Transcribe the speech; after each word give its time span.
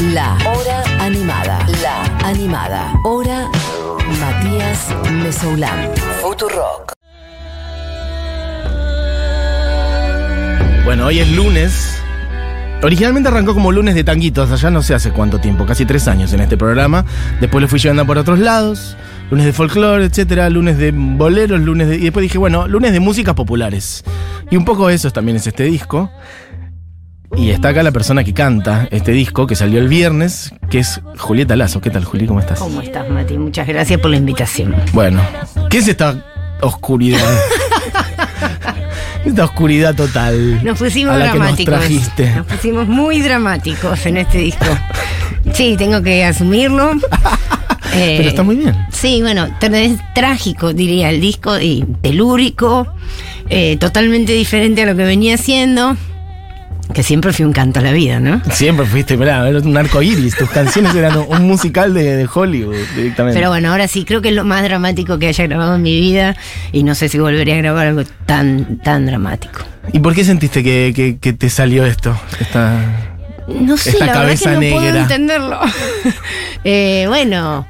La 0.00 0.38
Hora 0.46 0.84
Animada. 1.00 1.58
La 1.82 2.04
Animada. 2.24 2.92
Hora 3.02 3.48
Matías 4.20 4.94
Mesoulán. 5.10 5.90
Futurock. 6.22 6.92
Bueno, 10.84 11.06
hoy 11.06 11.18
es 11.18 11.28
lunes. 11.32 12.00
Originalmente 12.80 13.28
arrancó 13.28 13.54
como 13.54 13.72
lunes 13.72 13.96
de 13.96 14.04
tanguitos, 14.04 14.52
allá 14.52 14.70
no 14.70 14.84
sé 14.84 14.94
hace 14.94 15.10
cuánto 15.10 15.40
tiempo, 15.40 15.66
casi 15.66 15.84
tres 15.84 16.06
años 16.06 16.32
en 16.32 16.42
este 16.42 16.56
programa. 16.56 17.04
Después 17.40 17.60
lo 17.60 17.66
fui 17.66 17.80
llevando 17.80 18.06
por 18.06 18.18
otros 18.18 18.38
lados, 18.38 18.96
lunes 19.32 19.46
de 19.46 19.52
folclore, 19.52 20.04
etcétera, 20.04 20.48
lunes 20.48 20.78
de 20.78 20.92
boleros, 20.92 21.60
lunes 21.60 21.88
de. 21.88 21.96
Y 21.96 22.02
después 22.02 22.22
dije, 22.22 22.38
bueno, 22.38 22.68
lunes 22.68 22.92
de 22.92 23.00
músicas 23.00 23.34
populares. 23.34 24.04
Y 24.48 24.56
un 24.56 24.64
poco 24.64 24.90
eso 24.90 25.10
también 25.10 25.38
es 25.38 25.46
este 25.48 25.64
disco. 25.64 26.12
Y 27.36 27.50
está 27.50 27.68
acá 27.68 27.82
la 27.82 27.92
persona 27.92 28.24
que 28.24 28.32
canta 28.32 28.88
este 28.90 29.12
disco, 29.12 29.46
que 29.46 29.54
salió 29.54 29.78
el 29.78 29.88
viernes, 29.88 30.52
que 30.70 30.78
es 30.80 31.00
Julieta 31.18 31.56
Lazo. 31.56 31.80
¿Qué 31.80 31.90
tal, 31.90 32.04
Juli? 32.04 32.26
¿Cómo 32.26 32.40
estás? 32.40 32.58
¿Cómo 32.58 32.80
estás, 32.80 33.08
Mati? 33.08 33.38
Muchas 33.38 33.66
gracias 33.66 34.00
por 34.00 34.10
la 34.10 34.16
invitación. 34.16 34.74
Bueno, 34.92 35.20
¿qué 35.70 35.78
es 35.78 35.88
esta 35.88 36.24
oscuridad? 36.60 37.38
esta 39.24 39.44
oscuridad 39.44 39.94
total. 39.94 40.64
Nos 40.64 40.78
pusimos 40.78 41.14
a 41.14 41.18
la 41.18 41.24
que 41.32 41.38
nos 41.38 41.46
dramáticos. 41.46 41.74
trajiste. 41.78 42.34
Nos 42.34 42.46
pusimos 42.46 42.88
muy 42.88 43.20
dramáticos 43.20 44.06
en 44.06 44.16
este 44.16 44.38
disco. 44.38 44.66
Sí, 45.52 45.76
tengo 45.78 46.02
que 46.02 46.24
asumirlo. 46.24 46.92
Eh, 47.94 48.14
Pero 48.18 48.28
está 48.28 48.42
muy 48.42 48.56
bien. 48.56 48.74
Sí, 48.90 49.20
bueno, 49.22 49.46
es 49.60 49.98
trágico, 50.14 50.72
diría 50.72 51.10
el 51.10 51.20
disco, 51.20 51.58
y 51.58 51.84
telúrico, 52.02 52.86
eh, 53.48 53.76
totalmente 53.76 54.32
diferente 54.32 54.82
a 54.82 54.86
lo 54.86 54.96
que 54.96 55.04
venía 55.04 55.34
haciendo. 55.34 55.96
Que 56.94 57.02
siempre 57.02 57.32
fui 57.32 57.44
un 57.44 57.52
canto 57.52 57.80
a 57.80 57.82
la 57.82 57.92
vida, 57.92 58.18
¿no? 58.18 58.40
Siempre 58.50 58.86
fuiste, 58.86 59.16
mirá, 59.16 59.42
un 59.44 59.76
arco 59.76 60.00
iris. 60.02 60.34
Tus 60.36 60.48
canciones 60.48 60.94
eran 60.94 61.16
un 61.18 61.42
musical 61.46 61.92
de, 61.92 62.16
de 62.16 62.28
Hollywood 62.32 62.76
directamente. 62.96 63.38
Pero 63.38 63.50
bueno, 63.50 63.70
ahora 63.70 63.86
sí 63.88 64.04
creo 64.04 64.22
que 64.22 64.30
es 64.30 64.34
lo 64.34 64.44
más 64.44 64.62
dramático 64.62 65.18
que 65.18 65.26
haya 65.28 65.46
grabado 65.46 65.76
en 65.76 65.82
mi 65.82 66.00
vida 66.00 66.34
y 66.72 66.82
no 66.84 66.94
sé 66.94 67.08
si 67.10 67.18
volvería 67.18 67.54
a 67.54 67.58
grabar 67.58 67.88
algo 67.88 68.02
tan, 68.26 68.78
tan 68.78 69.04
dramático. 69.06 69.60
¿Y 69.92 69.98
por 70.00 70.14
qué 70.14 70.24
sentiste 70.24 70.62
que, 70.64 70.92
que- 70.96 71.18
que 71.18 71.32
te 71.34 71.50
salió 71.50 71.84
esto? 71.84 72.18
Esta... 72.40 72.80
No 73.48 73.76
sé, 73.78 73.90
Esta 73.90 74.06
la 74.06 74.12
verdad 74.12 74.22
cabeza 74.24 74.50
que 74.60 74.66
no 74.70 74.76
puedo 74.76 74.80
negra. 74.86 75.02
entenderlo. 75.02 75.60
Eh, 76.64 77.04
bueno, 77.08 77.66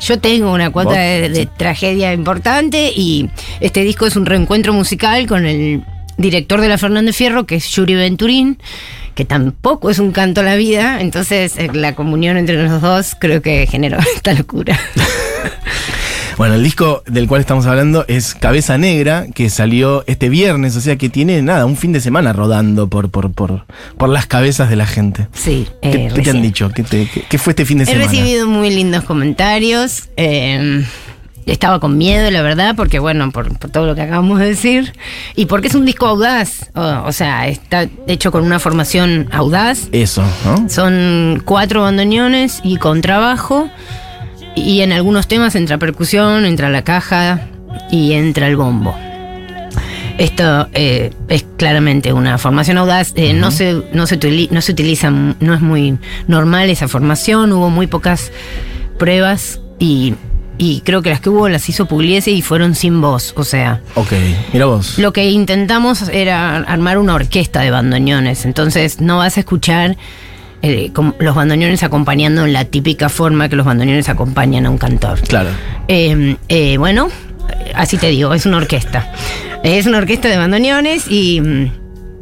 yo 0.00 0.18
tengo 0.20 0.52
una 0.52 0.70
cuota 0.70 0.92
de 0.98 1.48
tragedia 1.56 2.12
importante 2.12 2.92
y 2.94 3.28
este 3.60 3.82
disco 3.82 4.06
es 4.06 4.14
un 4.16 4.26
reencuentro 4.26 4.72
musical 4.72 5.26
con 5.26 5.44
el 5.46 5.82
director 6.18 6.60
de 6.60 6.68
la 6.68 6.78
Fernández 6.78 7.16
Fierro, 7.16 7.46
que 7.46 7.56
es 7.56 7.68
Yuri 7.70 7.94
Venturín, 7.94 8.58
que 9.14 9.24
tampoco 9.24 9.88
es 9.90 9.98
un 9.98 10.12
canto 10.12 10.40
a 10.42 10.44
la 10.44 10.56
vida, 10.56 11.00
entonces 11.00 11.56
eh, 11.56 11.70
la 11.72 11.94
comunión 11.94 12.36
entre 12.36 12.62
los 12.62 12.80
dos 12.82 13.16
creo 13.18 13.40
que 13.42 13.66
generó 13.66 13.98
esta 14.16 14.32
locura. 14.34 14.78
Bueno, 16.36 16.54
el 16.54 16.62
disco 16.62 17.02
del 17.06 17.28
cual 17.28 17.40
estamos 17.40 17.64
hablando 17.64 18.04
es 18.08 18.34
Cabeza 18.34 18.76
Negra, 18.76 19.24
que 19.34 19.48
salió 19.48 20.04
este 20.06 20.28
viernes, 20.28 20.76
o 20.76 20.82
sea 20.82 20.96
que 20.96 21.08
tiene 21.08 21.40
nada, 21.40 21.64
un 21.64 21.78
fin 21.78 21.94
de 21.94 22.00
semana 22.00 22.34
rodando 22.34 22.90
por, 22.90 23.10
por, 23.10 23.32
por, 23.32 23.64
por 23.96 24.10
las 24.10 24.26
cabezas 24.26 24.68
de 24.68 24.76
la 24.76 24.84
gente. 24.84 25.28
Sí, 25.32 25.66
¿Qué, 25.80 25.88
eh, 25.88 26.08
qué 26.14 26.20
te 26.20 26.28
han 26.28 26.42
dicho? 26.42 26.70
¿Qué, 26.74 26.82
te- 26.82 27.08
qué- 27.08 27.22
qué 27.26 27.38
fue 27.38 27.52
este 27.52 27.64
fin 27.64 27.78
de 27.78 27.84
He 27.84 27.86
semana? 27.86 28.04
recibido 28.10 28.46
muy 28.46 28.68
lindos 28.68 29.04
comentarios. 29.04 30.10
eh, 30.18 30.84
estaba 31.52 31.80
con 31.80 31.96
miedo, 31.96 32.30
la 32.30 32.42
verdad, 32.42 32.74
porque 32.76 32.98
bueno, 32.98 33.30
por, 33.30 33.56
por 33.58 33.70
todo 33.70 33.86
lo 33.86 33.94
que 33.94 34.02
acabamos 34.02 34.40
de 34.40 34.46
decir. 34.46 34.92
Y 35.36 35.46
porque 35.46 35.68
es 35.68 35.74
un 35.74 35.84
disco 35.84 36.06
audaz. 36.06 36.70
O, 36.74 36.82
o 37.06 37.12
sea, 37.12 37.46
está 37.48 37.86
hecho 38.06 38.32
con 38.32 38.44
una 38.44 38.58
formación 38.58 39.28
audaz. 39.32 39.88
Eso, 39.92 40.24
¿no? 40.44 40.68
Son 40.68 41.42
cuatro 41.44 41.82
bandoneones 41.82 42.60
y 42.64 42.76
contrabajo. 42.76 43.70
Y 44.56 44.80
en 44.80 44.92
algunos 44.92 45.28
temas 45.28 45.54
entra 45.54 45.78
percusión, 45.78 46.46
entra 46.46 46.70
la 46.70 46.82
caja 46.82 47.48
y 47.90 48.12
entra 48.12 48.48
el 48.48 48.56
bombo. 48.56 48.96
Esto 50.18 50.68
eh, 50.72 51.10
es 51.28 51.44
claramente 51.58 52.12
una 52.12 52.38
formación 52.38 52.78
audaz. 52.78 53.12
eh, 53.16 53.34
no, 53.34 53.50
se, 53.50 53.82
no, 53.92 54.06
se 54.06 54.48
no 54.50 54.60
se 54.62 54.72
utiliza, 54.72 55.10
no 55.10 55.54
es 55.54 55.60
muy 55.60 55.98
normal 56.26 56.70
esa 56.70 56.88
formación. 56.88 57.52
Hubo 57.52 57.68
muy 57.68 57.86
pocas 57.86 58.32
pruebas 58.98 59.60
y, 59.78 60.14
y 60.58 60.80
creo 60.80 61.02
que 61.02 61.10
las 61.10 61.20
que 61.20 61.28
hubo 61.30 61.48
las 61.48 61.68
hizo 61.68 61.86
Pugliese 61.86 62.30
y 62.30 62.42
fueron 62.42 62.74
sin 62.74 63.00
voz. 63.00 63.34
O 63.36 63.44
sea, 63.44 63.80
Ok, 63.94 64.12
mira 64.52 64.66
vos. 64.66 64.98
lo 64.98 65.12
que 65.12 65.30
intentamos 65.30 66.08
era 66.08 66.56
armar 66.58 66.98
una 66.98 67.14
orquesta 67.14 67.60
de 67.60 67.70
bandoneones. 67.70 68.44
Entonces 68.46 69.00
no 69.00 69.18
vas 69.18 69.36
a 69.36 69.40
escuchar 69.40 69.96
eh, 70.62 70.90
los 71.18 71.34
bandoneones 71.34 71.82
acompañando 71.82 72.44
en 72.46 72.52
la 72.52 72.64
típica 72.64 73.08
forma 73.08 73.48
que 73.48 73.56
los 73.56 73.66
bandoneones 73.66 74.08
acompañan 74.08 74.66
a 74.66 74.70
un 74.70 74.78
cantor. 74.78 75.20
Claro. 75.20 75.50
Eh, 75.88 76.36
eh, 76.48 76.76
bueno, 76.78 77.08
así 77.74 77.98
te 77.98 78.08
digo, 78.08 78.32
es 78.34 78.46
una 78.46 78.56
orquesta. 78.56 79.12
Es 79.62 79.86
una 79.86 79.98
orquesta 79.98 80.28
de 80.28 80.36
bandoneones 80.38 81.06
y, 81.08 81.40
mm, 81.40 81.70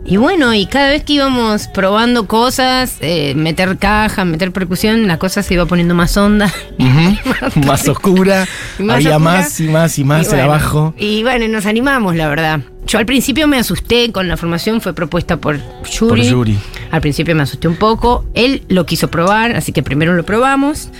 y 0.06 0.16
bueno, 0.18 0.52
y 0.54 0.66
cada 0.66 0.90
vez 0.90 1.02
que 1.04 1.14
íbamos 1.14 1.68
probando 1.68 2.26
cosas, 2.26 2.96
eh, 3.00 3.34
meter 3.34 3.78
caja, 3.78 4.24
meter 4.24 4.52
percusión, 4.52 5.06
la 5.06 5.18
cosa 5.18 5.42
se 5.42 5.54
iba 5.54 5.64
poniendo 5.66 5.94
más 5.94 6.16
honda. 6.16 6.52
Ujú. 6.78 7.60
más 7.66 7.88
oscura, 7.88 8.46
Más 8.78 8.96
había 8.96 9.16
oscura. 9.16 9.18
más 9.18 9.60
y 9.60 9.68
más 9.68 9.98
y 9.98 10.04
más 10.04 10.26
Y 10.26 10.28
bueno, 10.30 10.44
abajo. 10.44 10.94
Y 10.98 11.22
bueno, 11.22 11.48
nos 11.48 11.66
animamos, 11.66 12.16
la 12.16 12.28
verdad. 12.28 12.60
Yo 12.86 12.98
al 12.98 13.06
principio 13.06 13.48
me 13.48 13.56
asusté 13.56 14.12
con 14.12 14.28
la 14.28 14.36
formación, 14.36 14.82
fue 14.82 14.92
propuesta 14.92 15.38
por 15.38 15.56
Yuri. 15.90 16.08
Por 16.08 16.20
Yuri. 16.20 16.58
Al 16.90 17.00
principio 17.00 17.34
me 17.34 17.42
asusté 17.42 17.66
un 17.66 17.76
poco. 17.76 18.26
Él 18.34 18.62
lo 18.68 18.84
quiso 18.84 19.08
probar, 19.10 19.56
así 19.56 19.72
que 19.72 19.82
primero 19.82 20.12
lo 20.14 20.24
probamos. 20.24 20.90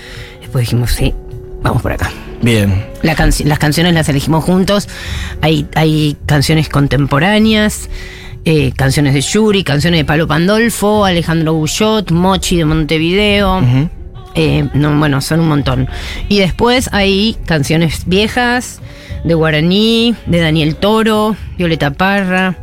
Después 0.41 0.63
dijimos, 0.63 0.91
sí, 0.91 1.13
vamos 1.61 1.83
por 1.83 1.91
acá. 1.91 2.09
Bien. 2.41 2.85
La 3.03 3.15
las 3.45 3.59
canciones 3.59 3.93
las 3.93 4.09
elegimos 4.09 4.43
juntos. 4.43 4.87
Hay, 5.41 5.67
hay 5.75 6.17
canciones 6.25 6.69
contemporáneas, 6.69 7.87
eh, 8.45 8.71
canciones 8.75 9.15
de 9.15 9.21
Yuri, 9.21 9.63
canciones 9.63 9.99
de 9.99 10.05
Palo 10.05 10.27
Pandolfo, 10.27 11.03
Alejandro 11.03 11.55
Bullot, 11.55 12.11
Mochi 12.11 12.57
de 12.57 12.65
Montevideo. 12.65 13.61
Eh, 14.35 14.69
no, 14.73 14.95
bueno, 14.99 15.19
son 15.21 15.39
un 15.39 15.47
montón. 15.47 15.87
Y 16.29 16.39
después 16.39 16.89
hay 16.93 17.37
canciones 17.45 18.03
viejas 18.05 18.81
de 19.23 19.33
Guaraní, 19.33 20.13
de 20.27 20.39
Daniel 20.41 20.75
Toro, 20.75 21.35
Violeta 21.57 21.91
Parra. 21.91 22.55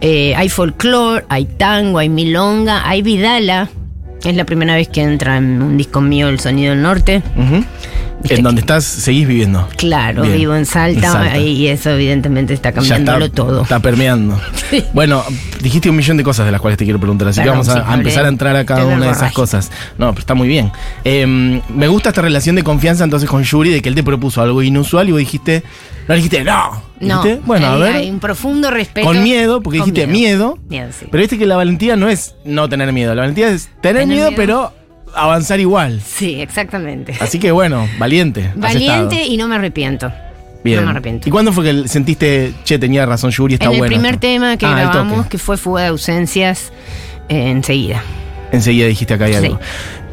Eh, 0.00 0.34
hay 0.36 0.48
folclore, 0.48 1.24
hay 1.28 1.46
tango, 1.46 1.98
hay 1.98 2.08
milonga, 2.08 2.88
hay 2.88 3.02
vidala. 3.02 3.68
Es 4.24 4.36
la 4.36 4.44
primera 4.44 4.76
vez 4.76 4.88
que 4.88 5.02
entra 5.02 5.38
en 5.38 5.60
un 5.60 5.76
disco 5.76 6.00
mío 6.00 6.28
El 6.28 6.38
Sonido 6.38 6.70
del 6.70 6.82
Norte. 6.82 7.22
En 8.28 8.42
donde 8.42 8.60
estás, 8.62 8.84
seguís 8.84 9.26
viviendo. 9.28 9.68
Claro, 9.76 10.22
Bien. 10.22 10.36
vivo 10.36 10.56
en 10.56 10.64
Salta, 10.64 11.06
En 11.06 11.12
Salta. 11.12 11.38
y 11.38 11.68
eso 11.68 11.90
evidentemente 11.90 12.54
está 12.54 12.72
cambiándolo 12.72 13.26
está, 13.26 13.34
todo. 13.34 13.62
Está 13.62 13.80
permeando. 13.80 14.40
Bueno, 14.92 15.22
dijiste 15.60 15.90
un 15.90 15.96
millón 15.96 16.16
de 16.16 16.24
cosas 16.24 16.46
de 16.46 16.52
las 16.52 16.60
cuales 16.60 16.78
te 16.78 16.84
quiero 16.84 16.98
preguntar, 16.98 17.28
así 17.28 17.40
Perdón, 17.40 17.62
que 17.62 17.68
vamos 17.68 17.88
a, 17.88 17.94
empezar 17.94 18.24
a 18.24 18.28
entrar 18.28 18.56
a 18.56 18.64
cada 18.64 18.86
una 18.86 19.06
de 19.06 19.12
esas 19.12 19.32
cosas. 19.32 19.70
No, 19.98 20.10
pero 20.10 20.20
está 20.20 20.34
muy 20.34 20.48
bien. 20.48 20.72
Eh, 21.04 21.26
me 21.68 21.88
gusta 21.88 22.08
esta 22.10 22.22
relación 22.22 22.56
de 22.56 22.62
confianza 22.62 23.04
entonces 23.04 23.28
con 23.28 23.42
Yuri, 23.42 23.70
de 23.70 23.82
que 23.82 23.88
él 23.88 23.94
te 23.94 24.02
propuso 24.02 24.40
algo 24.40 24.62
inusual 24.62 25.08
y 25.08 25.12
vos 25.12 25.18
dijiste, 25.18 25.62
no 26.08 26.14
le 26.14 26.16
dijiste, 26.16 26.44
no. 26.44 26.82
No. 27.00 27.22
Bueno, 27.44 27.66
a 27.66 27.76
ver. 27.76 27.96
hay 27.96 28.10
un 28.10 28.20
profundo 28.20 28.70
respeto. 28.70 29.06
Con 29.06 29.22
miedo, 29.22 29.60
porque 29.60 29.78
Con 29.78 29.90
dijiste 29.90 30.10
miedo. 30.10 30.58
Miedo, 30.68 30.90
sí. 30.98 31.06
Pero 31.10 31.20
viste 31.20 31.38
que 31.38 31.46
la 31.46 31.56
valentía 31.56 31.96
no 31.96 32.08
es 32.08 32.34
no 32.44 32.68
tener 32.68 32.92
miedo, 32.92 33.14
la 33.14 33.22
valentía 33.22 33.48
es 33.48 33.66
tener, 33.80 34.02
Tener 34.02 34.06
miedo, 34.06 34.30
miedo. 34.30 34.36
pero 34.36 34.72
avanzar 35.14 35.60
igual. 35.60 36.00
Sí, 36.04 36.40
exactamente. 36.40 37.14
Así 37.20 37.38
que 37.38 37.50
bueno, 37.52 37.88
valiente. 37.98 38.50
Valiente 38.54 39.24
y 39.24 39.36
no 39.36 39.48
me 39.48 39.56
arrepiento. 39.56 40.12
Bien. 40.62 40.80
No 40.80 40.86
me 40.86 40.90
arrepiento. 40.92 41.28
¿Y 41.28 41.32
cuándo 41.32 41.52
fue 41.52 41.64
que 41.64 41.88
sentiste, 41.88 42.52
che, 42.64 42.78
tenía 42.78 43.04
razón 43.04 43.30
Yuri, 43.30 43.54
está 43.54 43.66
en 43.66 43.72
el 43.72 43.78
bueno? 43.78 43.94
primer 43.94 44.14
esto"? 44.14 44.20
tema 44.20 44.56
que 44.56 44.64
Ah, 44.66 44.74
grabamos, 44.74 45.26
que 45.26 45.36
fue 45.38 45.56
Fuga 45.58 45.82
de 45.82 45.88
Ausencias, 45.88 46.72
eh, 47.28 47.50
enseguida. 47.50 48.02
Enseguida 48.54 48.86
dijiste 48.86 49.14
acá 49.14 49.24
hay 49.26 49.32
Sí. 49.34 49.38
algo. 49.46 49.60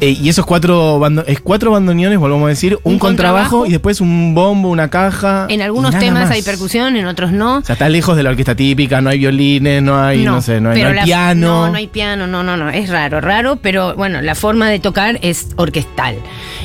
Eh, 0.00 0.18
y 0.20 0.28
esos 0.28 0.44
cuatro, 0.44 0.98
bando- 0.98 1.24
es 1.28 1.40
cuatro 1.40 1.70
bandoneones, 1.70 2.18
volvamos 2.18 2.46
a 2.46 2.48
decir, 2.48 2.76
un, 2.82 2.94
Un 2.94 2.98
contrabajo, 2.98 3.42
contrabajo. 3.42 3.66
y 3.66 3.70
después 3.70 4.00
un 4.00 4.34
bombo, 4.34 4.68
una 4.68 4.88
caja. 4.90 5.46
En 5.48 5.62
algunos 5.62 5.96
temas 5.96 6.24
más. 6.24 6.30
hay 6.32 6.42
percusión, 6.42 6.96
en 6.96 7.06
otros 7.06 7.30
no. 7.30 7.58
O 7.58 7.62
sea, 7.64 7.74
está 7.74 7.88
lejos 7.88 8.16
de 8.16 8.24
la 8.24 8.30
orquesta 8.30 8.56
típica, 8.56 9.00
no 9.00 9.10
hay 9.10 9.18
violines, 9.20 9.80
no 9.82 10.02
hay, 10.02 10.24
no, 10.24 10.42
sé, 10.42 10.60
no 10.60 10.70
hay, 10.70 10.82
no 10.82 10.88
hay 10.88 10.94
la- 10.96 11.04
piano. 11.04 11.66
No, 11.66 11.68
no 11.70 11.76
hay 11.76 11.86
piano, 11.86 12.26
no, 12.26 12.42
no, 12.42 12.56
no. 12.56 12.68
Es 12.70 12.88
raro, 12.88 13.20
raro, 13.20 13.56
pero 13.62 13.94
bueno, 13.94 14.20
la 14.22 14.34
forma 14.34 14.68
de 14.68 14.80
tocar 14.80 15.20
es 15.22 15.48
orquestal. 15.56 16.16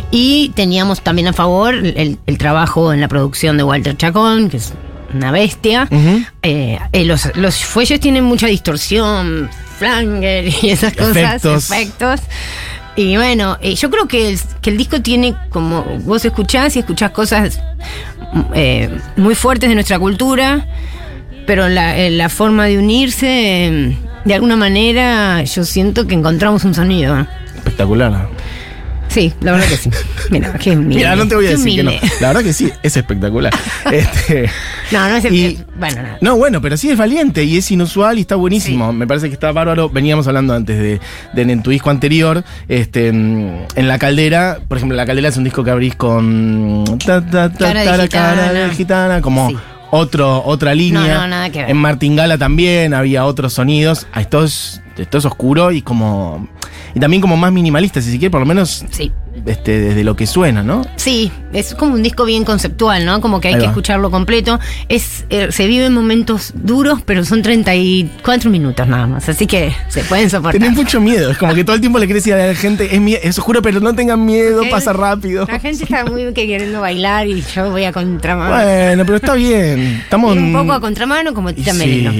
Y 0.09 0.51
teníamos 0.55 1.01
también 1.01 1.27
a 1.27 1.33
favor 1.33 1.75
el, 1.75 2.17
el 2.25 2.37
trabajo 2.39 2.91
en 2.91 3.01
la 3.01 3.07
producción 3.07 3.55
de 3.57 3.63
Walter 3.63 3.95
Chacón, 3.95 4.49
que 4.49 4.57
es 4.57 4.73
una 5.13 5.31
bestia. 5.31 5.87
Eh, 6.41 6.79
eh, 6.91 7.05
los, 7.05 7.35
los 7.35 7.63
fuelles 7.63 7.99
tienen 7.99 8.23
mucha 8.23 8.47
distorsión, 8.47 9.49
flanger 9.77 10.45
y 10.61 10.69
esas 10.69 10.93
cosas, 10.93 11.15
Efectos. 11.17 11.71
efectos. 11.71 12.19
Y 12.95 13.15
bueno, 13.15 13.57
eh, 13.61 13.75
yo 13.75 13.91
creo 13.91 14.07
que 14.07 14.29
el, 14.29 14.39
que 14.61 14.71
el 14.71 14.77
disco 14.77 15.01
tiene 15.01 15.35
como. 15.49 15.83
Vos 16.03 16.25
escuchás 16.25 16.75
y 16.75 16.79
escuchás 16.79 17.11
cosas 17.11 17.59
mm, 18.33 18.41
eh, 18.55 18.89
muy 19.17 19.35
fuertes 19.35 19.69
de 19.69 19.75
nuestra 19.75 19.99
cultura, 19.99 20.65
pero 21.45 21.69
la, 21.69 21.95
eh, 21.97 22.09
la 22.09 22.29
forma 22.29 22.65
de 22.65 22.79
unirse, 22.79 23.27
eh, 23.67 23.97
de 24.25 24.33
alguna 24.33 24.55
manera, 24.55 25.43
yo 25.43 25.63
siento 25.63 26.07
que 26.07 26.15
encontramos 26.15 26.63
un 26.65 26.73
sonido. 26.73 27.27
espectacular. 27.55 28.29
Sí, 29.09 29.33
la 29.41 29.53
verdad 29.53 29.67
que 29.67 29.77
sí. 29.77 29.89
Mira, 30.29 30.53
qué 30.53 30.71
humilde. 30.71 30.95
Mira, 30.95 31.15
no 31.15 31.27
te 31.27 31.35
voy 31.35 31.47
a 31.47 31.51
decir 31.51 31.75
que 31.77 31.83
no. 31.83 31.91
La 32.21 32.27
verdad 32.27 32.43
que 32.43 32.53
sí, 32.53 32.71
es 32.83 32.97
espectacular. 32.97 33.53
Este, 33.91 34.49
No, 34.91 35.07
no 35.09 35.15
es 35.15 35.25
Y- 35.31 35.59
Bueno, 35.79 36.01
no. 36.03 36.09
no, 36.21 36.37
bueno, 36.37 36.61
pero 36.61 36.75
sí 36.77 36.89
es 36.89 36.97
valiente 36.97 37.43
y 37.43 37.57
es 37.57 37.71
inusual 37.71 38.17
y 38.17 38.21
está 38.21 38.35
buenísimo. 38.35 38.91
Me 38.93 39.07
parece 39.07 39.27
que 39.29 39.33
está 39.33 39.51
bárbaro. 39.51 39.89
Veníamos 39.89 40.27
hablando 40.27 40.53
antes 40.53 40.77
de, 40.77 40.99
de 41.33 41.41
en 41.41 41.63
tu 41.63 41.71
disco 41.71 41.89
anterior, 41.89 42.43
este, 42.67 43.07
en 43.07 43.65
La 43.75 43.97
Caldera, 43.97 44.59
por 44.67 44.77
ejemplo, 44.77 44.95
La 44.97 45.05
Caldera 45.05 45.29
es 45.29 45.37
un 45.37 45.45
disco 45.45 45.63
que 45.63 45.71
abrís 45.71 45.95
con 45.95 46.83
ta, 47.05 47.25
ta, 47.25 47.51
ta, 47.51 47.57
Cara 47.73 47.97
de 47.97 48.09
cara 48.09 48.51
de 48.53 48.69
gitana, 48.71 49.21
como 49.21 49.49
Sí. 49.49 49.57
otro, 49.91 50.43
otra 50.45 50.75
línea. 50.75 51.01
No, 51.01 51.21
no, 51.21 51.27
nada 51.27 51.49
que 51.49 51.59
ver. 51.59 51.69
En 51.69 51.77
Martingala 51.77 52.37
también 52.37 52.93
había 52.93 53.25
otros 53.25 53.53
sonidos. 53.53 54.05
Esto 54.15 54.43
es, 54.43 54.81
esto 54.97 55.17
es 55.17 55.25
oscuro 55.25 55.71
y 55.71 55.81
como. 55.81 56.47
Y 56.95 56.99
también 56.99 57.21
como 57.21 57.37
más 57.37 57.51
minimalista, 57.51 58.01
si 58.01 58.11
se 58.11 58.17
quiere, 58.19 58.31
por 58.31 58.39
lo 58.39 58.45
menos 58.45 58.85
Sí. 58.91 59.11
Este, 59.45 59.79
desde 59.79 60.03
lo 60.03 60.15
que 60.15 60.25
suena, 60.27 60.63
¿no? 60.63 60.85
Sí, 60.95 61.31
es 61.53 61.73
como 61.75 61.93
un 61.93 62.03
disco 62.03 62.25
bien 62.25 62.43
conceptual, 62.43 63.05
¿no? 63.05 63.21
Como 63.21 63.39
que 63.41 63.49
hay 63.49 63.57
que 63.59 63.65
escucharlo 63.65 64.11
completo. 64.11 64.59
Es, 64.89 65.25
eh, 65.29 65.47
se 65.51 65.67
viven 65.67 65.93
momentos 65.93 66.51
duros, 66.55 67.01
pero 67.05 67.23
son 67.25 67.41
34 67.41 68.49
minutos 68.49 68.87
nada 68.87 69.07
más, 69.07 69.29
así 69.29 69.47
que 69.47 69.73
se 69.87 70.01
pueden 70.03 70.29
soportar. 70.29 70.59
Tenés 70.61 70.75
mucho 70.75 70.99
miedo, 71.01 71.31
es 71.31 71.37
como 71.37 71.53
que 71.53 71.63
todo 71.63 71.75
el 71.75 71.81
tiempo 71.81 71.99
le 71.99 72.07
querés 72.07 72.23
decir 72.23 72.33
a 72.39 72.47
la 72.47 72.55
gente, 72.55 72.89
es, 72.95 73.19
es 73.23 73.39
oscuro, 73.39 73.61
pero 73.61 73.79
no 73.79 73.93
tengan 73.95 74.25
miedo, 74.25 74.63
pasa 74.69 74.93
rápido. 74.93 75.45
La 75.47 75.59
gente 75.59 75.83
está 75.83 76.05
muy 76.05 76.23
que 76.33 76.47
queriendo 76.47 76.81
bailar 76.81 77.27
y 77.27 77.41
yo 77.41 77.69
voy 77.71 77.85
a 77.85 77.91
contramano. 77.91 78.55
Bueno, 78.55 79.05
pero 79.05 79.15
está 79.17 79.33
bien. 79.33 80.01
Estamos 80.03 80.35
un 80.35 80.53
poco 80.53 80.73
a 80.73 80.79
contramano 80.79 81.33
como 81.33 81.49
y 81.49 81.53
Tita 81.53 81.73
Sí, 81.73 81.79
Merelo. 81.79 82.11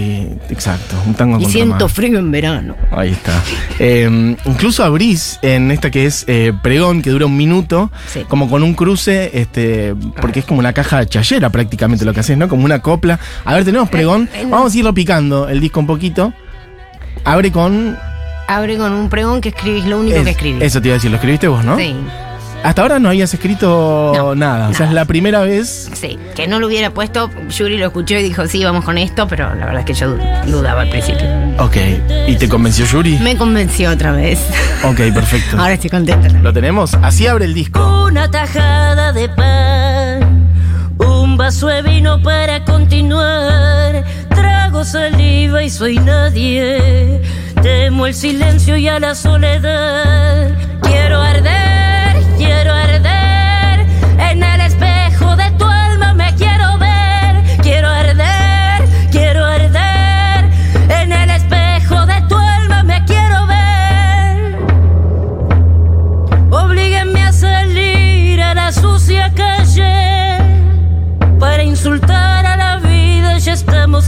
exacto, 0.50 0.96
un 1.06 1.14
tango 1.14 1.40
Y 1.40 1.44
con 1.44 1.52
siento 1.52 1.74
Ramón. 1.76 1.90
frío 1.90 2.20
en 2.20 2.32
verano. 2.32 2.76
Ahí 2.92 3.12
está. 3.12 3.42
Eh, 3.80 4.36
incluso 4.46 4.84
abrís 4.84 5.40
en 5.42 5.72
esta 5.72 5.92
que 5.92 6.06
es 6.06 6.24
eh, 6.28 6.54
Pregón, 6.62 7.02
que 7.08 7.12
dura 7.14 7.26
un 7.26 7.38
minuto, 7.38 7.90
Sí. 8.12 8.26
como 8.28 8.50
con 8.50 8.64
un 8.64 8.74
cruce, 8.74 9.32
este, 9.40 9.96
porque 10.20 10.40
es 10.42 10.46
como 10.46 10.60
una 10.60 10.74
caja 10.74 11.06
chayera 11.06 11.50
prácticamente 11.50 12.04
lo 12.04 12.14
que 12.14 12.20
haces, 12.20 12.38
¿no? 12.38 12.50
Como 12.50 12.66
una 12.66 12.80
copla. 12.82 13.18
A 13.46 13.54
ver, 13.54 13.64
tenemos 13.64 13.88
Pregón. 13.90 14.28
Eh, 14.34 14.42
eh, 14.42 14.48
Vamos 14.50 14.74
a 14.74 14.78
irlo 14.78 14.94
picando 14.94 15.48
el 15.48 15.62
disco 15.62 15.80
un 15.80 15.88
poquito. 15.88 16.34
Abre 17.24 17.50
con. 17.52 17.98
Abre 18.50 18.78
con 18.78 18.92
un 18.92 19.08
pregón 19.10 19.40
que 19.42 19.50
escribís 19.50 19.86
lo 19.86 20.00
único 20.00 20.18
es- 20.18 20.24
que 20.26 20.30
escribís. 20.32 20.64
Eso 20.64 20.82
te 20.82 20.90
iba 20.90 20.96
a 20.96 20.98
decir, 20.98 21.10
lo 21.12 21.16
escribiste 21.18 21.48
vos, 21.48 21.64
¿no? 21.64 21.78
Sí, 21.78 21.96
Hasta 22.68 22.82
ahora 22.82 23.00
no 23.00 23.08
habías 23.08 23.34
escrito 23.34 24.12
No, 24.14 24.36
nada. 24.36 24.68
O 24.68 24.74
sea, 24.74 24.88
es 24.88 24.92
la 24.92 25.06
primera 25.06 25.40
vez. 25.40 25.90
sí. 25.94 26.20
Que 26.36 26.48
no 26.50 26.60
lo 26.60 26.68
hubiera 26.68 26.94
puesto, 26.94 27.30
Yuri 27.50 27.78
lo 27.78 27.86
escuchó 27.86 28.16
y 28.16 28.24
dijo, 28.24 28.46
sí, 28.46 28.64
vamos 28.66 28.84
con 28.84 28.98
esto, 28.98 29.26
pero 29.26 29.56
la 29.56 29.66
verdad 29.66 29.80
es 29.80 29.86
que 29.86 29.94
yo 29.94 30.18
dudaba 30.46 30.82
al 30.82 30.90
principio. 30.90 31.26
Ok. 31.60 31.78
¿Y 32.28 32.36
te 32.36 32.50
convenció 32.50 32.86
Yuri? 32.86 33.18
Me 33.20 33.38
convenció 33.38 33.90
otra 33.92 34.12
vez. 34.12 34.40
Ok, 34.84 34.98
perfecto. 35.14 35.58
Ahora 35.58 35.76
estoy 35.76 35.90
contenta. 35.90 36.28
¿Lo 36.44 36.52
tenemos? 36.52 36.94
Así 37.02 37.26
abre 37.26 37.46
el 37.46 37.54
disco. 37.54 38.04
Una 38.04 38.30
tajada 38.30 39.14
de 39.14 39.30
pan, 39.30 40.48
un 41.00 41.38
vaso 41.38 41.68
de 41.68 41.82
vino 41.84 42.22
para 42.22 42.66
continuar. 42.66 44.04
Trago 44.30 44.84
saliva 44.84 45.64
y 45.64 45.70
soy 45.70 46.00
nadie. 46.00 47.22
Temo 47.64 48.08
el 48.08 48.14
silencio 48.14 48.76
y 48.76 48.90
a 48.90 49.00
la 49.00 49.16
soledad. 49.16 50.67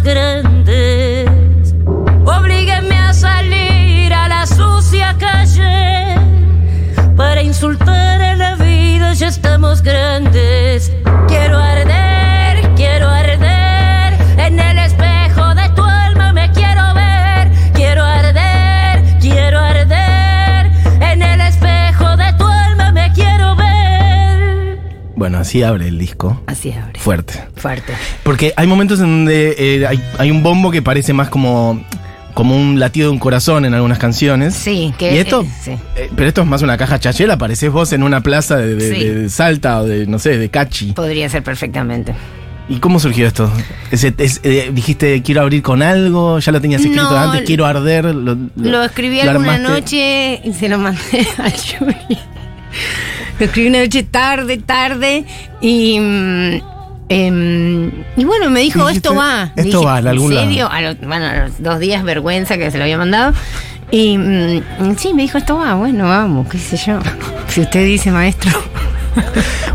Grandes. 0.02 1.30
Oblíguenme 2.26 2.98
a 2.98 3.14
salir 3.14 4.14
a 4.14 4.28
la 4.28 4.46
sucia 4.46 5.16
calle 5.18 6.16
para 7.16 7.42
insultar 7.42 8.22
a 8.22 8.36
la 8.36 8.56
vida, 8.56 9.14
ya 9.14 9.28
estamos 9.28 9.82
grandes. 9.82 10.29
Bueno, 25.30 25.42
así 25.44 25.62
abre 25.62 25.88
el 25.88 26.00
disco. 26.00 26.42
Así 26.48 26.72
abre. 26.72 27.00
Fuerte. 27.00 27.36
Fuerte. 27.56 27.94
Porque 28.24 28.52
hay 28.56 28.66
momentos 28.66 29.00
en 29.00 29.06
donde 29.06 29.56
eh, 29.60 29.86
hay, 29.86 30.04
hay 30.18 30.32
un 30.32 30.42
bombo 30.42 30.72
que 30.72 30.82
parece 30.82 31.14
más 31.14 31.30
como, 31.30 31.86
como 32.34 32.58
un 32.58 32.80
latido 32.80 33.10
de 33.10 33.14
un 33.14 33.20
corazón 33.20 33.64
en 33.64 33.76
algunas 33.76 34.00
canciones. 34.00 34.56
Sí, 34.56 34.92
que 34.98 35.14
¿Y 35.14 35.18
esto? 35.20 35.42
eh, 35.44 35.50
sí. 35.62 35.72
Eh, 35.98 36.10
pero 36.16 36.30
esto 36.30 36.42
es 36.42 36.48
más 36.48 36.64
una 36.64 36.80
caja 36.80 36.98
chachera, 37.00 37.38
pareces 37.38 37.72
vos 37.72 37.94
en 37.94 38.02
una 38.02 38.22
plaza 38.24 38.58
de, 38.58 38.74
de- 38.74 38.96
Sí. 38.96 39.04
de 39.08 39.30
Salta 39.30 39.82
o 39.82 39.86
de, 39.86 40.08
no 40.08 40.18
sé, 40.18 40.40
de 40.40 40.50
Cachi. 40.50 40.94
Podría 40.94 41.30
ser 41.30 41.44
perfectamente. 41.44 42.16
¿Y 42.68 42.78
cómo 42.80 43.00
surgió 43.00 43.28
esto? 43.28 43.52
Es- 43.92 44.40
eh, 44.42 44.72
dijiste, 44.74 45.22
quiero 45.22 45.42
abrir 45.42 45.62
con 45.62 45.84
algo, 45.84 46.40
ya 46.40 46.52
lo 46.52 46.60
tenías 46.60 46.82
escrito 46.82 47.04
No, 47.04 47.16
antes, 47.16 47.44
quiero 47.46 47.68
arder. 47.68 48.06
Lo, 48.16 48.36
Lo 48.56 48.84
escribí 48.84 49.22
lo 49.22 49.30
alguna 49.30 49.54
armaste. 49.54 49.80
noche 49.80 50.42
y 50.44 50.54
se 50.54 50.70
lo 50.70 50.80
mandé 50.80 51.00
a 51.38 51.50
Yuri. 51.50 52.18
Lo 53.40 53.46
escribí 53.46 53.70
una 53.70 53.80
noche 53.80 54.04
tarde, 54.04 54.58
tarde 54.58 55.26
y. 55.62 56.00
mm, 56.00 56.62
em, 57.10 57.92
y 58.18 58.24
bueno, 58.26 58.50
me 58.50 58.60
dijo, 58.60 58.88
esto 58.90 59.16
va. 59.16 59.52
esto 59.56 59.64
Dije, 59.80 59.86
va, 59.86 59.94
a 59.96 59.98
algún 59.98 60.32
¿En 60.32 60.36
lado. 60.36 60.48
serio? 60.48 60.70
A 60.72 60.82
lo- 60.82 60.96
bueno, 60.96 61.26
a 61.26 61.36
los 61.48 61.62
dos 61.64 61.80
días, 61.80 62.04
vergüenza 62.04 62.58
que 62.58 62.70
se 62.72 62.78
lo 62.78 62.84
había 62.84 62.98
mandado. 62.98 63.34
Y 63.92 64.18
mm, 64.18 64.96
sí, 64.98 65.14
me 65.16 65.24
dijo, 65.24 65.38
esto 65.40 65.58
va, 65.58 65.74
bueno, 65.76 66.08
vamos, 66.08 66.48
qué 66.50 66.58
sé 66.60 66.78
yo. 66.78 67.00
Si 67.50 67.62
usted 67.62 67.84
dice, 67.84 68.12
maestro. 68.12 68.52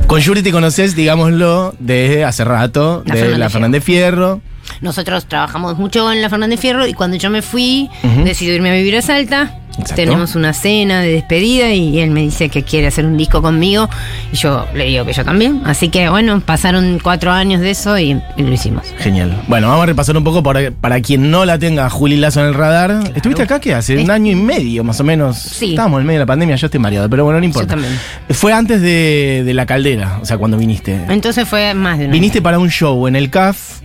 Con 0.07 0.21
Yuri 0.21 0.43
te 0.43 0.53
conoces, 0.53 0.95
digámoslo, 0.95 1.75
de 1.81 2.25
hace 2.25 2.45
rato, 2.45 3.03
La 3.05 3.15
de 3.15 3.21
Fernández 3.21 3.39
la 3.41 3.51
Fernández 3.51 3.85
Fierro. 3.85 4.41
Nosotros 4.81 5.27
trabajamos 5.27 5.79
mucho 5.79 6.11
en 6.13 6.23
la 6.23 6.29
Fernández 6.31 6.61
Fierro 6.61 6.87
y 6.87 6.95
cuando 6.95 7.17
yo 7.17 7.31
me 7.31 7.43
fui, 7.43 7.89
decidí 8.25 8.51
irme 8.53 8.71
a 8.71 8.75
vivir 8.75 8.97
a 8.97 9.03
Salta. 9.03 9.59
Exacto. 9.77 9.97
Tenemos 9.97 10.37
una 10.37 10.53
cena 10.53 11.01
de 11.01 11.11
despedida 11.11 11.73
y 11.73 11.99
él 11.99 12.11
me 12.13 12.21
dice 12.21 12.49
que 12.49 12.63
quiere 12.63 12.87
hacer 12.87 13.05
un 13.05 13.17
disco 13.17 13.43
conmigo 13.43 13.89
y 14.33 14.37
yo 14.37 14.65
le 14.73 14.85
digo 14.85 15.05
que 15.05 15.13
yo 15.13 15.25
también. 15.25 15.63
Así 15.65 15.89
que 15.89 16.09
bueno, 16.09 16.41
pasaron 16.41 17.01
cuatro 17.03 17.33
años 17.33 17.61
de 17.61 17.71
eso 17.73 17.99
y, 17.99 18.13
y 18.37 18.43
lo 18.43 18.53
hicimos. 18.53 18.85
Genial. 18.99 19.37
Bueno, 19.49 19.67
vamos 19.67 19.83
a 19.83 19.87
repasar 19.87 20.17
un 20.17 20.23
poco 20.23 20.45
para, 20.45 20.71
para 20.71 21.01
quien 21.01 21.29
no 21.29 21.45
la 21.45 21.59
tenga 21.59 21.91
Juli 21.91 22.17
Lazo 22.19 22.41
en 22.43 22.47
el 22.47 22.55
radar. 22.55 23.01
¿Estuviste 23.17 23.43
acá 23.43 23.59
qué 23.59 23.75
hace? 23.75 23.99
Un 23.99 24.13
año 24.13 24.31
y 24.31 24.37
medio 24.37 24.85
más 24.85 25.01
o 25.01 25.05
menos. 25.05 25.39
Sí. 25.39 25.71
Estábamos 25.71 26.01
en 26.03 26.07
medio 26.07 26.21
de 26.21 26.23
la 26.23 26.27
pandemia, 26.27 26.55
yo 26.55 26.67
estoy 26.69 26.79
mareado, 26.79 27.11
pero 27.11 27.25
bueno, 27.25 27.41
no 27.41 27.45
importa. 27.45 27.71
también. 27.75 27.99
Fue 28.31 28.53
antes 28.53 28.81
de, 28.81 29.43
de 29.45 29.55
la 29.55 29.67
caldera, 29.67 30.21
o 30.23 30.25
sea, 30.25 30.39
cuando 30.39 30.57
viniste. 30.57 31.01
Entonces 31.09 31.49
fue 31.49 31.75
más 31.75 31.99
de 31.99 32.05
una. 32.05 32.13
Viniste 32.13 32.41
para 32.41 32.61
un 32.61 32.71
show 32.71 33.09
en 33.09 33.17
el 33.17 33.29
CAF. 33.29 33.81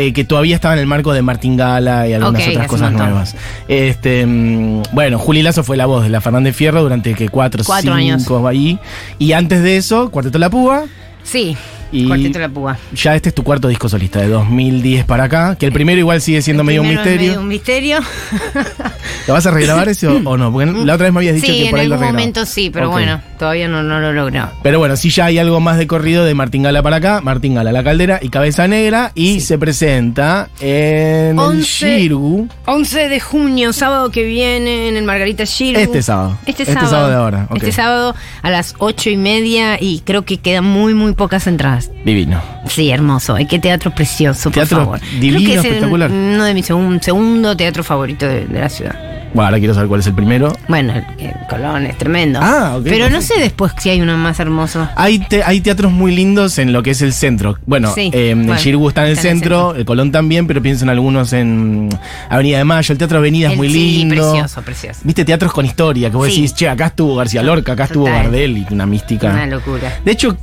Eh, 0.00 0.12
que 0.12 0.22
todavía 0.22 0.54
estaba 0.54 0.74
en 0.74 0.80
el 0.80 0.86
marco 0.86 1.12
de 1.12 1.22
Martín 1.22 1.56
Gala 1.56 2.06
y 2.06 2.12
algunas 2.12 2.46
otras 2.46 2.68
cosas 2.68 2.92
nuevas. 2.92 3.34
Este, 3.66 4.24
mm, 4.24 4.82
bueno, 4.92 5.18
Juli 5.18 5.42
Lazo 5.42 5.64
fue 5.64 5.76
la 5.76 5.86
voz 5.86 6.04
de 6.04 6.08
la 6.08 6.20
Fernández 6.20 6.54
Fierro 6.54 6.82
durante 6.82 7.14
que 7.14 7.28
cuatro, 7.28 7.64
Cuatro 7.66 7.96
cinco 7.96 8.36
años. 8.46 8.46
ahí. 8.46 8.78
Y 9.18 9.32
antes 9.32 9.60
de 9.60 9.76
eso, 9.76 10.10
Cuarteto 10.10 10.38
La 10.38 10.50
Púa. 10.50 10.84
Sí, 11.24 11.56
Y- 11.90 12.06
Cuarteto 12.06 12.38
La 12.38 12.48
Púa. 12.48 12.76
Ya 12.94 13.14
este 13.14 13.30
es 13.30 13.34
tu 13.34 13.42
cuarto 13.42 13.68
disco 13.68 13.88
solista, 13.88 14.20
de 14.20 14.28
2010 14.28 15.04
para 15.04 15.24
acá. 15.24 15.56
Que 15.58 15.66
el 15.66 15.72
primero 15.72 15.98
igual 15.98 16.20
sigue 16.20 16.42
siendo 16.42 16.62
El 16.62 16.66
medio 16.66 16.82
un 16.82 16.88
misterio. 16.88 17.26
medio 17.28 17.40
un 17.40 17.48
misterio. 17.48 17.98
¿Lo 19.26 19.34
vas 19.34 19.46
a 19.46 19.50
regrabar 19.50 19.88
ese 19.88 20.06
o, 20.08 20.16
o 20.24 20.36
no? 20.36 20.52
Porque 20.52 20.66
la 20.72 20.94
otra 20.94 21.04
vez 21.06 21.12
me 21.12 21.20
habías 21.20 21.34
dicho 21.36 21.46
sí, 21.46 21.52
que 21.58 21.64
en 21.64 21.70
por 21.70 21.80
ahí 21.80 21.86
lo 21.88 21.94
algún 21.94 22.06
regrabas. 22.06 22.20
momento 22.20 22.46
sí, 22.46 22.70
pero 22.70 22.90
bueno, 22.90 23.20
todavía 23.38 23.68
no, 23.68 23.82
no 23.82 24.00
lo 24.00 24.12
logró. 24.12 24.50
Pero 24.62 24.78
bueno, 24.78 24.96
sí 24.96 25.10
ya 25.10 25.26
hay 25.26 25.38
algo 25.38 25.60
más 25.60 25.78
de 25.78 25.86
corrido 25.86 26.24
de 26.24 26.34
Martín 26.34 26.62
Gala 26.62 26.82
para 26.82 26.96
acá, 26.96 27.20
Martín 27.22 27.54
Gala 27.54 27.72
La 27.72 27.82
Caldera 27.84 28.18
y 28.22 28.28
Cabeza 28.28 28.66
Negra. 28.68 29.12
Y 29.14 29.40
se 29.40 29.58
presenta 29.58 30.48
en 30.60 31.32
el 31.32 31.38
Once- 31.38 31.98
Shiru 31.98 32.48
11 32.66 33.08
de 33.08 33.20
junio, 33.20 33.72
sábado 33.72 34.10
que 34.10 34.24
viene, 34.24 34.88
en 34.88 34.96
el 34.96 35.04
Margarita 35.04 35.44
Shiru. 35.44 35.78
este 35.80 36.02
sábado. 36.02 36.38
Este 36.46 36.62
Este 36.62 36.74
sábado. 36.74 36.90
sábado 36.90 37.08
de 37.10 37.16
ahora. 37.16 37.48
Este 37.54 37.72
sábado 37.72 38.14
a 38.42 38.50
las 38.50 38.74
ocho 38.78 39.10
y 39.10 39.16
media 39.16 39.78
y 39.80 40.00
creo 40.00 40.24
que 40.24 40.38
quedan 40.38 40.64
muy, 40.64 40.94
muy 40.94 41.12
pocas 41.14 41.46
entradas. 41.46 41.77
Divino. 42.04 42.40
Sí, 42.68 42.90
hermoso. 42.90 43.34
Ay, 43.34 43.46
qué 43.46 43.58
teatro 43.58 43.94
precioso, 43.94 44.50
Teatro 44.50 44.78
por 44.84 44.98
favor. 44.98 45.00
divino, 45.20 45.38
creo 45.38 45.46
que 45.48 45.52
es 45.54 45.58
el- 45.64 45.66
espectacular. 45.66 46.10
uno 46.10 46.44
de 46.44 46.54
mis 46.54 46.66
segun- 46.70 47.00
segundo 47.00 47.56
teatro 47.56 47.82
favorito 47.84 48.26
de, 48.26 48.46
de 48.46 48.60
la 48.60 48.68
ciudad. 48.68 48.94
Bueno, 49.34 49.48
ahora 49.48 49.58
quiero 49.58 49.74
saber 49.74 49.88
cuál 49.88 50.00
es 50.00 50.06
el 50.06 50.14
primero. 50.14 50.56
Bueno, 50.68 50.94
el, 51.18 51.34
Colón 51.50 51.84
es 51.84 51.98
tremendo. 51.98 52.40
Ah, 52.42 52.76
ok, 52.78 52.84
Pero 52.84 53.10
no 53.10 53.20
sé 53.20 53.34
después 53.38 53.72
si 53.78 53.90
hay 53.90 54.00
uno 54.00 54.16
más 54.16 54.40
hermoso. 54.40 54.88
Hay, 54.96 55.18
te- 55.18 55.44
hay 55.44 55.60
teatros 55.60 55.92
muy 55.92 56.16
lindos 56.16 56.58
en 56.58 56.72
lo 56.72 56.82
que 56.82 56.92
es 56.92 57.02
el 57.02 57.12
centro. 57.12 57.58
Bueno, 57.66 57.92
Sí, 57.94 58.10
eh, 58.14 58.32
bueno, 58.34 58.54
el 58.54 58.58
está 58.58 58.68
en 58.70 58.74
el 58.74 58.88
está 58.88 59.02
en 59.04 59.10
el 59.10 59.16
centro, 59.18 59.58
centro. 59.66 59.74
el 59.76 59.84
Colón 59.84 60.12
también, 60.12 60.46
pero 60.46 60.62
piensen 60.62 60.88
algunos 60.88 61.34
en 61.34 61.90
Avenida 62.30 62.56
de 62.56 62.64
Mayo. 62.64 62.90
El 62.92 62.98
Teatro 62.98 63.18
Avenida 63.18 63.48
es 63.48 63.52
El- 63.52 63.58
muy 63.58 63.68
sí, 63.70 63.98
lindo. 63.98 64.14
precioso, 64.14 64.62
precioso. 64.62 65.00
Viste 65.04 65.26
teatros 65.26 65.52
con 65.52 65.66
historia, 65.66 66.08
que 66.10 66.16
vos 66.16 66.28
Sí. 66.28 66.36
decís, 66.36 66.54
che, 66.54 66.66
acá 66.68 66.86
estuvo 66.86 67.14
García 67.16 67.42
Lorca, 67.42 67.72
acá 67.72 67.84
estuvo. 67.84 68.06
Gardel 68.06 68.56
y 68.56 68.66
una 68.70 68.86
mística. 68.86 69.28
Una 69.30 69.46
locura. 69.46 69.92
De 70.06 70.10
hecho, 70.12 70.38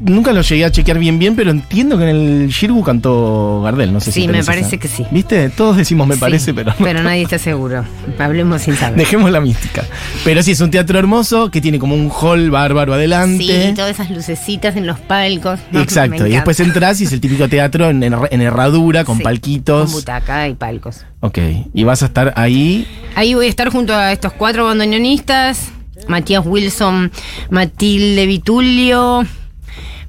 nunca 0.00 0.32
lo 0.32 0.42
llegué 0.42 0.64
a 0.64 0.70
chequear 0.72 0.98
bien 0.98 1.18
bien, 1.18 1.36
pero 1.36 1.50
entiendo 1.50 1.96
que 1.98 2.04
en 2.08 2.16
el 2.42 2.48
Shirgu 2.48 2.82
cantó 2.82 3.62
Gardel, 3.62 3.92
no 3.92 4.00
sé 4.00 4.12
si 4.12 4.22
Sí, 4.22 4.28
me 4.28 4.42
parece 4.44 4.68
esa- 4.68 4.76
que 4.78 4.88
sí. 4.88 5.04
¿Viste? 5.10 5.48
Todos 5.50 5.76
decimos 5.76 6.06
me 6.06 6.14
Sí, 6.14 6.20
parece, 6.20 6.54
pero 6.54 6.70
no. 6.70 6.76
Pero 6.84 7.02
nadie 7.02 7.22
está 7.22 7.38
seguro. 7.38 7.84
Hablemos 8.18 8.62
sin 8.62 8.76
saber. 8.76 8.98
Dejemos 8.98 9.30
la 9.30 9.40
mística. 9.40 9.84
Pero 10.24 10.42
sí, 10.42 10.52
es 10.52 10.60
un 10.60 10.70
teatro 10.70 10.98
hermoso 10.98 11.50
que 11.50 11.60
tiene 11.60 11.78
como 11.78 11.94
un 11.94 12.10
hall 12.10 12.50
bárbaro 12.50 12.94
adelante. 12.94 13.44
Sí, 13.68 13.74
todas 13.74 13.90
esas 13.92 14.10
lucecitas 14.10 14.76
en 14.76 14.86
los 14.86 14.98
palcos. 15.00 15.60
No, 15.72 15.80
Exacto, 15.80 16.26
y 16.26 16.30
después 16.32 16.58
entras 16.60 17.00
y 17.00 17.04
es 17.04 17.12
el 17.12 17.20
típico 17.20 17.48
teatro 17.48 17.88
en, 17.90 18.02
en 18.02 18.40
herradura, 18.40 19.04
con 19.04 19.18
Sí, 19.18 19.22
palquitos. 19.22 19.84
Con 19.90 20.00
butaca 20.00 20.48
y 20.48 20.54
palcos. 20.54 21.04
ok, 21.20 21.38
y 21.74 21.84
vas 21.84 22.02
a 22.02 22.06
estar 22.06 22.32
ahí. 22.36 22.86
Ahí 23.14 23.34
voy 23.34 23.46
a 23.46 23.48
estar 23.48 23.68
junto 23.70 23.94
a 23.94 24.12
estos 24.12 24.32
cuatro 24.32 24.64
bandoneonistas. 24.64 25.68
Matías 26.06 26.44
Wilson, 26.46 27.10
Matilde 27.50 28.24
Vitulio, 28.26 29.24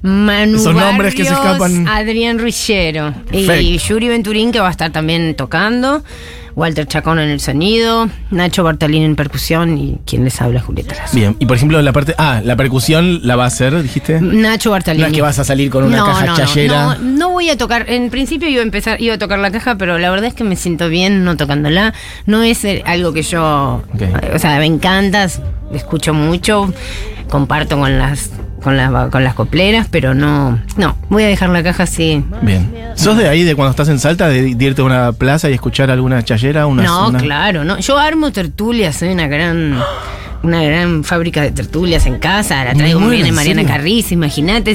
Manu 0.02 0.56
Esos 0.56 0.74
nombres 0.74 1.14
que 1.14 1.24
se 1.24 1.32
escapan. 1.32 1.86
Adrián 1.86 2.38
Ruillero 2.38 3.14
y 3.30 3.46
Perfecto. 3.46 3.86
Yuri 3.88 4.08
Venturín 4.08 4.52
que 4.52 4.60
va 4.60 4.68
a 4.68 4.70
estar 4.70 4.90
también 4.90 5.34
tocando. 5.34 6.02
Walter 6.56 6.86
Chacón 6.86 7.18
en 7.20 7.28
el 7.30 7.40
sonido, 7.40 8.08
Nacho 8.30 8.64
Bartalín 8.64 9.02
en 9.02 9.14
percusión 9.16 9.78
y 9.78 9.98
quien 10.04 10.24
les 10.24 10.40
habla 10.42 10.60
Julieta 10.60 10.94
Lazo. 10.94 11.16
Bien, 11.16 11.36
y 11.38 11.46
por 11.46 11.56
ejemplo, 11.56 11.80
la 11.80 11.92
parte. 11.92 12.14
Ah, 12.18 12.40
la 12.44 12.56
percusión 12.56 13.20
la 13.22 13.36
va 13.36 13.44
a 13.44 13.46
hacer, 13.46 13.80
dijiste. 13.80 14.20
Nacho 14.20 14.70
Bartalini. 14.70 15.02
No 15.02 15.08
es 15.08 15.14
que 15.14 15.22
vas 15.22 15.38
a 15.38 15.44
salir 15.44 15.70
con 15.70 15.84
una 15.84 15.98
No, 15.98 16.06
caja 16.06 16.26
no, 16.26 16.36
chayera. 16.36 16.96
No, 16.96 16.98
no 16.98 17.30
voy 17.30 17.50
a 17.50 17.56
tocar. 17.56 17.86
En 17.88 18.10
principio 18.10 18.48
iba 18.48 18.60
a 18.60 18.64
empezar, 18.64 19.00
iba 19.00 19.14
a 19.14 19.18
tocar 19.18 19.38
la 19.38 19.50
caja, 19.50 19.76
pero 19.76 19.98
la 19.98 20.10
verdad 20.10 20.26
es 20.26 20.34
que 20.34 20.44
me 20.44 20.56
siento 20.56 20.88
bien 20.88 21.24
no 21.24 21.36
tocándola. 21.36 21.94
No 22.26 22.42
es 22.42 22.64
eh, 22.64 22.82
algo 22.84 23.12
que 23.12 23.22
yo. 23.22 23.82
O 24.34 24.38
sea, 24.38 24.58
me 24.58 24.66
encanta, 24.66 25.28
escucho 25.72 26.14
mucho, 26.14 26.72
comparto 27.28 27.78
con 27.78 27.96
las 27.96 28.30
con 28.62 28.76
las 28.76 29.10
con 29.10 29.24
las 29.24 29.34
copleras, 29.34 29.88
pero 29.90 30.14
no. 30.14 30.58
No, 30.76 30.96
voy 31.08 31.24
a 31.24 31.26
dejar 31.28 31.48
la 31.50 31.62
caja 31.62 31.84
así. 31.84 32.24
Bien. 32.42 32.72
¿Sos 32.94 33.16
de 33.16 33.28
ahí, 33.28 33.42
de 33.44 33.54
cuando 33.54 33.70
estás 33.70 33.88
en 33.88 33.98
Salta, 33.98 34.28
de, 34.28 34.54
de 34.54 34.64
irte 34.64 34.82
a 34.82 34.84
una 34.84 35.12
plaza 35.12 35.48
y 35.50 35.54
escuchar 35.54 35.90
alguna 35.90 36.22
chayera? 36.24 36.66
Una, 36.66 36.82
no, 36.82 37.08
una- 37.08 37.18
claro, 37.18 37.64
no. 37.64 37.78
Yo 37.78 37.98
armo 37.98 38.30
tertulias, 38.32 38.96
soy 38.96 39.08
una 39.10 39.26
gran. 39.28 39.78
Una 40.42 40.62
gran 40.62 41.04
fábrica 41.04 41.42
de 41.42 41.50
tertulias 41.50 42.06
en 42.06 42.18
casa, 42.18 42.64
la 42.64 42.72
traigo 42.74 42.98
Muy 42.98 43.16
bien 43.16 43.26
¿en 43.26 43.34
Mariana 43.34 43.60
serio? 43.62 43.76
Carrizo, 43.76 44.14
imagínate, 44.14 44.74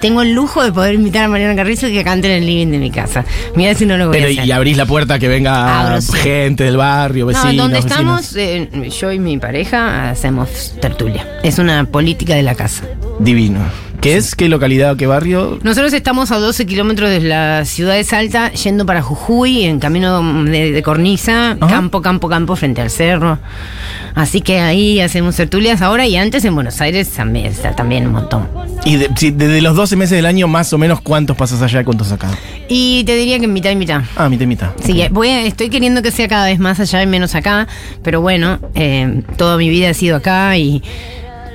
tengo 0.00 0.22
el 0.22 0.32
lujo 0.32 0.64
de 0.64 0.72
poder 0.72 0.94
invitar 0.94 1.24
a 1.24 1.28
Mariana 1.28 1.54
Carrizo 1.54 1.86
y 1.86 1.92
que 1.92 2.02
cante 2.02 2.26
en 2.26 2.42
el 2.42 2.46
living 2.46 2.68
de 2.72 2.78
mi 2.78 2.90
casa. 2.90 3.24
Mira 3.54 3.74
si 3.74 3.86
no 3.86 3.96
lo 3.96 4.08
voy 4.08 4.14
Pero 4.16 4.26
a 4.28 4.30
hacer. 4.32 4.44
y 4.46 4.50
abrís 4.50 4.76
la 4.76 4.86
puerta 4.86 5.18
que 5.20 5.28
venga 5.28 5.80
Abro, 5.80 6.00
sí. 6.00 6.12
gente 6.14 6.64
del 6.64 6.76
barrio, 6.76 7.26
vecinos. 7.26 7.54
no, 7.54 7.62
donde 7.62 7.78
estamos, 7.78 8.34
eh, 8.36 8.68
yo 9.00 9.12
y 9.12 9.18
mi 9.20 9.38
pareja 9.38 10.10
hacemos 10.10 10.74
tertulia. 10.80 11.26
Es 11.44 11.58
una 11.58 11.84
política 11.84 12.34
de 12.34 12.42
la 12.42 12.54
casa. 12.56 12.82
Divino. 13.20 13.60
¿Qué 14.00 14.16
es? 14.16 14.34
¿Qué 14.34 14.48
localidad 14.48 14.92
o 14.92 14.96
qué 14.96 15.06
barrio? 15.06 15.58
Nosotros 15.62 15.92
estamos 15.92 16.30
a 16.30 16.38
12 16.38 16.64
kilómetros 16.64 17.10
de 17.10 17.20
la 17.20 17.66
ciudad 17.66 17.94
de 17.96 18.02
Salta, 18.04 18.50
yendo 18.52 18.86
para 18.86 19.02
Jujuy, 19.02 19.64
en 19.64 19.78
camino 19.78 20.22
de, 20.44 20.72
de 20.72 20.82
Cornisa, 20.82 21.50
Ajá. 21.60 21.66
campo, 21.68 22.00
campo, 22.00 22.26
campo, 22.30 22.56
frente 22.56 22.80
al 22.80 22.88
cerro. 22.88 23.38
Así 24.14 24.40
que 24.40 24.58
ahí 24.60 25.00
hacemos 25.00 25.36
tertulias 25.36 25.82
ahora 25.82 26.06
y 26.06 26.16
antes 26.16 26.46
en 26.46 26.54
Buenos 26.54 26.80
Aires 26.80 27.10
también, 27.10 27.46
está 27.48 27.76
también 27.76 28.06
un 28.06 28.12
montón. 28.14 28.48
Y 28.86 28.96
de- 28.96 29.10
si- 29.16 29.32
desde 29.32 29.60
los 29.60 29.76
12 29.76 29.96
meses 29.96 30.16
del 30.16 30.24
año, 30.24 30.48
más 30.48 30.72
o 30.72 30.78
menos, 30.78 31.02
¿cuántos 31.02 31.36
pasas 31.36 31.60
allá 31.60 31.82
y 31.82 31.84
cuántos 31.84 32.10
acá? 32.10 32.28
Y 32.68 33.04
te 33.04 33.14
diría 33.16 33.38
que 33.38 33.48
mitad 33.48 33.70
y 33.70 33.76
mitad. 33.76 34.00
Ah, 34.16 34.30
mitad 34.30 34.44
y 34.44 34.46
mitad. 34.46 34.70
Sí, 34.82 35.02
Ok. 35.02 35.10
voy 35.12 35.28
a- 35.28 35.42
estoy 35.42 35.68
queriendo 35.68 36.00
que 36.00 36.10
sea 36.10 36.26
cada 36.26 36.46
vez 36.46 36.58
más 36.58 36.80
allá 36.80 37.02
y 37.02 37.06
menos 37.06 37.34
acá, 37.34 37.68
pero 38.02 38.22
bueno, 38.22 38.60
eh, 38.74 39.22
toda 39.36 39.58
mi 39.58 39.68
vida 39.68 39.90
ha 39.90 39.94
sido 39.94 40.16
acá 40.16 40.56
y, 40.56 40.82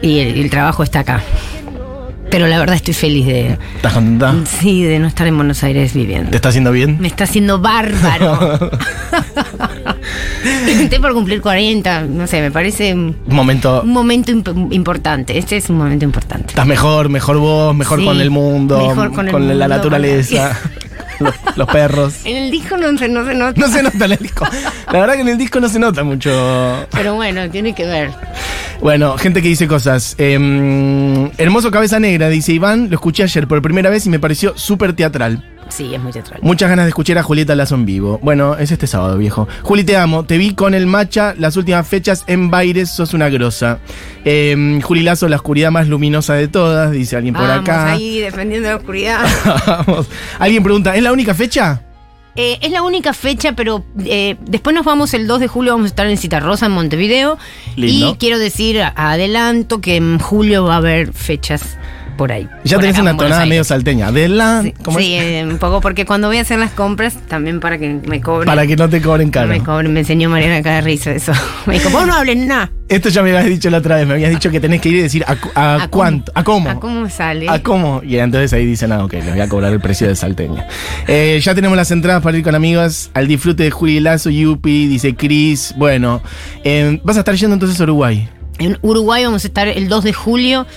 y 0.03 0.19
el, 0.19 0.37
el 0.41 0.49
trabajo 0.51 0.83
está 0.83 0.99
acá. 0.99 1.23
Pero 2.29 2.47
la 2.47 2.59
verdad 2.59 2.75
estoy 2.75 2.93
feliz 2.93 3.25
de, 3.27 3.57
¿Estás 3.75 3.93
contenta? 3.93 4.33
sí, 4.45 4.83
de 4.83 4.99
no 4.99 5.07
estar 5.07 5.25
en 5.27 5.37
Buenos 5.37 5.63
Aires 5.63 5.93
¿Te 5.93 5.99
viviendo. 5.99 6.35
está 6.35 6.49
haciendo 6.49 6.71
bien? 6.71 6.97
Me 6.99 7.07
está 7.07 7.23
haciendo 7.25 7.59
bárbaro. 7.59 8.71
Estoy 10.67 10.99
por 10.99 11.13
cumplir 11.13 11.41
40, 11.41 12.01
no 12.03 12.27
sé, 12.27 12.41
me 12.41 12.51
parece 12.51 12.93
un 12.93 13.15
Un 13.27 13.35
momento. 13.35 13.81
un 13.81 13.91
momento 13.91 14.31
imp- 14.31 14.73
importante. 14.73 15.37
Este 15.37 15.57
es 15.57 15.69
un 15.69 15.77
momento 15.77 16.05
importante. 16.05 16.47
Estás 16.49 16.65
mejor, 16.67 17.09
mejor 17.09 17.37
vos, 17.37 17.75
mejor 17.75 17.99
Sí, 17.99 18.05
con 18.05 18.19
el 18.21 18.29
mundo, 18.29 18.77
mejor 18.89 19.11
con 19.13 19.27
con, 19.27 19.43
el 19.49 19.57
la 19.59 19.65
mundo, 19.65 19.75
naturaleza, 19.77 20.57
los, 21.19 21.33
los 21.55 21.67
perros. 21.67 22.15
En 22.25 22.35
el 22.37 22.51
disco 22.51 22.77
no 22.77 22.97
se, 22.97 23.07
no 23.07 23.25
se 23.25 23.33
nota. 23.33 23.59
No 23.59 23.67
se 23.67 23.81
nota 23.83 24.05
en 24.05 24.11
el 24.11 24.17
disco. 24.19 24.45
La 24.91 24.99
verdad 24.99 25.15
que 25.15 25.21
en 25.21 25.29
el 25.29 25.37
disco 25.37 25.59
no 25.59 25.69
se 25.69 25.79
nota 25.79 26.03
mucho. 26.03 26.85
Pero 26.91 27.15
bueno, 27.15 27.49
tiene 27.49 27.73
que 27.73 27.85
ver. 27.85 28.11
Bueno, 28.81 29.17
gente 29.17 29.41
que 29.41 29.47
dice 29.47 29.67
cosas. 29.67 30.15
Em, 30.17 31.29
hermoso 31.37 31.71
Cabeza 31.71 31.99
Negra, 31.99 32.29
dice 32.29 32.53
Iván. 32.53 32.89
Lo 32.89 32.95
escuché 32.95 33.23
ayer 33.23 33.47
por 33.47 33.61
primera 33.61 33.89
vez 33.89 34.05
y 34.05 34.09
me 34.09 34.19
pareció 34.19 34.57
súper 34.57 34.93
teatral. 34.93 35.43
Sí, 35.69 35.95
es 35.95 36.01
muy 36.01 36.11
teatral. 36.11 36.39
Muchas 36.43 36.69
ganas 36.69 36.85
de 36.85 36.89
escuchar 36.89 37.17
a 37.17 37.23
Julieta 37.23 37.55
Lazo 37.55 37.73
en 37.73 37.85
vivo. 37.87 38.19
Bueno, 38.21 38.55
es 38.55 38.71
este 38.71 38.85
sábado, 38.85 39.17
viejo. 39.17 39.47
Juli, 39.63 39.83
te 39.83 39.97
amo. 39.97 40.23
Te 40.23 40.37
vi 40.37 40.53
con 40.53 40.75
el 40.75 40.85
Macha 40.85 41.33
las 41.39 41.57
últimas 41.57 41.87
fechas 41.87 42.23
en 42.27 42.51
Baires. 42.51 42.91
Sos 42.91 43.15
una 43.15 43.29
grosa. 43.29 43.79
Em, 44.23 44.79
Juli 44.81 45.01
Lazo, 45.01 45.27
la 45.27 45.37
oscuridad 45.37 45.71
más 45.71 45.87
luminosa 45.87 46.35
de 46.35 46.47
todas, 46.47 46.91
dice 46.91 47.15
alguien 47.15 47.33
por 47.33 47.47
Vamos, 47.47 47.61
acá. 47.61 47.93
ahí 47.93 48.19
defendiendo 48.19 48.69
la 48.69 48.75
oscuridad. 48.75 49.25
Vamos. 49.87 50.07
Alguien 50.37 50.61
pregunta, 50.61 50.95
¿es 50.95 51.01
la 51.01 51.11
única 51.11 51.33
fecha? 51.33 51.81
Eh, 52.35 52.59
es 52.61 52.71
la 52.71 52.81
única 52.83 53.13
fecha, 53.13 53.53
pero 53.53 53.83
eh, 54.03 54.35
después 54.41 54.75
nos 54.75 54.85
vamos 54.85 55.13
el 55.13 55.25
2 55.25 55.39
de 55.39 55.47
julio, 55.47 55.73
vamos 55.73 55.85
a 55.85 55.87
estar 55.89 56.07
en 56.07 56.17
Citarrosa, 56.17 56.65
en 56.65 56.73
Montevideo. 56.73 57.37
Lindo. 57.75 58.09
Y 58.09 58.15
quiero 58.15 58.39
decir, 58.39 58.81
adelanto, 58.81 59.79
que 59.79 59.95
en 59.95 60.19
julio 60.19 60.65
va 60.65 60.75
a 60.75 60.77
haber 60.77 61.13
fechas 61.13 61.77
por 62.15 62.31
ahí. 62.31 62.47
Ya 62.63 62.77
por 62.77 62.85
tenés 62.85 62.99
una 62.99 63.15
tonada 63.15 63.45
medio 63.45 63.63
salteña. 63.63 64.11
De 64.11 64.27
la. 64.29 64.63
Sí, 64.63 64.73
eh, 65.15 65.45
un 65.47 65.57
poco, 65.57 65.81
porque 65.81 66.05
cuando 66.05 66.27
voy 66.27 66.37
a 66.37 66.41
hacer 66.41 66.59
las 66.59 66.71
compras, 66.71 67.17
también 67.27 67.59
para 67.59 67.77
que 67.77 67.99
me 68.07 68.21
cobren. 68.21 68.45
Para 68.45 68.65
que 68.67 68.75
no 68.75 68.89
te 68.89 69.01
cobren 69.01 69.31
caro. 69.31 69.49
Me 69.49 69.61
cobren, 69.61 69.93
me 69.93 70.01
enseñó 70.01 70.29
Mariana 70.29 70.61
Carrizo 70.61 71.11
eso. 71.11 71.31
Me 71.65 71.75
dijo, 71.75 71.89
vos 71.89 72.05
no 72.07 72.13
hables 72.15 72.37
nada. 72.37 72.71
Esto 72.87 73.09
ya 73.09 73.23
me 73.23 73.31
habías 73.31 73.45
dicho 73.49 73.69
la 73.71 73.79
otra 73.79 73.95
vez. 73.95 74.07
Me 74.07 74.13
habías 74.13 74.29
dicho 74.29 74.51
que 74.51 74.59
tenés 74.59 74.79
que 74.79 74.89
ir 74.89 74.95
y 74.97 75.01
decir 75.01 75.25
a, 75.25 75.31
a 75.55 75.75
¿A 75.75 75.77
cómo? 75.79 75.89
cuánto, 75.89 76.31
a 76.35 76.43
cómo. 76.43 76.69
¿A 76.69 76.79
cómo 76.79 77.09
sale? 77.09 77.49
¿A 77.49 77.63
cómo? 77.63 78.01
Y 78.03 78.17
entonces 78.17 78.53
ahí 78.53 78.65
dicen, 78.65 78.91
ah, 78.91 79.03
ok, 79.03 79.13
les 79.13 79.31
voy 79.31 79.39
a 79.41 79.49
cobrar 79.49 79.73
el 79.73 79.79
precio 79.79 80.07
de 80.07 80.15
salteña. 80.15 80.67
Eh, 81.07 81.39
ya 81.41 81.55
tenemos 81.55 81.75
las 81.75 81.89
entradas 81.89 82.21
para 82.21 82.37
ir 82.37 82.43
con 82.43 82.53
amigas 82.53 83.09
al 83.15 83.27
disfrute 83.27 83.63
de 83.63 83.71
Juli 83.71 83.99
Lazo, 83.99 84.29
Yupi, 84.29 84.87
dice 84.87 85.15
Chris. 85.15 85.73
Bueno, 85.77 86.21
eh, 86.63 86.99
vas 87.03 87.17
a 87.17 87.19
estar 87.21 87.33
yendo 87.35 87.55
entonces 87.55 87.79
a 87.79 87.83
Uruguay. 87.83 88.29
En 88.59 88.77
Uruguay 88.83 89.23
vamos 89.25 89.43
a 89.43 89.47
estar 89.47 89.67
el 89.67 89.89
2 89.89 90.03
de 90.03 90.13
julio. 90.13 90.67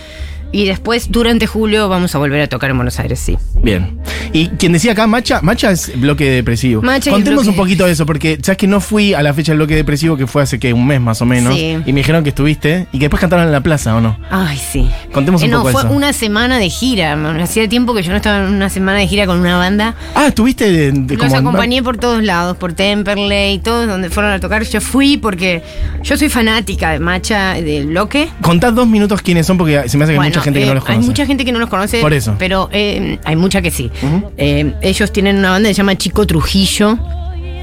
Y 0.51 0.65
después, 0.67 1.11
durante 1.11 1.47
julio, 1.47 1.89
vamos 1.89 2.15
a 2.15 2.19
volver 2.19 2.41
a 2.41 2.47
tocar 2.47 2.71
en 2.71 2.77
Buenos 2.77 2.99
Aires, 2.99 3.19
sí. 3.21 3.37
Bien. 3.63 3.99
Y 4.33 4.49
quien 4.49 4.73
decía 4.73 4.93
acá, 4.93 5.07
Macha, 5.07 5.41
Macha 5.43 5.71
es 5.71 5.93
bloque 6.01 6.31
depresivo. 6.31 6.81
Macha 6.83 7.11
y 7.11 7.13
Contemos 7.13 7.45
bloque- 7.45 7.51
un 7.51 7.57
poquito 7.57 7.85
de 7.87 7.93
eso, 7.93 8.07
porque 8.07 8.39
sabes 8.43 8.57
que 8.57 8.67
no 8.67 8.81
fui 8.81 9.13
a 9.15 9.23
la 9.23 9.35
fecha 9.35 9.53
del 9.53 9.59
bloque 9.59 9.75
depresivo 9.77 10.17
que 10.17 10.27
fue 10.27 10.43
hace 10.43 10.59
que 10.59 10.73
un 10.73 10.87
mes 10.87 11.01
más 11.01 11.21
o 11.21 11.27
menos. 11.27 11.55
Sí. 11.55 11.77
Y 11.85 11.93
me 11.93 12.01
dijeron 12.01 12.23
que 12.23 12.31
estuviste 12.31 12.87
y 12.93 12.99
que 12.99 13.05
después 13.07 13.21
cantaron 13.21 13.45
en 13.47 13.53
la 13.53 13.61
plaza, 13.63 13.95
¿o 13.97 14.01
no? 14.01 14.19
Ay, 14.31 14.57
sí. 14.59 14.89
Contemos 15.13 15.43
un 15.43 15.49
Eh, 15.49 15.51
no, 15.51 15.59
poco 15.61 15.73
fue 15.73 15.83
eso. 15.83 15.91
una 15.93 16.13
semana 16.15 16.59
de 16.59 16.71
gira. 16.71 17.13
Hacía 17.43 17.69
tiempo 17.69 17.95
que 17.95 18.03
yo 18.03 18.11
no 18.11 18.17
estaba 18.17 18.39
en 18.47 18.53
una 18.55 18.71
semana 18.71 18.99
de 19.01 19.07
gira 19.07 19.27
con 19.27 19.39
una 19.41 19.57
banda. 19.59 19.95
Ah, 20.15 20.29
estuviste 20.29 20.71
de, 20.71 20.93
de 20.93 21.15
Los 21.17 21.27
como 21.27 21.37
acompañé 21.39 21.83
por 21.83 21.99
todos 21.99 22.23
lados, 22.23 22.57
por 22.57 22.73
Temperley, 22.73 23.59
todos 23.59 23.87
donde 23.87 24.09
fueron 24.11 24.33
a 24.33 24.41
tocar. 24.41 24.63
Yo 24.65 24.81
fui 24.81 25.17
porque 25.19 25.63
yo 26.03 26.17
soy 26.17 26.29
fanática 26.31 26.91
de 26.93 26.99
Macha, 27.01 27.55
del 27.55 27.87
bloque. 27.89 28.29
Contad 28.41 28.73
dos 28.73 28.87
minutos 28.89 29.21
quiénes 29.23 29.47
son, 29.47 29.59
porque 29.59 29.89
se 29.89 29.97
me 29.99 30.05
hace 30.05 30.13
que 30.15 30.17
Bueno, 30.17 30.38
mucha 30.39 30.45
gente 30.45 30.59
que 30.61 30.65
eh, 30.65 30.69
no 30.69 30.75
los 30.75 30.85
conoce. 30.85 31.01
Hay 31.01 31.07
mucha 31.07 31.27
gente 31.27 31.45
que 31.45 31.53
no 31.53 31.59
los 31.59 31.69
conoce. 31.69 32.01
Por 32.01 32.13
eso. 32.13 32.35
Pero 32.39 32.69
eh, 32.73 33.19
hay 33.25 33.37
mucha 33.37 33.63
que 33.63 33.71
sí. 33.71 33.91
Eh, 34.37 34.75
ellos 34.83 35.13
tienen 35.13 35.39
una 35.39 35.51
banda 35.51 35.69
que 35.69 35.75
se 35.75 35.79
llama 35.79 35.97
Chico 35.97 36.27
Trujillo. 36.27 36.99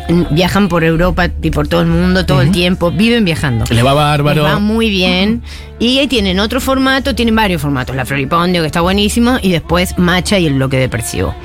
Mm, 0.08 0.36
Viajan 0.36 0.70
por 0.70 0.84
Europa 0.84 1.30
y 1.42 1.50
por 1.50 1.68
todo 1.68 1.82
el 1.82 1.88
mundo 1.88 2.26
todo 2.26 2.42
el 2.42 2.52
tiempo. 2.52 2.92
Viven 2.92 3.26
viajando. 3.26 3.66
Les 3.70 3.86
va 3.86 3.94
bárbaro. 3.94 4.44
Les 4.44 4.54
va 4.54 4.60
muy 4.60 4.90
bien. 4.90 5.42
Y 5.80 6.00
ahí 6.00 6.08
tienen 6.08 6.40
otro 6.40 6.62
formato, 6.62 7.16
tienen 7.16 7.36
varios 7.36 7.62
formatos. 7.62 7.96
La 7.96 8.06
Floripondio, 8.06 8.62
que 8.62 8.68
está 8.68 8.82
buenísimo, 8.82 9.40
y 9.42 9.52
después 9.52 9.98
Macha 9.98 10.40
y 10.40 10.46
el 10.46 10.54
bloque 10.54 10.78
depresivo. 10.78 11.36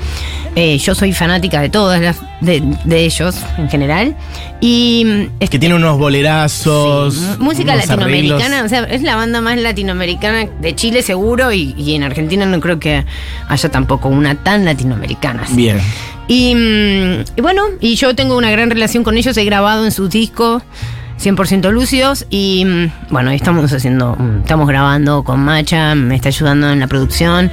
Eh, 0.55 0.77
yo 0.79 0.93
soy 0.95 1.13
fanática 1.13 1.61
de 1.61 1.69
todas 1.69 2.01
las 2.01 2.17
de, 2.41 2.61
de 2.83 3.05
ellos 3.05 3.37
en 3.57 3.69
general. 3.69 4.15
Y 4.59 5.03
mm, 5.05 5.21
es 5.39 5.49
Que 5.49 5.59
tiene 5.59 5.75
unos 5.75 5.97
bolerazos. 5.97 7.15
Sí, 7.15 7.25
música 7.39 7.73
unos 7.73 7.87
latinoamericana, 7.87 8.59
arreglos. 8.59 8.65
o 8.65 8.69
sea, 8.69 8.83
es 8.83 9.01
la 9.01 9.15
banda 9.15 9.39
más 9.41 9.57
latinoamericana 9.57 10.47
de 10.59 10.75
Chile 10.75 11.03
seguro 11.03 11.53
y, 11.53 11.73
y 11.77 11.95
en 11.95 12.03
Argentina 12.03 12.45
no 12.45 12.59
creo 12.59 12.79
que 12.79 13.05
haya 13.47 13.69
tampoco 13.69 14.09
una 14.09 14.35
tan 14.35 14.65
latinoamericana. 14.65 15.43
Bien. 15.51 15.79
Y, 16.27 16.53
mm, 16.55 17.23
y 17.37 17.41
bueno, 17.41 17.63
y 17.79 17.95
yo 17.95 18.15
tengo 18.15 18.37
una 18.37 18.51
gran 18.51 18.69
relación 18.69 19.03
con 19.03 19.17
ellos, 19.17 19.35
he 19.37 19.45
grabado 19.45 19.85
en 19.85 19.91
sus 19.91 20.09
discos. 20.09 20.63
100% 21.21 21.71
lúcidos 21.71 22.25
y 22.29 22.65
mm, 22.65 23.11
bueno, 23.11 23.31
estamos 23.31 23.71
haciendo, 23.71 24.15
mm, 24.15 24.39
estamos 24.41 24.67
grabando 24.67 25.23
con 25.23 25.39
Macha, 25.39 25.93
me 25.95 26.15
está 26.15 26.29
ayudando 26.29 26.69
en 26.71 26.79
la 26.79 26.87
producción, 26.87 27.51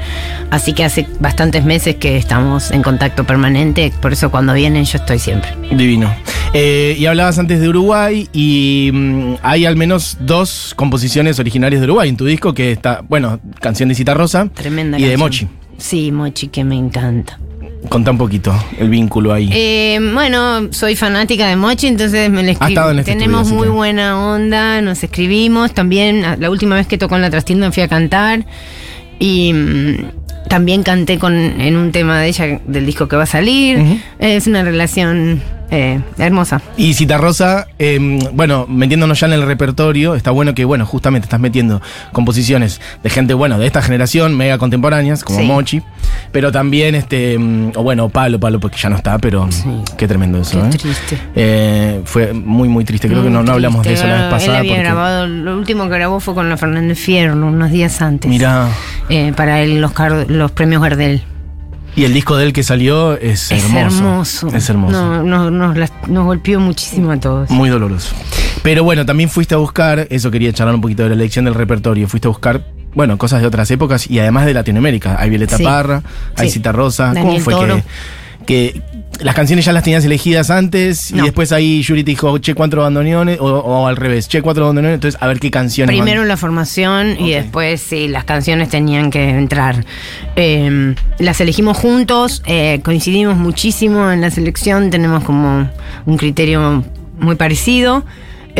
así 0.50 0.72
que 0.72 0.84
hace 0.84 1.06
bastantes 1.20 1.64
meses 1.64 1.96
que 1.96 2.16
estamos 2.16 2.70
en 2.70 2.82
contacto 2.82 3.24
permanente, 3.24 3.92
por 4.00 4.12
eso 4.12 4.30
cuando 4.30 4.54
vienen 4.54 4.84
yo 4.84 4.98
estoy 4.98 5.18
siempre. 5.18 5.50
Divino. 5.70 6.12
Eh, 6.54 6.96
y 6.98 7.04
hablabas 7.04 7.38
antes 7.38 7.60
de 7.60 7.68
Uruguay 7.68 8.26
y 8.32 8.90
mm, 8.92 9.34
hay 9.42 9.66
al 9.66 9.76
menos 9.76 10.16
dos 10.20 10.72
composiciones 10.74 11.38
originarias 11.38 11.80
de 11.80 11.84
Uruguay 11.86 12.08
en 12.08 12.16
tu 12.16 12.24
disco 12.24 12.54
que 12.54 12.72
está, 12.72 13.02
bueno, 13.06 13.38
canción 13.60 13.90
de 13.90 13.94
Cita 13.94 14.14
Rosa 14.14 14.48
Tremenda 14.54 14.98
y 14.98 15.04
de. 15.04 15.16
Mochi. 15.16 15.46
Sí, 15.76 16.10
Mochi, 16.10 16.48
que 16.48 16.64
me 16.64 16.76
encanta. 16.76 17.38
Contá 17.88 18.10
un 18.10 18.18
poquito 18.18 18.52
el 18.78 18.90
vínculo 18.90 19.32
ahí. 19.32 19.48
Eh, 19.52 19.98
bueno, 20.12 20.72
soy 20.72 20.96
fanática 20.96 21.46
de 21.48 21.56
Mochi, 21.56 21.86
entonces 21.86 22.28
me 22.28 22.42
le 22.42 22.52
escribí. 22.52 22.74
este 22.98 23.12
Tenemos 23.12 23.42
estudio, 23.42 23.58
muy 23.58 23.68
que- 23.68 23.72
buena 23.74 24.18
onda, 24.34 24.80
nos 24.82 25.02
escribimos. 25.02 25.72
También 25.72 26.24
a- 26.24 26.36
la 26.36 26.50
última 26.50 26.74
vez 26.74 26.86
que 26.86 26.98
tocó 26.98 27.16
en 27.16 27.22
la 27.22 27.30
trastienda 27.30 27.70
fui 27.72 27.82
a 27.82 27.88
cantar 27.88 28.44
y 29.20 29.52
mm, 29.52 29.94
también 30.48 30.82
canté 30.82 31.18
con 31.18 31.34
en 31.36 31.76
un 31.76 31.92
tema 31.92 32.18
de 32.20 32.28
ella 32.28 32.60
del 32.66 32.84
disco 32.84 33.06
que 33.08 33.16
va 33.16 33.22
a 33.22 33.26
salir. 33.26 33.78
Es 34.18 34.46
una 34.46 34.62
relación 34.64 35.40
eh, 35.70 36.00
hermosa. 36.18 36.60
Y 36.76 36.94
Cita 36.94 37.18
Rosa, 37.18 37.66
eh, 37.78 37.98
bueno, 38.32 38.66
metiéndonos 38.68 39.20
ya 39.20 39.26
en 39.26 39.34
el 39.34 39.42
repertorio, 39.46 40.14
está 40.14 40.30
bueno 40.30 40.54
que, 40.54 40.64
bueno, 40.64 40.86
justamente 40.86 41.26
estás 41.26 41.40
metiendo 41.40 41.80
composiciones 42.12 42.80
de 43.02 43.10
gente, 43.10 43.34
bueno, 43.34 43.58
de 43.58 43.66
esta 43.66 43.82
generación, 43.82 44.36
mega 44.36 44.58
contemporáneas, 44.58 45.24
como 45.24 45.38
Sí. 45.40 45.44
Mochi, 45.46 45.82
pero 46.32 46.50
también, 46.52 46.94
este, 46.94 47.38
mm, 47.38 47.72
o 47.76 47.82
bueno, 47.82 48.08
Palo, 48.08 48.40
Palo, 48.40 48.60
porque 48.60 48.76
ya 48.78 48.88
no 48.88 48.96
está, 48.96 49.18
pero 49.18 49.46
Sí. 49.50 49.64
qué 49.96 50.08
tremendo 50.08 50.38
eso, 50.40 50.60
Qué 50.62 50.66
¿eh? 50.68 50.78
triste. 50.78 51.18
Eh, 51.34 52.00
fue 52.04 52.32
muy, 52.32 52.68
muy 52.68 52.84
triste. 52.84 53.08
Creo 53.08 53.22
que 53.22 53.30
no, 53.30 53.42
no 53.42 53.52
hablamos 53.52 53.84
de 53.86 53.92
eso 53.94 54.06
la 54.06 54.14
vez 54.22 54.30
pasada. 54.30 54.52
Él 54.54 54.58
había 54.60 54.72
porque- 54.72 54.82
grabado, 54.84 55.26
lo 55.26 55.56
último 55.56 55.84
que 55.84 55.90
grabó 55.90 56.20
fue 56.20 56.34
con 56.34 56.48
la 56.48 56.56
Fernández 56.56 56.98
Fierro 56.98 57.34
unos 57.34 57.70
días 57.70 58.00
antes. 58.02 58.28
Mira, 58.30 58.68
eh, 59.08 59.32
para 59.36 59.60
él 59.62 59.80
los, 59.80 59.92
los 60.28 60.50
premios 60.52 60.82
Gardel. 60.82 61.22
Y 61.98 62.04
el 62.04 62.14
disco 62.14 62.36
de 62.36 62.44
él 62.46 62.52
que 62.52 62.62
salió 62.62 63.14
es, 63.18 63.50
Es 63.50 63.64
hermoso. 63.64 63.96
hermoso. 63.98 64.48
Es 64.54 64.70
hermoso. 64.70 64.92
No, 64.92 65.22
no, 65.22 65.50
nos, 65.50 65.76
las- 65.76 65.92
nos 66.08 66.24
golpeó 66.24 66.60
muchísimo 66.60 67.10
a 67.10 67.18
todos. 67.20 67.50
Muy 67.50 67.68
doloroso. 67.68 68.14
Pero 68.62 68.84
bueno, 68.84 69.04
también 69.06 69.28
fuiste 69.30 69.54
a 69.54 69.58
buscar, 69.58 70.06
eso 70.10 70.30
quería 70.30 70.52
charlar 70.52 70.74
un 70.74 70.80
poquito 70.80 71.02
de 71.02 71.10
la 71.10 71.14
elección 71.14 71.44
del 71.44 71.54
repertorio, 71.54 72.08
fuiste 72.08 72.28
a 72.28 72.30
buscar, 72.30 72.64
bueno, 72.94 73.16
cosas 73.18 73.40
de 73.40 73.46
otras 73.46 73.70
épocas 73.70 74.10
y 74.10 74.18
además 74.18 74.46
de 74.46 74.54
Latinoamérica. 74.54 75.16
Hay 75.18 75.30
Violeta 75.30 75.56
Sí. 75.56 75.64
Parra, 75.64 76.02
hay 76.36 76.48
Sí. 76.48 76.54
Cita 76.54 76.72
Rosa. 76.72 77.12
¿Cómo 77.14 77.38
fue 77.40 77.54
Toro. 77.54 77.76
que, 77.76 77.82
que 78.46 78.82
las 79.20 79.34
canciones 79.34 79.64
ya 79.64 79.72
las 79.72 79.82
tenías 79.82 80.04
elegidas 80.04 80.50
antes 80.50 81.10
y 81.10 81.20
después 81.20 81.52
ahí 81.52 81.82
Yuri 81.82 82.04
te 82.04 82.12
dijo, 82.12 82.38
che, 82.38 82.54
cuatro 82.54 82.82
bandoneones, 82.82 83.40
o, 83.40 83.46
o 83.46 83.86
al 83.86 83.96
revés, 83.96 84.28
che, 84.28 84.42
cuatro 84.42 84.66
bandoneones, 84.66 84.96
entonces 84.96 85.20
a 85.20 85.26
ver 85.26 85.40
qué 85.40 85.50
canciones. 85.50 85.94
Primero 85.94 86.20
van. 86.20 86.28
la 86.28 86.36
formación 86.36 87.16
y 87.18 87.32
después 87.32 87.80
sí, 87.80 88.08
las 88.08 88.24
canciones 88.24 88.68
tenían 88.68 89.10
que 89.10 89.28
entrar. 89.28 89.84
Eh, 90.36 90.94
las 91.18 91.40
elegimos 91.40 91.76
juntos, 91.76 92.42
eh, 92.46 92.80
coincidimos 92.84 93.36
muchísimo 93.36 94.10
en 94.10 94.20
la 94.20 94.30
selección, 94.30 94.90
tenemos 94.90 95.24
como 95.24 95.68
un 96.06 96.16
criterio 96.16 96.84
muy 97.18 97.36
parecido. 97.36 98.04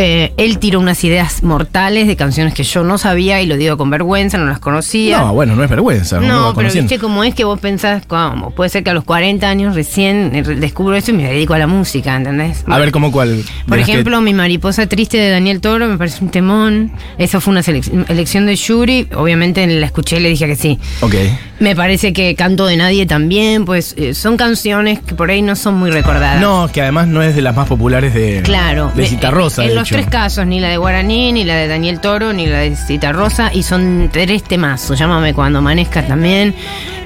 Eh, 0.00 0.33
él 0.37 0.59
tiró 0.61 0.78
unas 0.78 1.02
ideas 1.02 1.43
mortales 1.43 2.07
de 2.07 2.14
canciones 2.14 2.55
que 2.55 2.62
yo 2.62 2.85
no 2.85 2.99
sabía 2.99 3.43
y 3.43 3.47
lo 3.47 3.57
digo 3.57 3.76
con 3.76 3.90
vergüenza, 3.90 4.38
no 4.38 4.45
las 4.47 4.61
conocía. 4.61 5.19
No, 5.19 5.35
bueno, 5.35 5.57
no 5.57 5.64
es 5.64 5.71
vergüenza. 5.71 6.21
No, 6.21 6.52
pero 6.55 6.71
viste 6.73 7.00
cómo 7.00 7.25
es 7.25 7.35
que 7.35 7.43
vos 7.43 7.59
pensás, 7.59 8.07
como, 8.07 8.52
puede 8.52 8.71
ser 8.71 8.85
que 8.85 8.90
a 8.90 8.95
los 8.95 9.02
40 9.02 9.49
años 9.50 9.75
recién 9.75 10.31
eh, 10.37 10.43
descubro 10.45 10.95
eso 10.95 11.11
y 11.11 11.14
me 11.14 11.25
dedico 11.25 11.55
a 11.55 11.59
la 11.59 11.67
música, 11.67 12.14
¿entendés? 12.14 12.62
A 12.69 12.78
ver, 12.78 12.93
¿cómo 12.93 13.11
cuál? 13.11 13.43
Por 13.67 13.76
que- 13.78 13.83
ejemplo, 13.83 14.21
Mi 14.21 14.35
mariposa 14.35 14.87
triste 14.87 15.17
de 15.17 15.31
Daniel 15.31 15.61
Toro 15.61 15.88
me 15.88 15.99
parece 15.99 16.23
un 16.23 16.31
temón. 16.31 16.93
Esa 17.19 17.40
fue 17.40 17.50
una 17.52 17.62
elección 18.09 18.47
de 18.47 18.55
Yuri. 18.55 19.09
Obviamente 19.17 19.67
la 19.67 19.87
escuché 19.87 20.19
y 20.19 20.21
le 20.21 20.28
dije 20.28 20.47
que 20.47 20.55
sí. 20.55 20.78
Ok. 21.00 21.14
Me 21.59 21.75
parece 21.75 22.12
que 22.12 22.37
Canto 22.37 22.67
de 22.67 22.76
Nadie 22.76 23.05
también, 23.07 23.64
pues 23.64 23.95
eh, 23.99 24.14
son 24.14 24.37
canciones 24.37 25.00
que 25.00 25.17
por 25.17 25.28
ahí 25.31 25.43
no 25.43 25.57
son 25.57 25.75
muy 25.75 25.90
recordadas. 25.90 26.40
No, 26.40 26.69
que 26.73 26.83
además 26.83 27.09
no 27.09 27.21
es 27.21 27.35
de 27.35 27.43
las 27.43 27.57
más 27.57 27.67
populares 27.67 28.14
de, 28.14 28.43
Claro. 28.45 28.93
de 28.95 29.02
Me- 29.02 29.09
Cita 29.09 29.33
Rosa. 29.33 29.62
En 29.64 29.71
de 29.71 29.75
los 29.75 29.88
tres 29.88 30.07
casos, 30.07 30.47
ni 30.47 30.61
la 30.61 30.68
de 30.68 30.76
Guaraní, 30.76 31.33
ni 31.33 31.45
la 31.45 31.57
de 31.57 31.68
Daniel 31.68 32.00
Toro, 32.00 32.33
ni 32.33 32.47
la 32.47 32.61
de 32.61 32.76
Cita 32.76 33.12
Rosa, 33.12 33.50
y 33.52 33.62
son 33.62 34.09
tres 34.12 34.42
temazos. 34.42 34.99
Llámame 34.99 35.35
cuando 35.35 35.59
amanezca 35.59 36.07
también. 36.07 36.54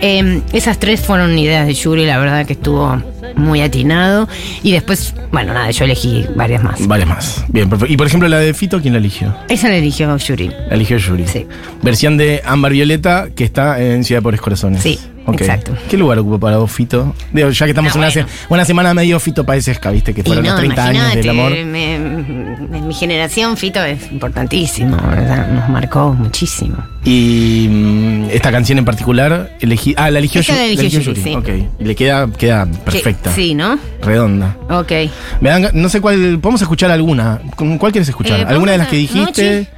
Eh, 0.01 0.43
esas 0.53 0.79
tres 0.79 1.01
fueron 1.01 1.39
ideas 1.39 1.67
de 1.67 1.75
Yuri, 1.75 2.07
la 2.07 2.19
verdad 2.19 2.45
que 2.47 2.55
estuvo 2.55 3.01
muy 3.37 3.61
atinado. 3.61 4.29
Y 4.63 4.73
después, 4.73 5.15
bueno, 5.31 5.55
nada, 5.55 5.71
yo 5.71 5.85
elegí 5.85 6.27
varias 6.35 6.63
más. 6.63 6.87
Varias 6.87 7.09
más. 7.09 7.45
Bien, 7.49 7.69
perfecto. 7.69 7.93
Y 7.93 7.97
por 7.97 8.07
ejemplo, 8.07 8.29
la 8.29 8.39
de 8.39 8.55
Fito, 8.55 8.81
¿quién 8.81 8.95
la 8.95 8.99
eligió? 8.99 9.35
Esa 9.49 9.69
la 9.69 9.77
eligió 9.77 10.17
Yuri. 10.17 10.49
La 10.49 10.75
eligió 10.75 10.97
Yuri. 10.99 11.27
Sí. 11.27 11.47
Versión 11.83 12.17
de 12.17 12.43
Ámbar 12.45 12.73
Violeta 12.73 13.29
que 13.35 13.45
está 13.45 13.81
en 13.81 14.05
Ciudad 14.05 14.21
de 14.21 14.23
Pobres 14.23 14.41
Corazones. 14.41 14.83
Sí, 14.83 14.99
exacto. 15.33 15.73
¿Qué 15.89 15.97
lugar 15.97 16.19
ocupa 16.19 16.39
para 16.39 16.57
vos, 16.59 16.71
Fito? 16.71 17.15
Digo, 17.33 17.51
ya 17.51 17.67
que 17.67 17.71
estamos 17.71 17.93
Ah, 17.93 17.95
en 17.95 17.99
una, 18.05 18.11
bueno. 18.13 18.29
se- 18.29 18.47
una 18.55 18.65
semana 18.65 18.95
medio 18.95 19.21
Fito 19.21 19.45
Paesesca, 19.45 19.91
viste, 19.91 20.13
que 20.15 20.23
fueron 20.23 20.45
no, 20.45 20.51
los 20.53 20.61
30 20.61 20.85
años 20.87 21.15
del 21.15 21.29
amor. 21.29 21.53
me- 21.53 21.95
en 21.97 22.87
mi 22.89 22.95
generación 22.95 23.57
Fito 23.57 23.83
es 23.85 24.11
importantísimo, 24.11 24.97
¿verdad? 24.97 25.49
nos 25.53 25.69
marcó 25.69 26.13
muchísimo. 26.15 26.77
Y 27.05 27.67
mm, 27.71 28.25
esta 28.31 28.51
canción 28.53 28.79
en 28.79 28.85
particular, 28.85 29.57
elegí, 29.61 29.95
ah, 29.97 30.11
la 30.11 30.19
eligió, 30.21 30.41
Esta 30.41 30.55
la 30.55 30.65
eligió 30.67 31.01
Yuri, 31.01 31.21
sí. 31.23 31.35
Ok. 31.35 31.49
Le 31.81 31.95
queda, 31.95 32.29
queda 32.31 32.67
perfecta. 32.67 33.31
Que- 33.35 33.37
Sí, 33.43 33.55
¿no? 33.55 33.79
Redonda. 34.03 34.57
Ok. 34.71 34.93
Me 35.41 35.51
dan, 35.51 35.69
no 35.75 35.89
sé 35.89 36.01
cuál, 36.01 36.39
podemos 36.41 36.63
escuchar 36.63 36.91
alguna. 36.91 37.41
¿Con 37.57 37.79
¿Cuál 37.79 37.93
quieres 37.93 38.09
escuchar? 38.09 38.41
Eh, 38.41 38.45
¿Alguna 38.47 38.73
de 38.73 38.79
las 38.79 38.89
que 38.89 38.97
dijiste? 38.97 39.59
Mochi. 39.61 39.69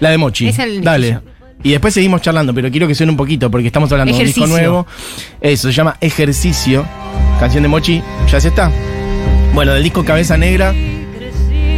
La 0.00 0.10
de 0.10 0.18
Mochi. 0.18 0.48
Esa 0.48 0.64
Dale. 0.82 1.20
Y 1.62 1.70
después 1.72 1.92
seguimos 1.92 2.22
charlando, 2.22 2.54
pero 2.54 2.70
quiero 2.70 2.86
que 2.86 2.94
suene 2.94 3.10
un 3.10 3.16
poquito 3.16 3.50
porque 3.50 3.66
estamos 3.66 3.90
hablando 3.90 4.14
de 4.14 4.20
un 4.20 4.26
disco 4.26 4.44
Ejercicio. 4.44 4.68
nuevo. 4.70 4.86
Eso, 5.40 5.68
se 5.68 5.74
llama 5.74 5.96
Ejercicio. 6.00 6.86
Canción 7.40 7.62
de 7.62 7.68
Mochi. 7.68 8.02
¿Ya 8.30 8.40
se 8.40 8.48
está? 8.48 8.70
Bueno, 9.54 9.72
del 9.74 9.82
disco 9.82 10.04
Cabeza 10.04 10.36
Negra, 10.36 10.72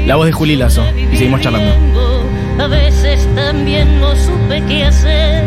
la 0.07 0.17
voz 0.17 0.27
de 0.27 0.33
Juli 0.33 0.57
Lazo. 0.57 0.85
Y 1.13 1.17
seguimos 1.17 1.41
charlando. 1.41 1.73
A 2.59 2.67
veces 2.67 3.27
también 3.35 4.01
no 4.01 4.15
supe 4.17 4.63
qué 4.69 4.85
hacer. 4.85 5.45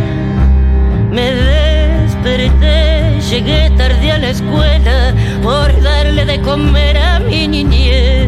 Me 1.12 1.32
desperté, 1.32 3.20
llegué 3.30 3.70
tarde 3.78 4.12
a 4.12 4.18
la 4.18 4.30
escuela 4.32 5.14
por 5.44 5.80
darle 5.84 6.26
de 6.26 6.42
comer 6.42 6.98
a 6.98 7.20
mi 7.20 7.48
niñez. 7.48 8.28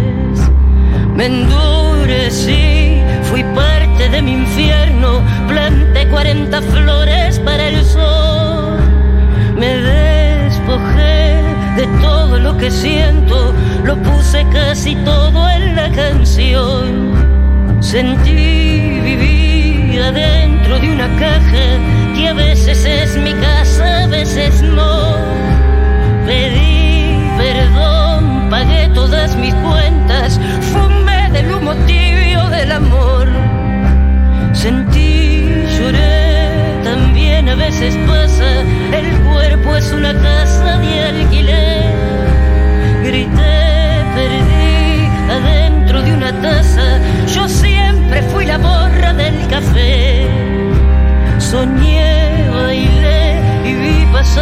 Me 1.15 1.25
endurecí, 1.25 2.99
fui 3.23 3.43
parte 3.55 4.09
de 4.09 4.21
mi 4.21 4.33
infierno, 4.33 5.21
planté 5.47 5.84
40 6.25 6.61
flores 6.63 7.39
para 7.41 7.67
el 7.67 7.85
sol. 7.85 8.79
Me 9.55 9.75
despojé 9.77 11.43
de 11.77 11.85
todo 12.01 12.39
lo 12.39 12.57
que 12.57 12.71
siento, 12.71 13.53
lo 13.83 13.95
puse 13.97 14.43
casi 14.51 14.95
todo 15.05 15.47
en 15.51 15.75
la 15.75 15.91
canción. 15.91 17.13
Sentí 17.79 18.99
vivir 19.03 20.01
adentro 20.01 20.79
de 20.79 20.93
una 20.93 21.09
caja 21.19 21.77
que 22.15 22.27
a 22.27 22.33
veces 22.33 22.83
es 22.85 23.15
mi 23.17 23.33
casa, 23.33 24.05
a 24.05 24.07
veces 24.07 24.63
no. 24.63 25.17
Pedí 26.25 27.19
perdón, 27.37 28.49
pagué 28.49 28.89
todas 28.95 29.35
mis 29.35 29.53
cuentas, 29.53 30.39
fumé 30.73 31.29
del 31.31 31.51
humo 31.51 31.75
tibio 31.85 32.49
del 32.49 32.71
amor. 32.71 33.24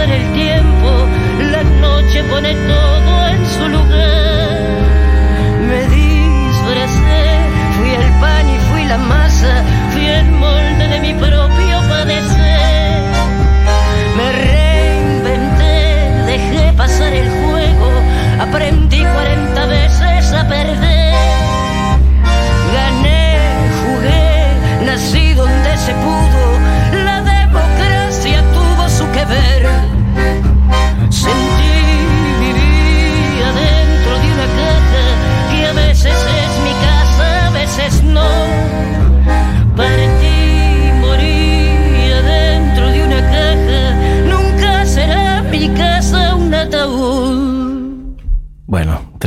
El 0.01 0.33
tiempo, 0.33 1.07
la 1.51 1.63
noche 1.63 2.23
pone 2.23 2.53
todo 2.53 3.27
en 3.27 3.45
su 3.45 3.67
lugar. 3.69 4.57
Me 5.69 5.81
disfracé, 5.87 7.23
fui 7.77 7.89
el 7.91 8.11
pan 8.19 8.49
y 8.49 8.57
fui 8.69 8.85
la 8.85 8.97
masa, 8.97 9.63
fui 9.91 10.05
el 10.05 10.31
molde 10.31 10.87
de 10.87 10.99
mi 10.99 11.13
propio 11.13 11.52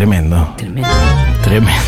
Tremendo. 0.06 0.54
Tremendo. 0.56 0.88
Tremendo. 1.42 1.80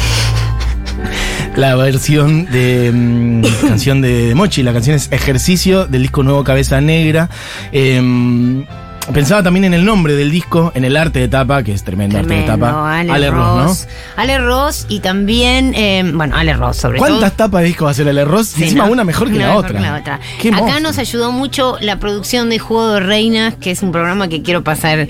La 1.54 1.76
versión 1.76 2.46
de 2.46 2.90
mm, 2.92 3.42
canción 3.68 4.00
de, 4.00 4.33
Mochi, 4.35 4.64
la 4.64 4.72
canción 4.72 4.96
es 4.96 5.12
Ejercicio 5.12 5.87
del 5.87 6.02
disco 6.02 6.24
nuevo 6.24 6.42
Cabeza 6.42 6.81
Negra. 6.81 7.31
Em, 7.70 8.66
pensaba 9.14 9.44
también 9.44 9.66
en 9.66 9.74
el 9.74 9.85
nombre 9.85 10.14
del 10.16 10.33
disco, 10.33 10.72
en 10.74 10.85
el 10.85 10.96
arte 10.96 11.20
de 11.20 11.28
tapa, 11.28 11.62
que 11.62 11.72
es 11.72 11.85
tremendo, 11.85 12.18
arte 12.18 12.35
de 12.35 12.42
tapa. 12.42 12.98
Ale, 12.98 13.31
Ross. 13.31 13.87
Ale 14.16 14.38
Ross 14.38 14.87
y 14.88 14.98
también, 14.98 15.72
eh, 15.76 16.02
bueno, 16.12 16.37
Ale 16.37 16.54
Ross 16.54 16.76
sobre 16.78 16.98
todo. 16.98 17.07
¿Cuántas 17.09 17.37
tapas 17.37 17.61
de 17.61 17.68
disco 17.68 17.85
va 17.85 17.90
a 17.90 17.92
hacer 17.92 18.09
Ale 18.09 18.24
Ross? 18.24 18.48
Sí, 18.48 18.64
Encima 18.64 18.87
no, 18.87 18.92
una 18.92 19.04
mejor 19.04 19.28
que 19.28 19.37
una 19.37 19.46
la 19.46 19.50
mejor 19.50 19.64
otra. 19.64 19.78
que 19.78 19.87
la 19.87 19.96
otra. 19.96 20.20
Qué 20.42 20.48
Acá 20.48 20.59
monstruo. 20.59 20.81
nos 20.81 20.98
ayudó 20.98 21.31
mucho 21.31 21.76
la 21.81 22.00
producción 22.00 22.50
de 22.50 22.59
Juego 22.59 22.94
de 22.94 23.00
Reinas, 23.00 23.54
que 23.54 23.70
es 23.70 23.81
un 23.85 23.92
programa 23.92 24.26
que 24.26 24.42
quiero 24.42 24.64
pasar 24.64 25.07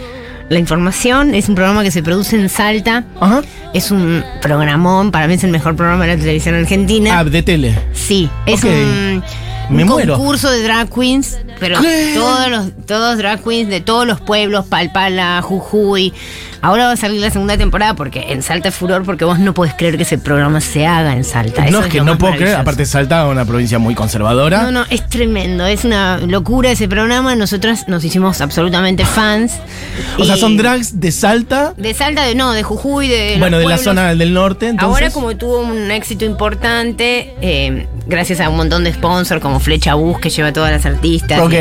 la 0.49 0.59
información. 0.59 1.35
Es 1.35 1.49
un 1.49 1.55
programa 1.55 1.83
que 1.83 1.91
se 1.91 2.03
produce 2.03 2.37
en 2.41 2.49
Salta. 2.49 3.05
Ajá. 3.21 3.43
Es 3.75 3.91
un 3.91 4.25
programón, 4.41 5.11
para 5.11 5.29
mí 5.29 5.35
es 5.35 5.45
el 5.45 5.51
mejor 5.51 5.77
programa 5.77 6.07
de 6.07 6.15
la 6.17 6.21
televisión 6.21 6.55
argentina. 6.55 7.19
Ah, 7.19 7.25
de 7.25 7.43
tele. 7.43 7.79
Sí, 7.93 8.31
es 8.47 8.65
Ok. 8.65 8.71
un, 8.71 9.23
Me 9.71 9.83
un 9.83 9.89
muero. 9.89 10.17
concurso 10.17 10.51
de 10.51 10.63
drag 10.63 10.89
queens, 10.93 11.39
pero 11.61 11.81
¿Qué? 11.81 12.13
todos 12.15 12.49
los 12.49 12.87
todos 12.87 13.19
drag 13.19 13.43
queens 13.43 13.69
de 13.69 13.81
todos 13.81 14.07
los 14.07 14.21
pueblos, 14.21 14.67
Palpala, 14.67 15.41
Jujuy. 15.43 16.13
Ahora 16.61 16.87
va 16.87 16.93
a 16.93 16.97
salir 16.97 17.21
la 17.21 17.31
segunda 17.31 17.57
temporada 17.57 17.95
porque 17.95 18.33
en 18.33 18.43
Salta 18.43 18.71
es 18.71 18.75
furor 18.75 19.05
porque 19.05 19.25
vos 19.25 19.39
no 19.39 19.55
podés 19.55 19.75
creer 19.75 19.97
que 19.97 20.03
ese 20.03 20.19
programa 20.19 20.61
se 20.61 20.89
haga 20.89 21.15
en 21.15 21.23
Salta. 21.23 21.63
No, 21.63 21.69
Eso 21.69 21.81
es 21.83 21.87
que 21.87 22.01
no 22.01 22.19
puedo 22.19 22.35
creer. 22.35 22.57
Aparte, 22.57 22.85
Salta 22.85 23.25
es 23.25 23.31
una 23.31 23.45
provincia 23.45 23.79
muy 23.79 23.95
conservadora. 23.95 24.63
No, 24.63 24.73
no, 24.73 24.85
es 24.91 25.09
tremendo, 25.09 25.67
es 25.67 25.85
una 25.85 26.19
locura 26.19 26.73
ese 26.73 26.89
programa. 26.89 27.37
Nosotras 27.37 27.87
nos 27.87 28.05
hicimos 28.05 28.41
absolutamente 28.41 29.05
fans. 29.05 29.53
o 30.19 30.25
sea, 30.25 30.37
son 30.37 30.57
drags 30.57 30.99
de 30.99 31.13
Salta. 31.13 31.75
De 31.77 31.95
Salta, 31.95 32.25
de, 32.25 32.35
no, 32.35 32.51
de 32.53 32.65
Jujuy, 32.65 33.07
de. 33.07 33.37
bueno, 33.39 33.61
de 33.61 33.67
la 33.67 33.79
zona 33.79 34.13
del 34.13 34.35
norte. 34.35 34.67
Entonces, 34.69 35.03
Ahora 35.03 35.11
como 35.13 35.37
tuvo 35.37 35.61
un 35.61 35.93
éxito 35.93 36.25
importante, 36.25 37.35
eh, 37.41 37.87
gracias 38.09 38.41
a 38.41 38.49
un 38.49 38.57
montón 38.57 38.83
de 38.83 38.93
sponsors 38.93 39.41
como 39.41 39.58
Flecha 39.61 39.95
Bus 39.95 40.19
que 40.21 40.31
lleva 40.31 40.49
a 40.49 40.53
todas 40.53 40.71
las 40.71 40.87
artistas. 40.87 41.41
Ok. 41.41 41.55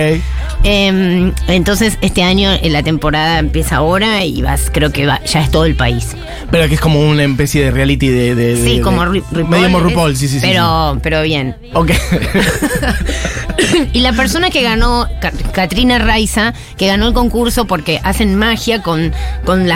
Eh, 0.63 1.31
entonces 1.47 1.97
este 2.01 2.23
año 2.23 2.51
eh, 2.51 2.69
la 2.69 2.83
temporada 2.83 3.39
empieza 3.39 3.77
ahora 3.77 4.25
y 4.25 4.41
vas, 4.41 4.69
creo 4.73 4.91
que 4.91 5.05
va, 5.05 5.21
ya 5.23 5.41
es 5.41 5.51
todo 5.51 5.65
el 5.65 5.75
país. 5.75 6.15
Pero 6.51 6.67
que 6.67 6.75
es 6.75 6.81
como 6.81 6.99
una 7.01 7.23
especie 7.23 7.63
de 7.63 7.71
reality 7.71 8.07
de. 8.07 8.35
de- 8.35 8.55
de- 8.55 8.63
Sí, 8.63 8.77
de- 8.77 8.81
como 8.81 9.03
Ru- 9.03 9.23
RuPaul. 9.31 9.49
Medio 9.49 9.79
RuPaul, 9.79 10.15
sí, 10.15 10.27
sí, 10.27 10.39
sí. 10.39 10.45
Pero, 10.47 10.97
pero 11.03 11.21
bien. 11.21 11.55
Ok. 11.73 11.91
y 13.93 13.99
la 13.99 14.13
persona 14.13 14.49
que 14.49 14.61
ganó, 14.61 15.07
Katrina 15.53 15.99
Raiza, 15.99 16.53
que 16.77 16.87
ganó 16.87 17.07
el 17.07 17.13
concurso 17.13 17.65
porque 17.65 17.99
hacen 18.03 18.35
magia 18.35 18.81
con, 18.81 19.13
con, 19.45 19.67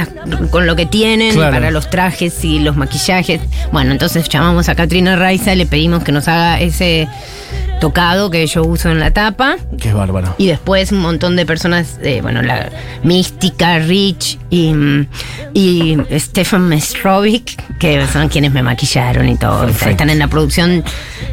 lo 0.66 0.76
que 0.76 0.86
tienen 0.86 1.34
Claro. 1.34 1.52
para 1.54 1.72
los 1.72 1.90
trajes 1.90 2.44
y 2.44 2.60
los 2.60 2.76
maquillajes. 2.78 3.42
Bueno, 3.72 3.92
entonces 3.92 4.28
llamamos 4.30 4.70
a 4.70 4.76
Katrina 4.76 5.16
Raiza, 5.16 5.56
le 5.56 5.66
pedimos 5.66 6.04
que 6.04 6.12
nos 6.12 6.28
haga 6.28 6.60
ese 6.60 7.08
tocado 7.82 8.30
que 8.30 8.48
yo 8.48 8.64
uso 8.64 8.90
en 8.90 9.00
la 9.00 9.12
tapa. 9.12 9.58
que 9.78 9.90
es 9.90 9.94
bárbaro. 9.94 10.36
Y 10.38 10.48
después 10.48 10.94
un 10.94 11.00
montón 11.00 11.36
de 11.36 11.46
personas, 11.46 12.00
eh, 12.02 12.22
bueno, 12.22 12.42
la 12.42 12.70
Mística, 13.04 13.80
Rich 13.80 14.40
y, 14.50 14.74
y 15.54 15.98
Stefan 16.12 16.70
Mestrovic, 16.70 17.78
que 17.80 18.08
son 18.08 18.30
quienes 18.30 18.54
me 18.54 18.64
maquillaron 18.64 19.28
y 19.28 19.36
todo. 19.36 19.66
Perfecto. 19.66 19.90
Están 19.90 20.10
en 20.12 20.20
la 20.20 20.28
producción. 20.28 20.84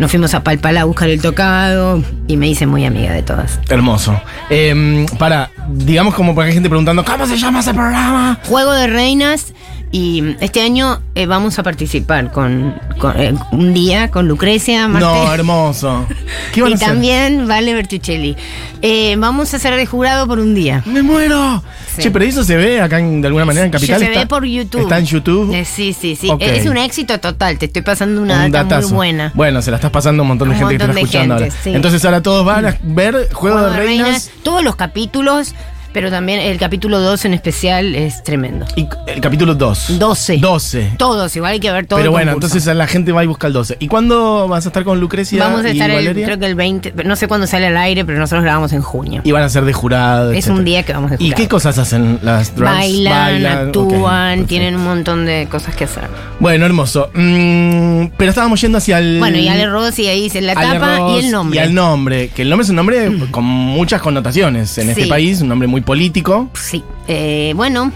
Nos 0.01 0.11
fuimos 0.11 0.35
a 0.35 0.43
Palpala 0.43 0.81
a 0.81 0.85
buscar 0.85 1.11
el 1.11 1.21
tocado 1.21 2.03
y 2.27 2.37
me 2.37 2.49
hice 2.49 2.67
muy 2.67 2.85
amiga 2.85 3.13
de 3.13 3.23
todas. 3.23 3.61
Hermoso. 3.69 4.21
Eh, 4.51 5.07
para, 5.19 5.51
digamos 5.69 6.15
como 6.15 6.35
para 6.35 6.47
que 6.47 6.49
hay 6.51 6.55
gente 6.55 6.71
preguntando, 6.71 7.05
¿cómo 7.05 7.27
se 7.27 7.37
llama 7.37 7.61
ese 7.61 7.75
programa? 7.75 8.41
Juego 8.49 8.73
de 8.73 8.87
Reinas. 8.87 9.53
Y 9.91 10.37
este 10.41 10.61
año 10.61 11.01
eh, 11.15 11.25
vamos 11.25 11.59
a 11.59 11.63
participar 11.63 12.31
con, 12.31 12.75
con, 12.99 13.19
eh, 13.19 13.35
un 13.53 13.73
día 13.73 14.11
con 14.11 14.29
Lucrecia 14.29 14.87
Martel. 14.87 15.09
No, 15.09 15.33
hermoso. 15.33 16.07
¿Qué 16.53 16.61
van 16.61 16.71
y 16.71 16.75
a 16.75 16.77
hacer? 16.77 16.89
también 16.89 17.49
Vale 17.49 17.73
Bertuccelli. 17.73 18.37
Eh, 18.83 19.17
vamos 19.19 19.55
a 19.55 19.59
ser 19.59 19.75
de 19.77 19.87
jurado 19.87 20.27
por 20.27 20.41
un 20.41 20.55
día. 20.55 20.83
¡Me 20.85 21.03
muero! 21.03 21.63
Sí. 21.97 22.03
Che, 22.03 22.11
pero 22.11 22.25
eso 22.27 22.45
se 22.45 22.57
ve 22.57 22.81
acá 22.83 22.99
en- 23.01 23.23
de 23.23 23.29
alguna 23.29 23.47
manera 23.47 23.65
en 23.65 23.73
Capital. 23.73 23.99
se 23.99 24.07
está- 24.07 24.21
ve 24.21 24.27
por 24.27 24.45
YouTube. 24.45 24.83
Está 24.83 24.99
en 24.99 25.07
YouTube. 25.07 25.55
Eh, 25.55 25.65
sí, 25.65 25.95
sí, 25.99 26.15
sí. 26.17 26.31
Es 26.39 26.67
un 26.67 26.77
éxito 26.77 27.19
total. 27.19 27.59
Te 27.59 27.65
estoy 27.67 27.81
pasando 27.83 28.21
una 28.21 28.45
Un 28.45 28.53
data 28.53 28.65
datazo. 28.65 28.89
muy 28.89 28.97
buena. 28.97 29.33
Bueno, 29.35 29.63
se 29.63 29.71
la 29.71 29.79
estás 29.79 29.91
pasando 29.91 30.21
a 30.21 30.25
un 30.25 30.29
montón 30.29 30.49
de 30.51 30.55
Un 30.55 30.61
gente 30.61 30.77
que 30.77 30.85
está 30.85 31.01
escuchando 31.01 31.35
gente, 31.39 31.51
ahora. 31.51 31.63
sí. 31.65 31.71
Entonces 31.75 32.05
ahora 32.05 32.23
todos 32.23 32.45
van 32.45 32.67
a 32.67 32.79
ver 32.83 33.29
Juego, 33.33 33.63
de 33.63 33.75
Reinas. 33.77 34.31
Todos 34.43 34.63
los 34.63 34.77
capítulos, 34.77 35.55
pero 35.99 36.13
también 36.13 36.39
el 36.39 36.59
capítulo 36.59 37.01
2 37.01 37.25
en 37.25 37.35
especial 37.35 37.97
es 37.97 38.23
tremendo. 38.23 38.65
Y 38.77 38.87
el 39.09 39.21
capítulo 39.21 39.57
2. 39.57 39.99
12. 39.99 40.37
12. 40.37 40.93
Todos, 40.97 41.35
igual 41.35 41.55
hay 41.55 41.59
que 41.59 41.73
ver 41.73 41.89
todo 41.89 41.97
Pero 41.97 42.11
el 42.11 42.13
bueno, 42.13 42.31
concurso. 42.35 42.55
entonces 42.57 42.77
la 42.77 42.87
gente 42.87 43.11
va 43.11 43.25
y 43.25 43.27
busca 43.27 43.49
el 43.49 43.53
12. 43.53 43.79
¿Y 43.81 43.89
cuándo 43.89 44.47
vas 44.47 44.65
a 44.65 44.69
estar 44.69 44.85
con 44.85 45.01
Lucrecia 45.01 45.43
Vamos 45.43 45.65
a 45.65 45.71
y 45.71 45.73
estar, 45.73 45.91
el, 45.91 45.97
Valeria? 45.97 46.25
creo 46.25 46.39
que 46.39 46.47
el 46.47 46.55
20, 46.55 46.93
no 47.05 47.17
sé 47.17 47.27
cuándo 47.27 47.49
sale 47.49 47.67
al 47.67 47.77
aire, 47.77 48.05
pero 48.05 48.17
nosotros 48.17 48.45
grabamos 48.45 48.73
en 48.73 48.81
junio. 48.81 49.23
Y 49.25 49.33
van 49.33 49.43
a 49.43 49.49
ser 49.49 49.65
de 49.65 49.73
jurado. 49.73 50.31
Es 50.31 50.39
etcétera. 50.39 50.55
un 50.57 50.65
día 50.65 50.83
que 50.85 50.93
vamos 50.93 51.11
de 51.11 51.17
¿Y 51.17 51.31
jurado. 51.31 51.37
qué 51.43 51.49
cosas 51.49 51.79
hacen 51.79 52.21
las 52.23 52.55
drags? 52.55 52.77
Bailan, 52.79 53.47
actúan, 53.47 54.47
tienen 54.47 54.77
un 54.77 54.85
montón 54.85 55.27
de 55.27 55.49
cosas 55.51 55.75
que 55.75 55.83
hacer. 55.83 56.05
Bueno, 56.39 56.65
hermoso. 56.65 57.11
Mm, 57.13 58.11
pero 58.17 58.31
estábamos 58.31 58.61
yendo 58.61 58.79
hacia 58.79 59.01
el. 59.01 59.19
Bueno, 59.19 59.37
y 59.39 59.49
Ale 59.49 59.67
Rossi 59.67 60.07
ahí 60.07 60.23
dice 60.23 60.41
la 60.43 60.53
Ale 60.53 60.79
tapa 60.79 60.99
Ross 60.99 61.17
y 61.17 61.27
el 61.27 61.33
nombre. 61.33 61.59
Y 61.59 61.63
el 61.65 61.75
nombre. 61.75 62.29
Que 62.29 62.43
el 62.43 62.51
nombre 62.51 62.63
es 62.63 62.71
un 62.71 62.77
nombre 62.77 63.11
con 63.33 63.43
muchas 63.45 64.01
connotaciones 64.01 64.79
en 64.79 64.91
este 64.91 65.09
país, 65.09 65.41
un 65.41 65.49
nombre 65.49 65.67
muy 65.67 65.81
político. 65.89 66.51
Sí. 66.53 66.85
Eh, 67.09 67.55
bueno, 67.57 67.91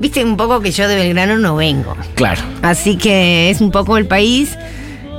viste 0.00 0.24
un 0.24 0.36
poco 0.36 0.60
que 0.60 0.72
yo 0.72 0.88
de 0.88 0.96
Belgrano 0.96 1.38
no 1.38 1.54
vengo. 1.54 1.96
Claro. 2.16 2.42
Así 2.62 2.96
que 2.96 3.48
es 3.48 3.60
un 3.60 3.70
poco 3.70 3.96
el 3.96 4.06
país 4.06 4.58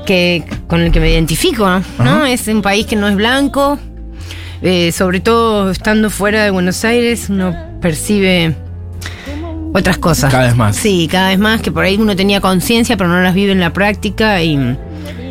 que 0.05 0.43
con 0.67 0.81
el 0.81 0.91
que 0.91 0.99
me 0.99 1.09
identifico, 1.09 1.65
¿no? 1.65 1.81
Ajá. 1.97 2.29
Es 2.29 2.45
un 2.49 2.61
país 2.61 2.85
que 2.85 2.97
no 2.97 3.07
es 3.07 3.15
blanco. 3.15 3.79
eh, 4.61 4.91
sobre 4.91 5.21
todo 5.21 5.71
estando 5.71 6.09
fuera 6.09 6.43
de 6.43 6.51
Buenos 6.51 6.83
Aires, 6.83 7.29
uno 7.29 7.55
percibe 7.79 8.53
otras 9.73 9.97
cosas. 9.97 10.29
Cada 10.29 10.47
vez 10.47 10.57
más. 10.57 10.75
Sí, 10.75 11.07
cada 11.09 11.29
vez 11.29 11.39
más, 11.39 11.61
que 11.61 11.71
por 11.71 11.85
ahí 11.85 11.95
uno 11.97 12.17
tenía 12.17 12.41
conciencia, 12.41 12.97
pero 12.97 13.09
no 13.09 13.21
las 13.21 13.33
vive 13.33 13.53
en 13.53 13.61
la 13.61 13.71
práctica 13.71 14.43
y, 14.43 14.57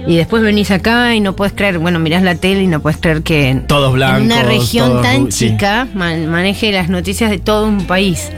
y 0.09 0.17
después 0.17 0.43
venís 0.43 0.71
acá 0.73 1.15
y 1.15 1.21
no 1.21 1.37
puedes 1.37 1.53
creer, 1.53 1.79
bueno, 1.79 1.99
mirás 2.01 2.23
la 2.25 2.35
tele 2.35 2.63
y 2.63 2.67
no 2.67 2.81
puedes 2.81 2.99
creer 2.99 3.23
que 3.23 3.63
Todos 3.69 3.93
blancos. 3.93 4.21
en 4.21 4.27
una 4.27 4.43
región 4.43 4.89
todos 4.89 5.03
tan 5.03 5.31
sí. 5.31 5.51
chica 5.51 5.87
man- 5.95 6.27
maneje 6.29 6.73
las 6.73 6.89
noticias 6.89 7.31
de 7.31 7.39
todo 7.39 7.67
un 7.69 7.85
país. 7.87 8.31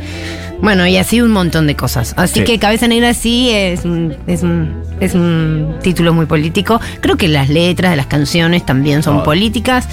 Bueno, 0.63 0.87
y 0.87 0.99
así 0.99 1.23
un 1.23 1.31
montón 1.31 1.67
de 1.67 1.75
cosas. 1.75 2.13
Así 2.19 2.41
Sí. 2.41 2.45
que 2.45 2.59
Cabeza 2.59 2.87
Negra 2.87 3.15
sí 3.15 3.49
es 3.51 3.87
un, 3.87 4.15
es, 4.27 4.43
un, 4.43 4.83
es 5.01 5.15
un 5.15 5.77
título 5.83 6.13
muy 6.13 6.27
político. 6.27 6.79
Creo 7.01 7.17
que 7.17 7.29
las 7.29 7.49
letras 7.49 7.93
de 7.93 7.97
las 7.97 8.05
canciones 8.05 8.67
también 8.67 9.03
son 9.03 9.15
Todo. 9.15 9.25
políticas. 9.25 9.89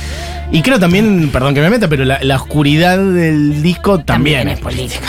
Y 0.52 0.62
creo 0.64 0.78
también, 0.78 1.30
perdón 1.32 1.54
que 1.56 1.62
me 1.62 1.70
meta, 1.70 1.88
pero 1.88 2.04
la, 2.04 2.20
la 2.22 2.36
oscuridad 2.36 2.98
del 2.98 3.62
disco 3.62 4.00
también, 4.00 4.40
También 4.48 4.58
es 4.58 4.60
política. 4.62 5.08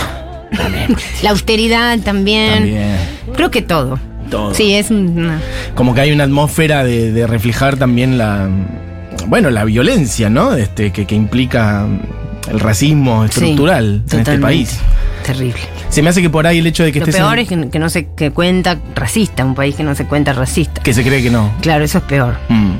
La 1.23 1.31
austeridad 1.31 1.99
también. 2.01 2.53
También. 2.55 2.97
Creo 3.35 3.51
que 3.51 3.61
todo. 3.63 3.99
Todo. 4.31 4.55
Sí, 4.55 4.75
es 4.75 4.91
una- 4.91 5.41
Como 5.75 5.95
que 5.95 6.01
hay 6.03 6.13
una 6.13 6.25
atmósfera 6.25 6.85
de, 6.85 7.13
de 7.13 7.27
reflejar 7.27 7.77
también 7.77 8.19
la. 8.19 8.49
Bueno, 9.27 9.51
la 9.51 9.65
violencia, 9.65 10.31
¿no? 10.31 10.55
Este, 10.55 10.91
que, 10.93 11.07
que 11.07 11.15
implica 11.15 11.87
el 12.51 12.61
racismo 12.61 13.23
sí, 13.25 13.31
estructural 13.31 14.03
en 14.11 14.19
este 14.21 14.39
país. 14.39 14.79
Terrible. 15.25 15.61
Se 15.91 16.03
me 16.03 16.11
hace 16.11 16.23
que 16.23 16.31
por 16.31 16.47
ahí 16.47 16.59
el 16.59 16.67
hecho 16.67 16.85
de 16.85 16.93
que 16.93 17.01
Lo 17.01 17.05
estés. 17.07 17.17
peor 17.21 17.35
en- 17.39 17.43
es 17.43 17.49
que, 17.49 17.71
que 17.71 17.79
no 17.79 17.91
se 17.91 18.07
que 18.15 18.31
cuenta 18.31 18.79
racista, 18.95 19.45
un 19.45 19.55
país 19.55 19.75
que 19.75 19.83
no 19.83 19.95
se 19.95 20.05
cuenta 20.07 20.33
racista. 20.33 20.83
que 20.83 20.95
se 20.95 21.03
cree 21.03 21.23
que 21.23 21.31
no. 21.31 21.53
Claro, 21.61 21.85
eso 21.85 21.99
es 21.99 22.05
peor. 22.05 22.37
Mm. 22.49 22.71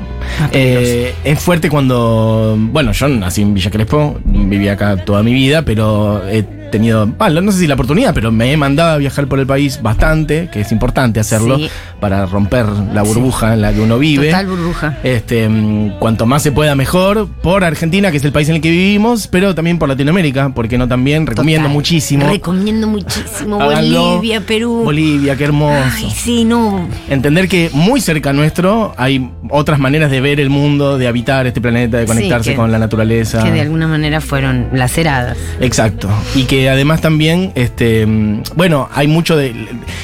Eh, 0.53 1.13
es 1.23 1.39
fuerte 1.39 1.69
cuando. 1.69 2.55
Bueno, 2.57 2.91
yo 2.93 3.07
nací 3.07 3.41
en 3.41 3.53
Villa 3.53 3.69
Crespo, 3.69 4.19
viví 4.23 4.67
acá 4.69 4.97
toda 4.97 5.21
mi 5.23 5.33
vida, 5.33 5.63
pero 5.63 6.21
he 6.29 6.43
tenido. 6.69 7.07
bueno, 7.07 7.41
no 7.41 7.51
sé 7.51 7.59
si 7.59 7.67
la 7.67 7.73
oportunidad, 7.75 8.13
pero 8.13 8.31
me 8.31 8.51
he 8.51 8.57
mandado 8.57 8.91
a 8.93 8.97
viajar 8.97 9.27
por 9.27 9.39
el 9.39 9.45
país 9.47 9.81
bastante, 9.81 10.49
que 10.51 10.61
es 10.61 10.71
importante 10.71 11.19
hacerlo 11.19 11.57
Sí. 11.57 11.69
para 11.99 12.25
romper 12.25 12.65
la 12.93 13.01
burbuja 13.03 13.53
en 13.53 13.61
la 13.61 13.73
que 13.73 13.79
uno 13.81 13.97
vive. 13.99 14.27
Total 14.27 14.47
burbuja. 14.47 14.97
Este, 15.03 15.47
mm, 15.49 15.99
cuanto 15.99 16.25
más 16.25 16.41
se 16.43 16.51
pueda 16.51 16.75
mejor, 16.75 17.27
por 17.41 17.63
Argentina, 17.63 18.11
que 18.11 18.17
es 18.17 18.23
el 18.25 18.31
país 18.31 18.49
en 18.49 18.55
el 18.55 18.61
que 18.61 18.69
vivimos, 18.71 19.27
pero 19.27 19.53
también 19.55 19.77
por 19.79 19.89
Latinoamérica, 19.89 20.49
porque 20.53 20.77
no 20.77 20.87
también, 20.87 21.25
recomiendo 21.27 21.63
Total. 21.63 21.73
muchísimo. 21.73 22.27
Recomiendo 22.27 22.87
muchísimo. 22.87 23.57
Bolivia, 23.59 24.41
Perú. 24.41 24.81
Bolivia, 24.83 25.35
qué 25.35 25.43
hermoso. 25.45 25.83
Ay, 25.95 26.11
sí, 26.15 26.43
no. 26.45 26.87
Entender 27.09 27.47
que 27.47 27.69
muy 27.73 28.01
cerca 28.01 28.33
nuestro 28.33 28.93
hay 28.97 29.29
otras 29.49 29.79
maneras 29.79 30.11
de 30.11 30.21
ver 30.21 30.39
el 30.39 30.49
mundo, 30.49 30.97
de 30.97 31.07
habitar 31.07 31.47
este 31.47 31.61
planeta, 31.61 31.97
de 31.97 32.03
Sí, 32.03 32.07
conectarse 32.07 32.51
que- 32.51 32.55
con 32.55 32.71
la 32.71 32.79
naturaleza. 32.79 33.43
Que 33.43 33.51
de 33.51 33.61
alguna 33.61 33.87
manera 33.87 34.21
fueron 34.21 34.67
laceradas. 34.73 35.37
Exacto. 35.59 36.09
Y 36.35 36.43
que 36.43 36.58
además 36.67 37.01
también, 37.01 37.51
este, 37.55 38.05
mm, 38.05 38.43
bueno, 38.55 38.89
hay 38.93 39.07
mucho 39.07 39.35
de. 39.37 39.53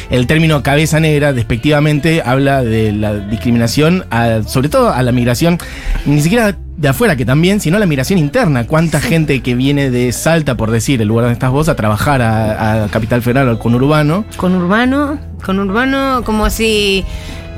El 0.09 0.27
término 0.27 0.61
cabeza 0.63 0.99
negra, 0.99 1.33
despectivamente, 1.33 2.21
habla 2.25 2.63
de 2.63 2.91
la 2.91 3.15
discriminación, 3.17 4.05
a- 4.11 4.43
sobre 4.43 4.69
todo 4.69 4.93
a 4.93 5.01
la 5.03 5.11
migración, 5.11 5.57
ni 6.05 6.21
siquiera 6.21 6.55
de 6.77 6.87
afuera, 6.89 7.15
que 7.15 7.25
también, 7.25 7.59
sino 7.61 7.79
la 7.79 7.85
migración 7.85 8.19
interna. 8.19 8.67
¿Cuánta 8.67 8.99
gente 8.99 9.41
que 9.41 9.55
viene 9.55 9.89
de 9.89 10.11
Salta, 10.11 10.55
por 10.57 10.71
decir, 10.71 11.01
el 11.01 11.07
lugar 11.07 11.23
donde 11.23 11.33
estás 11.33 11.51
vos, 11.51 11.69
a 11.69 11.75
trabajar 11.75 12.21
a, 12.21 12.83
a 12.83 12.87
Capital 12.89 13.21
Federal 13.21 13.47
o 13.47 13.51
al 13.51 13.59
conurbano? 13.59 14.25
Con 14.37 14.53
urbano, 14.55 15.17
con 15.43 15.59
urbano 15.59 16.21
como 16.25 16.49
si 16.49 17.03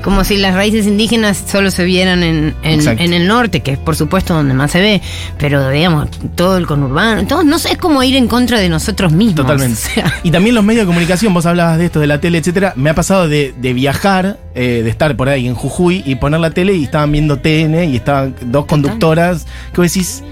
como 0.02 0.22
si 0.24 0.36
las 0.36 0.54
raíces 0.54 0.86
indígenas 0.86 1.42
solo 1.46 1.70
se 1.70 1.84
vieran 1.84 2.22
en, 2.22 2.54
en, 2.62 2.74
Exacto. 2.74 3.02
en 3.02 3.12
el 3.12 3.26
norte, 3.26 3.60
que 3.60 3.72
es 3.72 3.78
por 3.78 3.96
supuesto 3.96 4.32
donde 4.34 4.54
más 4.54 4.70
se 4.70 4.80
ve, 4.80 5.02
pero 5.38 5.68
digamos, 5.70 6.08
todo 6.36 6.56
el 6.56 6.66
conurbano, 6.66 7.26
todo, 7.26 7.42
no 7.44 7.58
sé, 7.58 7.72
es 7.72 7.78
como 7.78 8.02
ir 8.02 8.14
en 8.16 8.28
contra 8.28 8.58
de 8.58 8.68
nosotros 8.68 9.12
mismos. 9.12 9.36
Totalmente. 9.36 9.74
o 9.74 9.94
sea, 9.94 10.14
Y 10.22 10.30
también 10.30 10.54
los 10.54 10.64
medios 10.64 10.82
de 10.82 10.86
comunicación, 10.86 11.34
vos 11.34 11.46
hablabas 11.46 11.78
de 11.78 11.86
esto, 11.86 12.00
de 12.00 12.06
la 12.06 12.20
tele, 12.20 12.38
etcétera. 12.38 12.72
Me 12.76 12.90
ha 12.90 12.94
pasado 12.94 13.28
de, 13.28 13.52
de 13.58 13.72
viajar, 13.72 14.38
eh, 14.54 14.82
de 14.84 14.90
estar 14.90 15.16
por 15.16 15.28
ahí 15.28 15.46
en 15.48 15.54
Jujuy 15.54 16.02
y 16.06 16.14
poner 16.14 16.40
la 16.40 16.50
tele 16.50 16.74
y 16.74 16.84
estaban 16.84 17.10
viendo 17.12 17.38
TN 17.38 17.84
y 17.92 17.96
estaban 17.96 18.34
dos 18.46 18.66
conductoras. 18.66 19.46
que 19.74 19.80
vos 19.80 19.92
decís, 19.92 20.22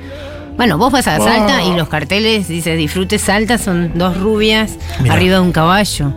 bueno, 0.57 0.79
vos 0.79 0.91
vas 0.93 1.07
a 1.07 1.19
Oh. 1.21 1.25
Salta 1.25 1.63
y 1.65 1.77
los 1.77 1.89
carteles 1.89 2.49
dice 2.49 2.77
disfrute 2.77 3.19
Salta, 3.19 3.59
son 3.59 3.93
dos 3.99 4.17
rubias 4.17 4.73
Mirá. 5.03 5.15
arriba 5.15 5.35
de 5.35 5.41
un 5.43 5.53
caballo. 5.53 6.13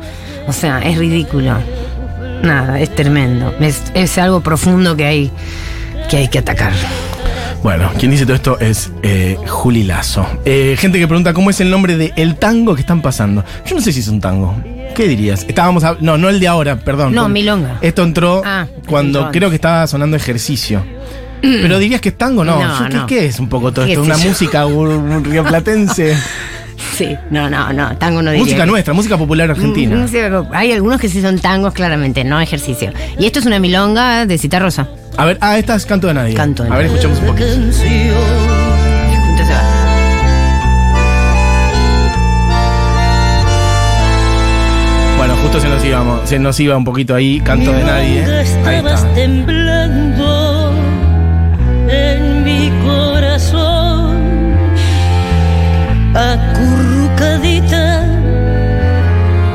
O 0.47 0.53
sea, 0.53 0.79
es 0.79 0.97
ridículo. 0.97 1.57
Nada, 2.43 2.79
es 2.79 2.93
tremendo. 2.95 3.53
Es, 3.59 3.81
es 3.93 4.17
algo 4.17 4.41
profundo 4.41 4.95
que 4.95 5.05
hay 5.05 5.31
que 6.09 6.17
hay 6.17 6.27
que 6.27 6.39
atacar. 6.39 6.73
Bueno, 7.61 7.91
quien 7.99 8.11
dice 8.11 8.23
todo 8.25 8.35
esto 8.35 8.59
es 8.59 8.89
eh, 9.03 9.37
Juli 9.45 9.83
Lazo. 9.83 10.25
Eh, 10.45 10.75
gente 10.79 10.97
que 10.97 11.07
pregunta 11.07 11.33
cómo 11.33 11.49
es 11.49 11.59
el 11.59 11.69
nombre 11.69 11.97
de 11.97 12.13
el 12.15 12.35
tango 12.37 12.73
que 12.73 12.81
están 12.81 13.01
pasando. 13.01 13.43
Yo 13.65 13.75
no 13.75 13.81
sé 13.81 13.91
si 13.91 13.99
es 13.99 14.07
un 14.07 14.21
tango. 14.21 14.55
¿Qué 14.95 15.07
dirías? 15.07 15.45
Estábamos 15.47 15.83
a- 15.83 15.97
no, 15.99 16.17
no 16.17 16.29
el 16.29 16.39
de 16.39 16.47
ahora, 16.47 16.77
perdón. 16.77 17.13
No, 17.13 17.23
Con- 17.23 17.33
milonga. 17.33 17.77
Esto 17.81 18.03
entró 18.03 18.41
Ah, 18.45 18.65
cuando 18.87 19.29
creo 19.31 19.49
que 19.49 19.55
estaba 19.55 19.85
sonando 19.87 20.15
ejercicio. 20.15 20.83
Pero 21.41 21.77
dirías 21.79 21.99
que 22.01 22.09
es 22.09 22.17
tango, 22.17 22.43
no. 22.45 22.61
No, 22.65 22.87
¿qué, 22.89 22.95
no. 22.95 23.05
qué 23.07 23.25
es 23.25 23.39
un 23.39 23.49
poco 23.49 23.71
todo 23.73 23.85
¿Qué 23.85 23.91
esto? 23.93 24.03
Una 24.03 24.17
música 24.17 24.65
rioplatense. 25.23 26.17
Sí, 26.95 27.15
no, 27.29 27.49
no, 27.49 27.73
no, 27.73 27.97
tango 27.97 28.21
no 28.21 28.31
diría. 28.31 28.43
música 28.45 28.63
que- 28.63 28.69
nuestra, 28.71 28.93
música 28.93 29.17
popular 29.17 29.51
argentina. 29.51 29.95
Mm, 29.95 30.47
Hay 30.53 30.71
algunos 30.71 30.99
que 30.99 31.09
sí 31.09 31.21
son 31.21 31.39
tangos, 31.39 31.73
claramente, 31.73 32.23
no 32.23 32.39
ejercicio. 32.39 32.91
Y 33.17 33.25
esto 33.25 33.39
es 33.39 33.45
una 33.45 33.59
milonga 33.59 34.25
de 34.25 34.37
Cita 34.37 34.59
Rosa. 34.59 34.87
A 35.17 35.25
ver, 35.25 35.37
ah, 35.41 35.57
esta 35.57 35.75
es 35.75 35.85
Canto 35.85 36.07
de 36.07 36.13
Nadie. 36.13 36.33
Canto 36.33 36.63
de 36.63 36.69
A 36.69 36.77
ver, 36.77 36.85
Nadie. 36.87 36.99
escuchamos 36.99 37.19
un 37.19 37.27
poquito. 37.27 38.59
Va. 42.49 42.69
Bueno, 45.17 45.35
justo 45.41 45.59
se 45.59 45.67
nos 45.67 45.83
íbamos, 45.83 46.29
se 46.29 46.39
nos 46.39 46.59
iba 46.59 46.77
un 46.77 46.85
poquito 46.85 47.13
ahí, 47.15 47.41
Canto 47.41 47.71
de 47.73 47.83
Nadie. 47.83 48.23
Ahí 48.65 48.77
está. 48.77 49.13
temblando 49.13 50.28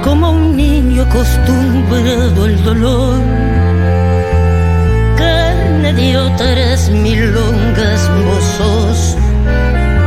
como 0.02 0.30
un 0.30 0.56
niño 0.56 1.02
acostumbrado 1.02 2.44
al 2.44 2.64
dolor. 2.64 3.20
Carne 5.16 5.92
de 5.92 6.16
otras 6.16 6.90
milongas 6.90 8.10
mozos, 8.24 9.16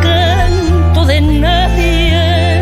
canto 0.01 1.05
de 1.05 1.21
nadie 1.21 2.61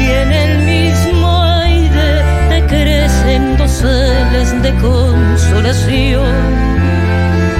y 0.00 0.10
en 0.10 0.32
el 0.32 0.58
mismo 0.64 1.42
aire 1.42 2.22
te 2.48 2.66
crecen 2.66 3.56
doseles 3.56 4.62
de 4.62 4.74
consolación. 4.80 6.70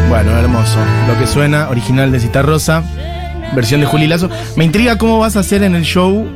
Bueno, 0.09 0.37
hermoso. 0.37 0.79
Lo 1.07 1.19
que 1.19 1.27
suena, 1.27 1.69
original 1.69 2.11
de 2.11 2.19
Cita 2.19 2.43
Rosa, 2.43 2.83
versión 3.55 3.81
de 3.81 3.87
Juli 3.87 4.07
Lazo. 4.07 4.29
Me 4.57 4.65
intriga 4.65 4.99
cómo 4.99 5.19
vas 5.19 5.37
a 5.37 5.41
hacer 5.41 5.63
en 5.63 5.75
el 5.75 5.83
show 5.83 6.27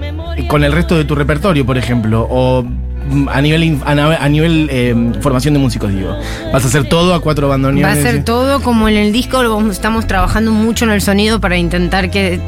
con 0.48 0.64
el 0.64 0.72
resto 0.72 0.96
de 0.96 1.04
tu 1.04 1.14
repertorio, 1.14 1.64
por 1.64 1.78
ejemplo, 1.78 2.26
o 2.30 2.62
mm, 2.62 3.28
a 3.28 3.40
nivel 3.40 3.78
a, 3.84 4.28
nivel 4.28 4.68
eh, 4.70 4.94
formación 5.20 5.54
de 5.54 5.60
músicos, 5.60 5.92
digo. 5.92 6.16
¿Vas 6.52 6.64
a 6.64 6.68
hacer 6.68 6.88
todo 6.88 7.14
a 7.14 7.20
cuatro 7.20 7.48
Va 7.48 7.54
bandoneones? 7.54 7.98
a 7.98 8.02
ser 8.02 8.24
todo 8.24 8.60
como 8.60 8.88
en 8.88 8.96
el 8.96 9.12
disco, 9.12 9.42
estamos 9.70 10.06
trabajando 10.06 10.50
mucho 10.50 10.84
en 10.84 10.90
el 10.90 11.00
sonido 11.00 11.40
para 11.40 11.56
intentar 11.56 12.10
que, 12.10 12.40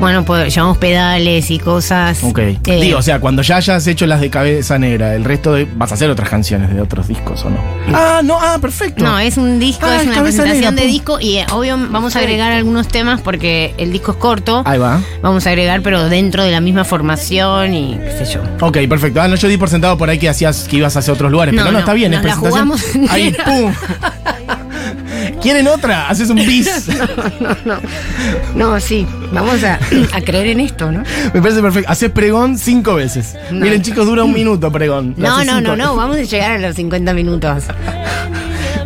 bueno, 0.00 0.24
pues 0.24 0.54
llevamos 0.54 0.76
pedales 0.78 1.50
y 1.50 1.58
cosas. 1.58 2.22
Ok. 2.22 2.38
Eh, 2.38 2.58
Digo, 2.80 2.98
o 2.98 3.02
sea, 3.02 3.18
cuando 3.18 3.42
ya 3.42 3.56
hayas 3.56 3.86
hecho 3.86 4.06
las 4.06 4.20
de 4.20 4.28
Cabeza 4.30 4.78
Negra, 4.78 5.14
el 5.14 5.24
resto 5.24 5.54
de, 5.54 5.66
vas 5.76 5.90
a 5.90 5.94
hacer 5.94 6.10
otras 6.10 6.28
canciones 6.28 6.74
de 6.74 6.80
otros 6.80 7.08
discos, 7.08 7.44
¿o 7.44 7.50
no? 7.50 7.58
Ah, 7.94 8.20
no, 8.22 8.38
ah, 8.40 8.58
perfecto. 8.60 9.02
No, 9.02 9.18
es 9.18 9.36
un 9.36 9.58
disco, 9.58 9.86
Ah, 9.86 9.96
es 9.96 10.02
es 10.02 10.08
una 10.08 10.22
presentación 10.22 10.56
Negra, 10.60 10.70
de 10.72 10.82
pum. 10.82 10.90
disco 10.90 11.20
y 11.20 11.36
eh, 11.38 11.46
obvio 11.52 11.78
vamos 11.90 12.14
a 12.14 12.18
agregar 12.18 12.52
algunos 12.52 12.88
temas 12.88 13.20
porque 13.20 13.74
el 13.78 13.90
disco 13.92 14.12
es 14.12 14.18
corto. 14.18 14.62
Ahí 14.66 14.78
va. 14.78 15.00
Vamos 15.22 15.46
a 15.46 15.50
agregar, 15.50 15.80
pero 15.82 16.08
dentro 16.08 16.44
de 16.44 16.50
la 16.50 16.60
misma 16.60 16.84
formación 16.84 17.74
y 17.74 17.96
qué 17.98 18.24
sé 18.24 18.34
yo. 18.34 18.42
Ok, 18.66 18.78
perfecto. 18.88 19.20
Ah, 19.22 19.28
no, 19.28 19.36
yo 19.36 19.48
di 19.48 19.56
por 19.56 19.68
sentado 19.70 19.96
por 19.96 20.10
ahí 20.10 20.18
que 20.18 20.28
hacías 20.28 20.66
que 20.68 20.76
ibas 20.76 20.96
hacia 20.96 21.12
otros 21.12 21.30
lugares, 21.30 21.54
No, 21.54 21.60
pero 21.62 21.66
no, 21.72 21.72
no, 21.72 21.78
está 21.80 21.94
bien, 21.94 22.10
nos 22.12 22.20
es 22.20 22.26
la 22.26 22.34
presentación. 22.40 22.78
jugamos 22.78 23.10
Ahí, 23.12 23.34
pum. 23.44 23.72
¿Quieren 25.46 25.68
otra? 25.68 26.08
Haces 26.08 26.28
un 26.28 26.38
bis. 26.44 26.68
No, 28.56 28.80
sí, 28.80 29.06
vamos 29.32 29.62
a, 29.62 29.78
a 30.12 30.20
creer 30.20 30.48
en 30.48 30.58
esto, 30.58 30.90
¿no? 30.90 31.04
Me 31.32 31.40
parece 31.40 31.62
perfecto. 31.62 31.88
Haces 31.88 32.10
pregón 32.10 32.58
cinco 32.58 32.96
veces. 32.96 33.36
No. 33.52 33.60
Miren, 33.64 33.80
chicos, 33.80 34.06
dura 34.06 34.24
un 34.24 34.32
minuto 34.32 34.72
pregón. 34.72 35.14
Lo 35.16 35.28
No, 35.28 35.36
haces 35.36 35.46
no, 35.46 35.58
cinco 35.58 35.76
no, 35.76 35.76
no, 35.76 35.94
vamos 35.94 36.16
a 36.16 36.22
llegar 36.22 36.50
a 36.50 36.58
los 36.58 36.74
50 36.74 37.14
minutos. 37.14 37.62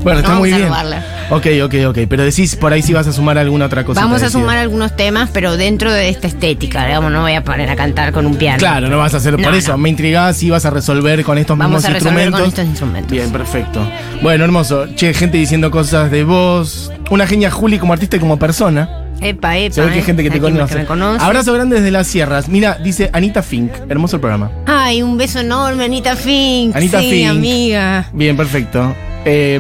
Bueno, 0.03 0.21
está 0.21 0.31
vamos 0.31 0.41
muy 0.41 0.53
a 0.53 0.57
bien. 0.57 0.69
robarla. 0.69 1.05
Ok, 1.31 1.47
ok, 1.63 1.75
ok. 1.89 1.99
Pero 2.09 2.25
decís 2.25 2.57
por 2.57 2.73
ahí 2.73 2.83
si 2.83 2.93
vas 2.93 3.07
a 3.07 3.13
sumar 3.13 3.39
alguna 3.39 3.67
otra 3.67 3.85
cosa. 3.85 4.01
Vamos 4.01 4.23
a 4.23 4.31
sumar 4.31 4.59
algunos 4.59 4.97
temas, 4.97 5.31
pero 5.33 5.57
dentro 5.57 5.93
de 5.93 6.09
esta 6.09 6.27
estética, 6.27 6.87
digamos, 6.87 7.13
no 7.13 7.23
voy 7.23 7.35
a 7.35 7.45
poner 7.45 7.71
a 7.71 7.77
cantar 7.77 8.13
con 8.13 8.27
un 8.27 8.37
piano. 8.37 8.59
Claro, 8.59 8.89
no 8.89 8.99
vas 8.99 9.15
a 9.15 9.19
hacer. 9.19 9.37
por 9.37 9.55
eso 9.55 9.73
no. 9.73 9.79
me 9.79 9.89
intrigaba 9.89 10.33
si 10.33 10.47
ibas 10.47 10.65
a 10.65 10.71
resolver 10.71 11.23
con 11.25 11.39
estos 11.39 11.57
Vamos 11.57 11.83
mismos 11.83 11.85
a 11.85 11.95
resolver 11.95 12.27
instrumentos. 12.27 12.41
con 12.41 12.49
estos 12.49 12.65
instrumentos. 12.65 13.13
Bien, 13.13 13.31
perfecto. 13.31 13.81
Bueno, 14.23 14.45
hermoso. 14.45 14.87
Che, 14.97 15.15
gente 15.15 15.39
diciendo 15.39 15.71
cosas 15.71 16.11
de 16.11 16.25
vos. 16.25 16.93
Una 17.11 17.27
genia 17.27 17.51
Juli 17.51 17.79
como 17.79 17.93
artista 17.93 18.17
y 18.17 18.21
como 18.21 18.39
persona. 18.39 18.89
Epa, 19.21 19.57
epa. 19.59 19.75
Se 19.75 19.81
ve 19.83 19.89
que 19.89 19.93
hay 19.95 19.99
eh, 20.01 20.03
gente 20.03 20.23
que 20.23 20.31
te 20.31 20.41
me 20.41 20.87
conoce. 20.87 21.23
Abrazo 21.23 21.53
grande 21.53 21.77
desde 21.77 21.91
las 21.91 22.07
sierras. 22.07 22.49
Mira, 22.49 22.79
dice 22.83 23.11
Anita 23.13 23.43
Fink. 23.43 23.71
Hermoso 23.89 24.17
el 24.17 24.21
programa. 24.21 24.51
Ay, 24.67 25.03
un 25.03 25.19
beso 25.19 25.41
enorme, 25.41 25.85
Anita 25.85 26.17
Fink. 26.17 26.75
Anita 26.75 27.01
sí, 27.01 27.11
Fink. 27.11 27.31
amiga. 27.31 28.09
Bien, 28.13 28.37
perfecto. 28.37 28.95
Eh, 29.25 29.59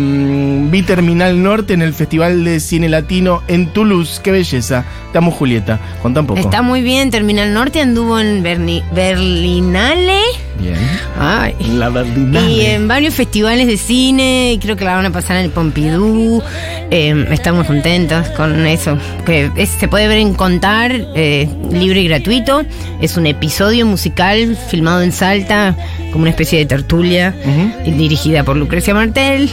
vi 0.71 0.83
Terminal 0.83 1.43
Norte 1.43 1.75
en 1.75 1.83
el 1.83 1.93
Festival 1.93 2.45
de 2.45 2.61
Cine 2.61 2.89
Latino 2.89 3.43
en 3.49 3.67
Toulouse. 3.73 4.21
Qué 4.23 4.31
belleza. 4.31 4.85
Te 5.13 5.19
amo, 5.19 5.31
Julieta. 5.31 5.79
Contá 6.03 6.21
un 6.21 6.27
poco. 6.27 6.41
Está 6.41 6.63
muy 6.63 6.81
bien. 6.83 7.11
Terminal 7.11 7.53
Norte 7.53 7.81
anduvo 7.81 8.19
en 8.19 8.43
Berni- 8.43 8.83
Berlinale. 8.93 10.21
Bien. 10.61 10.77
Ay. 11.19 11.55
La 11.75 11.89
Berlinale. 11.89 12.51
Y 12.51 12.67
en 12.67 12.87
varios 12.89 13.15
festivales 13.15 13.67
de 13.67 13.77
cine, 13.77 14.53
y 14.55 14.59
creo 14.59 14.77
que 14.77 14.85
la 14.85 14.95
van 14.97 15.07
a 15.07 15.11
pasar 15.13 15.37
en 15.39 15.45
el 15.47 15.51
Pompidou. 15.51 16.43
Eh, 16.91 17.27
estamos 17.31 17.67
contentos 17.67 18.29
con 18.31 18.67
eso. 18.67 18.99
Que 19.25 19.51
es- 19.57 19.71
se 19.71 19.89
puede 19.89 20.09
ver 20.09 20.19
en 20.19 20.35
Contar, 20.35 20.93
eh, 21.15 21.49
libre 21.71 22.01
y 22.01 22.09
gratuito. 22.09 22.63
Es 23.01 23.17
un 23.17 23.27
episodio 23.27 23.87
musical 23.87 24.57
filmado 24.69 25.03
en 25.03 25.13
Salta, 25.13 25.77
como 26.13 26.23
una 26.23 26.31
especie 26.31 26.59
de 26.59 26.67
tertulia, 26.67 27.35
dirigida 27.85 28.45
por 28.45 28.57
Lucrecia 28.57 28.95
Martel. 28.95 29.49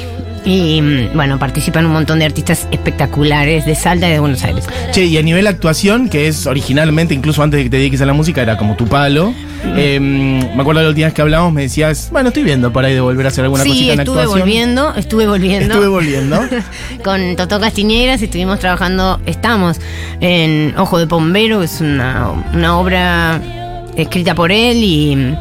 Y 0.48 1.10
bueno, 1.14 1.38
participan 1.40 1.86
un 1.86 1.92
montón 1.92 2.20
de 2.20 2.26
artistas 2.26 2.70
espectaculares 2.72 3.66
de 3.66 3.76
Salta 3.76 4.08
y 4.08 4.14
de 4.14 4.20
Buenos 4.20 4.46
Aires. 4.46 4.66
Che, 4.94 5.04
y 5.04 5.18
a 5.18 5.22
nivel 5.22 5.46
actuación, 5.46 6.08
que 6.08 6.30
es 6.30 6.48
originalmente, 6.48 7.14
incluso 7.14 7.44
antes 7.44 7.58
de 7.58 7.66
que 7.66 7.70
te 7.70 7.76
dediques 7.76 8.00
a 8.00 8.06
la 8.06 8.14
música, 8.14 8.44
era 8.44 8.56
como 8.56 8.78
tu 8.78 8.88
palo. 8.88 9.34
Eh, 9.76 10.00
me 10.00 10.62
acuerdo 10.62 10.82
la 10.82 10.88
última 10.88 11.08
vez 11.08 11.14
que 11.14 11.22
hablamos, 11.22 11.52
me 11.52 11.64
decías, 11.64 12.08
bueno, 12.14 12.30
estoy 12.30 12.44
viendo 12.44 12.72
por 12.72 12.86
ahí 12.86 12.94
de 12.94 13.02
volver 13.02 13.26
a 13.26 13.30
hacer 13.30 13.44
alguna 13.44 13.64
sí, 13.64 13.70
cosita 13.72 13.94
en 13.94 14.00
estuve 14.00 14.22
actuación. 14.22 14.40
volviendo, 14.40 14.96
estuve 14.96 15.28
volviendo. 15.28 15.74
Estuve 15.74 15.88
volviendo. 15.90 16.40
Con 17.04 17.36
Totó 17.36 17.60
Castiñeras 17.60 18.22
estuvimos 18.22 18.60
trabajando, 18.60 19.20
estamos 19.26 19.82
en 20.22 20.74
Ojo 20.78 20.98
de 20.98 21.08
Bombero, 21.08 21.60
que 21.60 21.66
es 21.66 21.82
una, 21.82 22.30
una 22.54 22.80
obra 22.80 23.42
escrita 23.98 24.34
por 24.34 24.54
él 24.54 24.78
y 24.82 25.36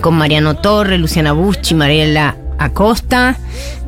con 0.00 0.14
Mariano 0.14 0.54
Torre, 0.54 0.98
Luciana 0.98 1.32
Buschi, 1.32 1.74
Mariela 1.74 2.36
Acosta. 2.64 3.36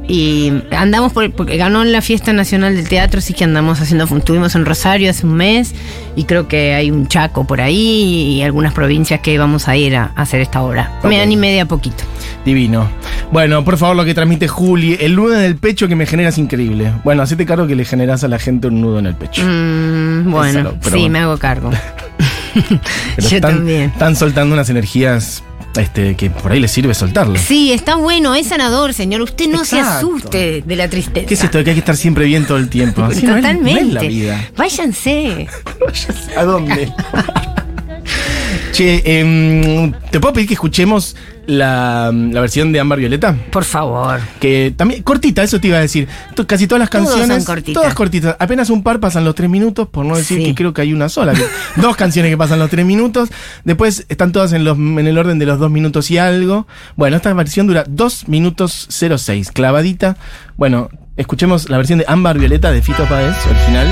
Y 0.07 0.53
andamos 0.71 1.13
por, 1.13 1.33
porque 1.33 1.57
ganó 1.57 1.83
la 1.83 2.03
fiesta 2.03 2.35
nacional 2.35 2.77
del 2.77 2.89
teatro, 2.89 3.21
así 3.21 3.33
que 3.33 3.45
andamos 3.45 3.81
haciendo, 3.81 4.05
estuvimos 4.05 4.55
en 4.55 4.67
Rosario 4.67 5.09
hace 5.09 5.25
un 5.25 5.35
mes 5.35 5.75
y 6.15 6.25
creo 6.25 6.47
que 6.47 6.75
hay 6.75 6.91
un 6.91 7.09
Chaco 7.09 7.47
por 7.47 7.63
ahí 7.63 8.37
y 8.37 8.43
algunas 8.43 8.75
provincias 8.75 9.21
que 9.21 9.39
vamos 9.39 9.67
a 9.67 9.77
ir 9.77 9.97
a, 9.97 10.13
a 10.15 10.23
hacer 10.23 10.43
esta 10.43 10.61
obra. 10.61 11.01
Me 11.05 11.23
animé 11.23 11.53
de 11.53 11.63
a 11.63 11.67
poquito. 11.67 12.05
Divino. 12.45 12.87
Bueno, 13.33 13.65
por 13.65 13.79
favor, 13.79 13.97
lo 13.97 14.05
que 14.05 14.13
transmite 14.13 14.47
Juli, 14.47 14.99
el 15.01 15.17
nudo 15.17 15.35
en 15.35 15.45
el 15.45 15.57
pecho 15.57 15.89
que 15.89 15.97
me 15.97 16.05
genera 16.05 16.29
es 16.29 16.37
increíble. 16.39 16.93
Bueno, 17.03 17.23
hacete 17.23 17.47
cargo 17.47 17.67
que 17.67 17.75
le 17.75 17.87
generas 17.87 18.25
a 18.25 18.29
la 18.29 18.39
gente 18.39 18.69
un 18.69 18.83
nudo 18.83 18.99
en 18.99 19.07
el 19.07 19.15
pecho. 19.15 19.43
Mm, 19.43 20.31
bueno, 20.31 20.73
sí, 20.83 20.91
bueno. 20.91 21.09
me 21.09 21.19
hago 21.21 21.39
cargo. 21.39 21.71
Pero 22.55 23.29
Yo 23.29 23.37
están, 23.37 23.57
también. 23.57 23.83
Están 23.91 24.17
soltando 24.17 24.55
unas 24.55 24.69
energías 24.69 25.43
este, 25.77 26.15
que 26.17 26.31
por 26.31 26.53
ahí 26.53 26.61
le 26.61 26.69
sirve 26.69 26.95
soltarlo. 26.95 27.39
Sí, 27.39 27.73
está 27.73 27.97
bueno, 27.97 28.35
es 28.35 28.49
sanador, 28.49 28.95
señor. 28.95 29.21
Usted 29.23 29.49
no 29.49 29.65
se 29.65 29.81
asuste 29.81 30.63
de 30.65 30.77
la 30.77 30.89
tristeza. 30.89 31.27
¿Qué 31.27 31.35
es 31.35 31.43
esto 31.45 31.59
de 31.59 31.65
que 31.65 31.71
hay 31.71 31.75
que 31.77 31.81
estar 31.81 31.97
siempre 31.97 32.25
bien 32.27 32.47
todo 32.47 32.59
el 32.59 32.69
tiempo? 32.69 33.03
Así 33.05 33.27
no 33.27 33.37
es- 33.37 33.43
no 33.43 33.49
es 33.49 33.55
Totalmente. 33.57 33.95
la 33.95 34.01
vida. 34.03 34.49
Váyanse. 34.57 35.47
¿A 36.37 36.45
dónde? 36.45 36.93
che, 38.73 39.03
em, 39.21 39.93
¿te 40.11 40.21
puedo 40.21 40.35
pedir 40.35 40.49
que 40.49 40.55
escuchemos 40.55 41.17
la, 41.47 42.11
la 42.13 42.41
versión 42.41 42.73
de 42.73 42.81
Ámbar 42.81 42.99
Violeta? 42.99 43.35
Por 43.51 43.65
favor. 43.65 44.21
Que 44.41 44.73
también, 44.77 45.03
cortita, 45.03 45.43
eso 45.43 45.61
te 45.61 45.69
iba 45.69 45.79
a 45.79 45.81
decir. 45.81 46.09
Casi 46.47 46.67
todas 46.67 46.81
las 46.81 46.91
Todos 46.91 47.09
son 47.09 47.19
canciones. 47.19 47.45
cortitas. 47.45 47.75
Todas 47.83 47.95
cortitas. 47.95 48.37
Apenas 48.39 48.71
un 48.71 48.83
par 48.83 49.01
pasan 49.01 49.25
los 49.25 49.35
tres 49.35 49.49
minutos, 49.51 49.89
por 49.89 50.05
no 50.05 50.17
decir 50.17 50.39
Sí. 50.39 50.45
que 50.47 50.55
creo 50.55 50.73
que 50.75 50.83
hay 50.83 50.93
una 50.93 51.09
sola. 51.09 51.33
dos 51.77 51.97
canciones 51.97 52.31
que 52.31 52.37
pasan 52.37 52.59
los 52.59 52.71
tres 52.71 52.85
minutos. 52.87 53.29
Después 53.65 54.07
están 54.09 54.33
todas 54.33 54.53
en, 54.53 54.65
los, 54.65 54.77
en 54.79 55.07
el 55.07 55.19
orden 55.19 55.39
de 55.39 55.47
los 55.47 55.59
dos 55.59 55.71
minutos 55.71 56.11
y 56.11 56.19
algo. 56.19 56.67
Bueno, 56.97 57.17
esta 57.17 57.33
versión 57.35 57.67
dura 57.67 57.85
dos 57.87 58.29
minutos 58.29 58.87
06, 58.91 59.51
clavadita. 59.53 60.17
Bueno, 60.57 60.89
escuchemos 61.17 61.69
la 61.71 61.77
versión 61.77 61.99
de 61.99 62.05
Ámbar 62.09 62.39
Violeta 62.39 62.71
de 62.73 62.83
Fito 62.83 63.05
Páez, 63.05 63.35
original. 63.51 63.87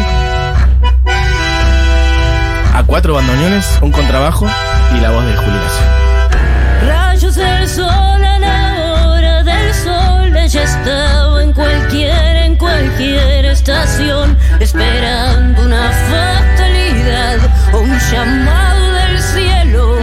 A 2.75 2.85
cuatro 2.87 3.15
bandoneones, 3.15 3.67
un 3.83 3.93
contrabajo 3.93 4.47
y 4.97 5.01
la 5.01 5.11
voz 5.11 5.25
de 5.27 5.37
Juliazo. 5.37 5.83
A 7.63 8.39
la 8.41 9.05
hora 9.07 9.45
del 9.45 9.73
sol, 9.73 10.37
ella 10.37 10.65
estaba 10.65 11.41
en 11.45 11.53
cualquier, 11.53 12.37
en 12.39 12.57
cualquier 12.57 13.45
estación, 13.45 14.37
esperando 14.59 15.63
una 15.63 15.93
fatalidad 16.11 17.39
o 17.73 17.79
un 17.79 17.97
llamado 18.11 18.95
del 18.95 19.23
cielo. 19.23 19.97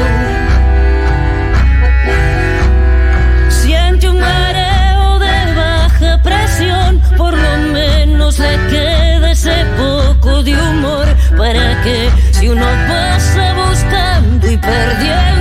Siente 3.50 4.08
un 4.08 4.22
mareo 4.22 5.20
de 5.20 5.54
baja 5.54 6.22
presión, 6.24 7.02
por 7.18 7.38
lo 7.38 7.58
menos 7.74 8.40
le 8.40 8.56
queda 8.70 9.32
ese 9.32 9.66
poco 9.76 10.44
de 10.44 10.54
humor 10.54 11.08
para 11.38 11.82
que 11.84 12.10
si 12.32 12.48
uno 12.48 12.66
pasa 12.88 13.54
buscando 13.54 14.50
y 14.50 14.56
perdiendo 14.56 15.39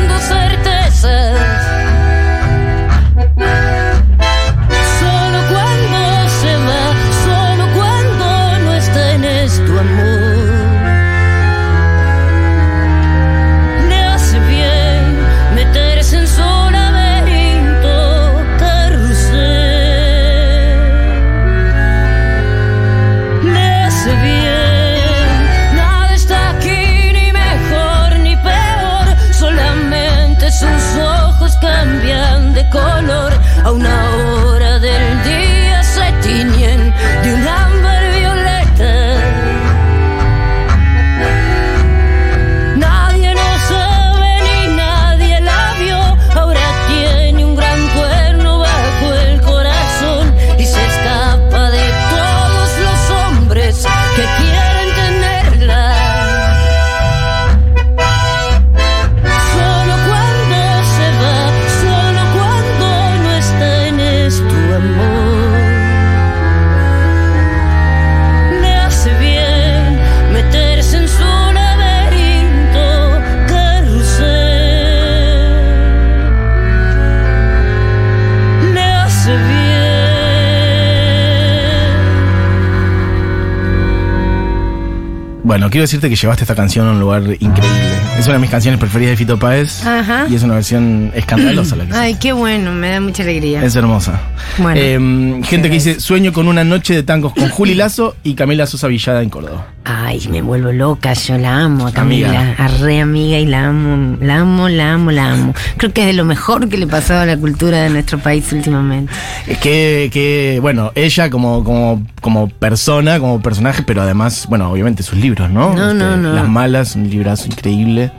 Bueno, 85.58 85.72
quiero 85.72 85.82
decirte 85.82 86.08
que 86.08 86.14
llevaste 86.14 86.44
esta 86.44 86.54
canción 86.54 86.86
a 86.86 86.92
un 86.92 87.00
lugar 87.00 87.20
increíble. 87.24 87.90
Es 88.16 88.26
una 88.26 88.34
de 88.34 88.38
mis 88.38 88.50
canciones 88.50 88.78
preferidas 88.78 89.10
de 89.10 89.16
Fito 89.16 89.40
Páez. 89.40 89.84
Ajá. 89.84 90.28
Y 90.30 90.36
es 90.36 90.44
una 90.44 90.54
versión 90.54 91.10
escandalosa 91.16 91.74
la 91.74 91.84
que 91.84 91.92
Ay, 91.96 92.14
qué 92.14 92.32
bueno, 92.32 92.70
me 92.70 92.90
da 92.90 93.00
mucha 93.00 93.24
alegría. 93.24 93.64
Es 93.64 93.74
hermosa. 93.74 94.20
Bueno. 94.58 94.80
Eh, 94.80 95.40
gente 95.42 95.68
que 95.68 95.74
dice, 95.74 95.98
sueño 95.98 96.32
con 96.32 96.46
una 96.46 96.62
noche 96.62 96.94
de 96.94 97.02
tangos 97.02 97.34
con 97.34 97.48
Juli 97.50 97.74
Lazo 97.74 98.14
y 98.22 98.34
Camila 98.34 98.68
Sosa 98.68 98.86
Villada 98.86 99.20
en 99.20 99.30
Córdoba. 99.30 99.66
Ay, 99.90 100.28
me 100.30 100.42
vuelvo 100.42 100.70
loca, 100.70 101.14
yo 101.14 101.38
la 101.38 101.60
amo 101.64 101.86
a 101.86 101.92
Camila, 101.92 102.28
Amiga. 102.28 102.54
a 102.58 102.68
re 102.68 103.00
amiga 103.00 103.38
y 103.38 103.46
la 103.46 103.68
amo, 103.68 104.18
la 104.20 104.40
amo, 104.40 104.68
la 104.68 104.92
amo, 104.92 105.10
la 105.10 105.30
amo. 105.32 105.54
Creo 105.78 105.94
que 105.94 106.02
es 106.02 106.06
de 106.08 106.12
lo 106.12 106.26
mejor 106.26 106.68
que 106.68 106.76
le 106.76 106.86
pasó 106.86 107.14
a 107.16 107.24
la 107.24 107.38
cultura 107.38 107.82
de 107.84 107.88
nuestro 107.88 108.18
país 108.18 108.52
últimamente. 108.52 109.10
Es 109.46 109.56
que, 109.58 110.10
que, 110.12 110.58
bueno, 110.60 110.92
ella 110.94 111.30
como, 111.30 111.64
como, 111.64 112.02
como 112.20 112.50
persona, 112.50 113.18
como 113.18 113.40
personaje, 113.40 113.82
pero 113.82 114.02
además, 114.02 114.46
bueno, 114.50 114.70
obviamente 114.70 115.02
sus 115.02 115.18
libros, 115.18 115.50
¿no? 115.50 115.70
Este, 115.70 115.80
No, 115.80 115.94
no, 115.94 116.16
no. 116.18 116.32
Las 116.34 116.46
Malas, 116.48 116.94
un 116.94 117.08
librazo 117.08 117.46
increíble. 117.46 118.12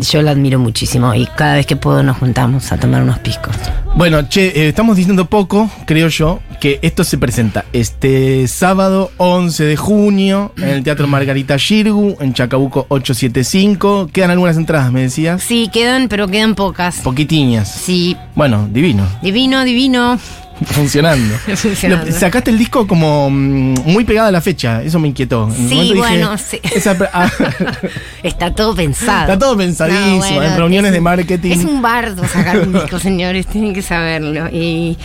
Yo 0.00 0.22
la 0.22 0.32
admiro 0.32 0.58
muchísimo 0.58 1.14
y 1.14 1.26
cada 1.36 1.54
vez 1.54 1.66
que 1.66 1.76
puedo 1.76 2.02
nos 2.02 2.18
juntamos 2.18 2.72
a 2.72 2.78
tomar 2.78 3.02
unos 3.02 3.18
piscos. 3.20 3.54
Bueno, 3.94 4.28
che, 4.28 4.46
eh, 4.48 4.68
estamos 4.68 4.96
diciendo 4.96 5.26
poco, 5.26 5.70
creo 5.86 6.08
yo, 6.08 6.40
que 6.60 6.78
esto 6.82 7.04
se 7.04 7.18
presenta 7.18 7.64
este 7.72 8.48
sábado 8.48 9.10
11 9.18 9.64
de 9.64 9.76
junio 9.76 10.52
en 10.56 10.68
el 10.68 10.82
Teatro 10.82 11.06
Margarita 11.06 11.56
Shirgu, 11.58 12.16
en 12.20 12.32
Chacabuco 12.34 12.86
875. 12.88 14.08
Quedan 14.12 14.30
algunas 14.30 14.56
entradas, 14.56 14.90
me 14.92 15.02
decías. 15.02 15.42
Sí, 15.42 15.68
quedan, 15.72 16.08
pero 16.08 16.26
quedan 16.28 16.54
pocas. 16.54 16.96
Poquitiñas. 17.00 17.70
Sí, 17.70 18.16
Bueno, 18.34 18.68
divino. 18.72 19.06
divino, 19.22 19.62
divino. 19.64 20.18
Funcionando. 20.72 21.34
Funcionando. 21.56 22.06
Lo- 22.06 22.18
sacaste 22.18 22.50
el 22.50 22.58
disco 22.58 22.86
como 22.86 23.30
mm, 23.30 23.74
muy 23.84 24.04
pegado 24.04 24.28
a 24.28 24.30
la 24.30 24.40
fecha, 24.40 24.82
eso 24.82 24.98
me 24.98 25.08
inquietó. 25.08 25.48
En 25.48 25.68
Sí, 25.68 25.80
dije, 25.80 25.94
bueno, 25.94 26.36
sí. 26.38 26.60
esa 26.62 26.96
ah, 27.12 27.30
Está 28.22 28.54
todo 28.54 28.74
pensado. 28.74 29.22
Está 29.22 29.38
todo 29.38 29.56
pensadísimo, 29.56 30.18
bueno, 30.18 30.42
en 30.42 30.56
reuniones 30.56 30.88
es 30.90 30.94
de 30.94 31.00
marketing. 31.00 31.52
Es 31.52 31.64
un 31.64 31.82
bardo 31.82 32.26
sacar 32.26 32.60
un 32.60 32.72
disco, 32.72 32.98
señores, 32.98 33.46
tienen 33.46 33.74
que 33.74 33.82
saberlo. 33.82 34.48
Y 34.48 34.96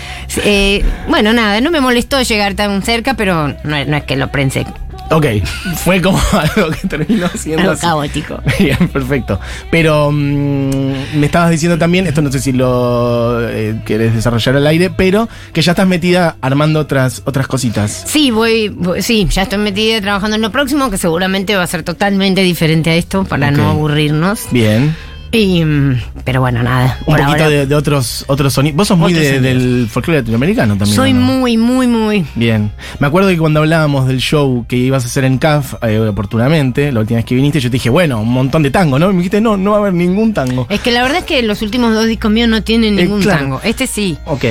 eh, 0.44 0.84
bueno, 1.10 1.34
nada, 1.34 1.62
no 1.62 1.72
me 1.72 1.82
molestó 1.82 2.22
llegar 2.22 2.54
tan 2.56 2.82
cerca, 2.84 3.16
pero 3.16 3.48
no, 3.64 3.86
no 3.86 3.98
es 3.98 4.04
que 4.04 4.16
lo 4.16 4.32
prense 4.32 4.66
ok, 5.10 5.26
fue 5.84 6.02
como 6.02 6.20
algo 6.34 6.72
que 6.72 6.88
terminó 6.88 7.28
siendo 7.36 7.62
algo 7.62 7.74
así. 7.74 7.82
caótico. 7.82 8.42
Bien, 8.60 8.78
perfecto. 8.90 9.40
Pero 9.72 10.12
mm, 10.12 11.18
me 11.20 11.26
estabas 11.26 11.50
diciendo 11.52 11.78
también, 11.78 12.08
esto 12.08 12.22
no 12.22 12.32
sé 12.32 12.40
si 12.40 12.52
lo 12.54 13.48
eh, 13.50 13.82
querés 13.86 14.14
desarrollar 14.16 14.56
al 14.58 14.68
aire, 14.68 14.90
pero 14.90 15.28
que 15.54 15.62
ya 15.62 15.72
estás 15.72 15.88
metida 15.88 16.38
armando 16.42 16.80
otras, 16.80 17.22
otras 17.26 17.48
cositas. 17.48 18.04
Sí, 18.08 18.32
voy, 18.32 18.70
voy- 18.70 19.02
sí, 19.02 19.28
ya 19.30 19.44
estoy 19.44 19.60
metida 19.60 20.00
trabajando 20.02 20.36
en 20.36 20.42
lo 20.42 20.52
próximo, 20.52 20.90
que 20.90 20.98
seguramente 20.98 21.56
va 21.56 21.64
a 21.64 21.68
ser 21.68 21.84
totalmente 21.84 22.42
diferente 22.42 22.90
a 22.90 22.96
esto 22.96 23.24
para 23.26 23.52
no 23.52 23.70
aburrirnos. 23.70 24.42
Bien. 24.52 24.96
Y, 25.32 25.64
mm, 25.64 26.02
pero 26.24 26.40
bueno, 26.42 26.64
nada. 26.64 26.98
Un 27.02 27.06
poquito 27.16 27.28
ahora 27.28 27.50
de, 27.50 27.66
de 27.68 27.76
otros, 27.76 28.24
otros 28.28 28.54
sonidos. 28.54 28.78
Vos 28.78 28.88
sos 28.88 28.98
muy 28.98 29.14
de- 29.14 29.40
del 29.42 29.88
folclore 29.90 30.20
latinoamericano 30.22 30.76
también. 30.78 30.96
soy 30.96 31.14
muy, 31.14 31.58
muy, 31.58 31.88
muy. 31.88 32.26
Bien. 32.36 32.72
Me 33.00 33.08
acuerdo 33.08 33.30
que 33.30 33.38
cuando 33.38 33.60
hablábamos 33.60 34.08
del 34.08 34.20
show 34.20 34.66
que 34.68 34.78
ibas 34.78 35.04
a 35.04 35.08
hacer 35.08 35.26
en 35.26 35.38
CAF 35.38 35.76
eh, 35.84 36.00
oportunamente, 36.00 36.92
la 36.92 37.02
última 37.02 37.18
vez 37.18 37.26
que 37.26 37.36
viniste, 37.36 37.60
yo 37.60 37.70
te 37.70 37.74
dije, 37.74 37.90
bueno, 37.90 38.22
un 38.22 38.30
montón 38.32 38.64
de 38.64 38.72
tango, 38.72 38.98
¿no? 39.00 39.08
Y 39.10 39.14
me 39.14 39.18
dijiste, 39.18 39.42
no, 39.42 39.58
no 39.58 39.72
va 39.72 39.78
a 39.78 39.80
haber 39.82 39.94
ningún 39.94 40.34
tango. 40.34 40.66
Es 40.70 40.80
que 40.80 40.92
la 40.92 41.02
verdad 41.04 41.20
es 41.20 41.24
que 41.26 41.42
los 41.44 41.62
últimos 41.62 41.94
dos 41.94 42.06
discos 42.08 42.32
míos 42.32 42.48
no 42.50 42.64
tienen 42.64 42.98
Eh, 42.98 43.04
ningún 43.04 43.22
claro. 43.22 43.40
tango. 43.40 43.62
Este 43.64 43.86
sí. 43.88 44.18
Ok. 44.26 44.44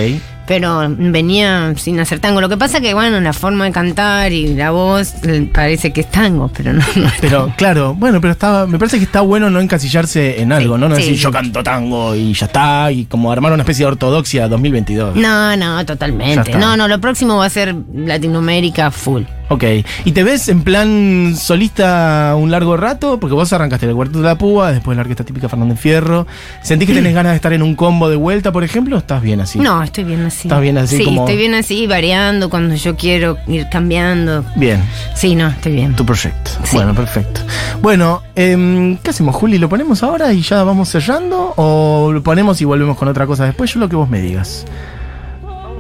Pero 0.47 0.87
venía 0.89 1.75
sin 1.77 1.99
hacer 1.99 2.21
tango. 2.21 2.41
Lo 2.41 2.49
que 2.49 2.57
pasa 2.57 2.81
que, 2.81 2.95
bueno, 2.95 3.21
la 3.21 3.33
forma 3.33 3.65
de 3.65 3.73
cantar 3.73 4.33
y 4.33 4.55
la 4.55 4.71
voz 4.71 5.15
eh, 5.25 5.49
parece 5.53 5.93
que 5.93 6.03
es 6.03 6.11
tango, 6.11 6.51
pero 6.57 6.73
no. 6.73 6.85
no 6.97 7.11
Pero 7.21 7.53
claro, 7.57 7.95
bueno, 7.95 8.21
pero 8.21 8.33
estaba, 8.33 8.67
me 8.67 8.79
parece 8.79 8.99
que 8.99 9.05
está 9.05 9.21
bueno 9.21 9.51
no 9.51 9.61
encasillarse 9.61 10.41
en 10.41 10.53
algo, 10.53 10.79
¿no? 10.79 10.89
No 10.89 10.97
sí, 10.97 11.03
decir 11.03 11.17
yo 11.17 11.31
canto 11.31 11.63
tango 11.63 12.15
y 12.15 12.33
ya 12.33 12.47
está, 12.47 12.93
y 12.93 13.07
como 13.07 13.33
armar 13.33 13.53
una 13.53 13.63
especie 13.63 13.85
de 13.85 13.93
ortodoxia 13.93 14.49
2022. 14.49 15.17
No, 15.17 15.57
no, 15.57 15.85
totalmente. 15.85 16.55
No, 16.55 16.77
no, 16.77 16.89
lo 16.89 17.01
próximo 17.01 17.37
va 17.37 17.47
a 17.47 17.51
ser 17.51 17.75
Latinoamérica 17.95 18.91
full. 18.91 19.25
Ok. 19.49 19.65
¿Y 20.05 20.13
te 20.13 20.25
ves 20.25 20.49
en 20.49 20.63
plan 20.65 21.35
solista 21.37 22.35
un 22.37 22.51
largo 22.51 22.77
rato? 22.77 23.21
Porque 23.21 23.35
vos 23.35 23.53
arrancaste 23.53 23.87
el 23.87 23.95
cuarto 23.95 24.19
de 24.19 24.25
la 24.25 24.37
púa, 24.37 24.73
después 24.73 24.97
la 24.97 25.03
orquesta 25.03 25.23
típica 25.25 25.49
Fernández 25.49 25.79
Fierro. 25.79 26.27
¿Sentís 26.63 26.89
que 26.89 26.95
tenés 26.95 27.15
ganas 27.15 27.33
de 27.33 27.37
estar 27.37 27.53
en 27.53 27.63
un 27.63 27.77
combo 27.77 28.09
de 28.09 28.17
vuelta, 28.17 28.51
por 28.51 28.65
ejemplo? 28.65 28.97
¿O 28.97 28.99
estás 28.99 29.23
bien 29.23 29.41
así? 29.41 29.59
No, 29.61 29.83
estoy 29.83 30.03
bien 30.05 30.25
así. 30.27 30.49
¿Estás 30.49 30.61
bien 30.61 30.79
así 30.79 30.97
Sí, 30.99 31.05
como- 31.05 31.23
estoy 31.23 31.37
bien 31.37 31.55
así, 31.55 31.87
variando 31.87 32.51
cuando 32.51 32.75
yo 32.75 32.97
quiero 32.97 33.37
ir 33.47 33.69
cambiando. 33.71 34.45
Bien. 34.57 34.83
Sí, 35.15 35.35
no, 35.37 35.47
estoy 35.49 35.73
bien. 35.73 35.95
Tu 35.95 36.05
proyecto. 36.05 36.51
Sí. 36.65 36.77
Bueno, 36.77 36.95
perfecto. 36.95 37.41
Bueno, 37.81 38.23
em, 38.35 38.97
¿qué 38.99 39.11
hacemos, 39.11 39.35
Juli? 39.37 39.59
¿Lo 39.59 39.69
ponemos 39.69 40.03
ahora 40.03 40.33
y 40.33 40.43
ya 40.43 40.65
vamos 40.65 40.89
cerrando? 40.89 41.53
¿O 41.57 42.11
lo 42.13 42.23
ponemos 42.23 42.61
y 42.61 42.65
volvemos 42.65 42.97
con 42.97 43.07
otra 43.09 43.27
cosa 43.27 43.45
después? 43.45 43.73
Yo 43.73 43.79
lo 43.81 43.89
que 43.89 43.95
vos 43.97 44.09
me 44.11 44.21
digas. 44.21 44.65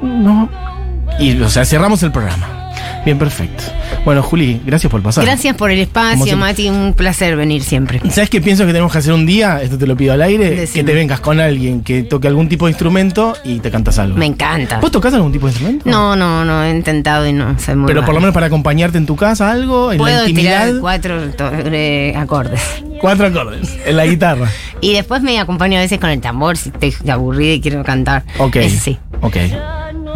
No. 0.02 0.48
Y, 1.18 1.40
o 1.40 1.48
sea, 1.48 1.64
cerramos 1.64 2.02
el 2.02 2.12
programa. 2.12 2.65
Bien, 3.06 3.20
perfecto. 3.20 3.62
Bueno, 4.04 4.20
Juli, 4.20 4.60
gracias 4.66 4.90
por 4.90 5.00
pasar. 5.00 5.24
Gracias 5.24 5.54
por 5.54 5.70
el 5.70 5.78
espacio. 5.78 6.36
Mati. 6.36 6.68
Un 6.68 6.92
placer 6.92 7.36
venir 7.36 7.62
siempre. 7.62 8.00
¿Sabes 8.10 8.28
qué 8.28 8.40
pienso 8.40 8.66
que 8.66 8.72
tenemos 8.72 8.90
que 8.90 8.98
hacer 8.98 9.12
un 9.12 9.24
día? 9.26 9.62
Esto 9.62 9.78
te 9.78 9.86
lo 9.86 9.96
pido 9.96 10.12
al 10.12 10.22
aire. 10.22 10.50
Decime. 10.50 10.82
Que 10.82 10.82
te 10.82 10.92
vengas 10.92 11.20
con 11.20 11.38
alguien 11.38 11.84
que 11.84 12.02
toque 12.02 12.26
algún 12.26 12.48
tipo 12.48 12.66
de 12.66 12.72
instrumento 12.72 13.36
y 13.44 13.60
te 13.60 13.70
cantas 13.70 14.00
algo. 14.00 14.18
Me 14.18 14.26
encanta. 14.26 14.80
¿Vos 14.80 14.90
tocás 14.90 15.14
algún 15.14 15.30
tipo 15.30 15.46
de 15.46 15.52
instrumento? 15.52 15.88
No, 15.88 16.16
no, 16.16 16.44
no, 16.44 16.64
he 16.64 16.70
intentado 16.72 17.28
y 17.28 17.32
no 17.32 17.56
soy 17.60 17.76
muy 17.76 17.86
Pero 17.86 18.04
por 18.04 18.12
lo 18.12 18.20
menos 18.20 18.34
para 18.34 18.46
acompañarte 18.46 18.98
en 18.98 19.06
tu 19.06 19.14
casa, 19.14 19.52
algo, 19.52 19.92
en 19.92 20.02
la 20.02 20.22
intimidad. 20.22 20.66
tirar 20.66 20.80
cuatro 20.80 21.20
eh, 21.38 22.12
acordes. 22.16 22.60
Cuatro 23.00 23.28
acordes. 23.28 23.78
En 23.86 23.96
la 23.96 24.04
guitarra. 24.06 24.50
Y 24.80 24.92
después 24.92 25.22
me 25.22 25.38
acompaño 25.38 25.78
a 25.78 25.80
veces 25.80 25.98
con 25.98 26.10
el 26.10 26.20
tambor 26.20 26.56
si 26.56 26.68
estoy 26.68 26.94
aburrida 27.08 27.54
y 27.54 27.60
quiero 27.60 27.82
cantar. 27.82 28.24
Ok. 28.38 28.56
Eso 28.56 28.78
sí. 28.78 28.98
Ok. 29.22 29.36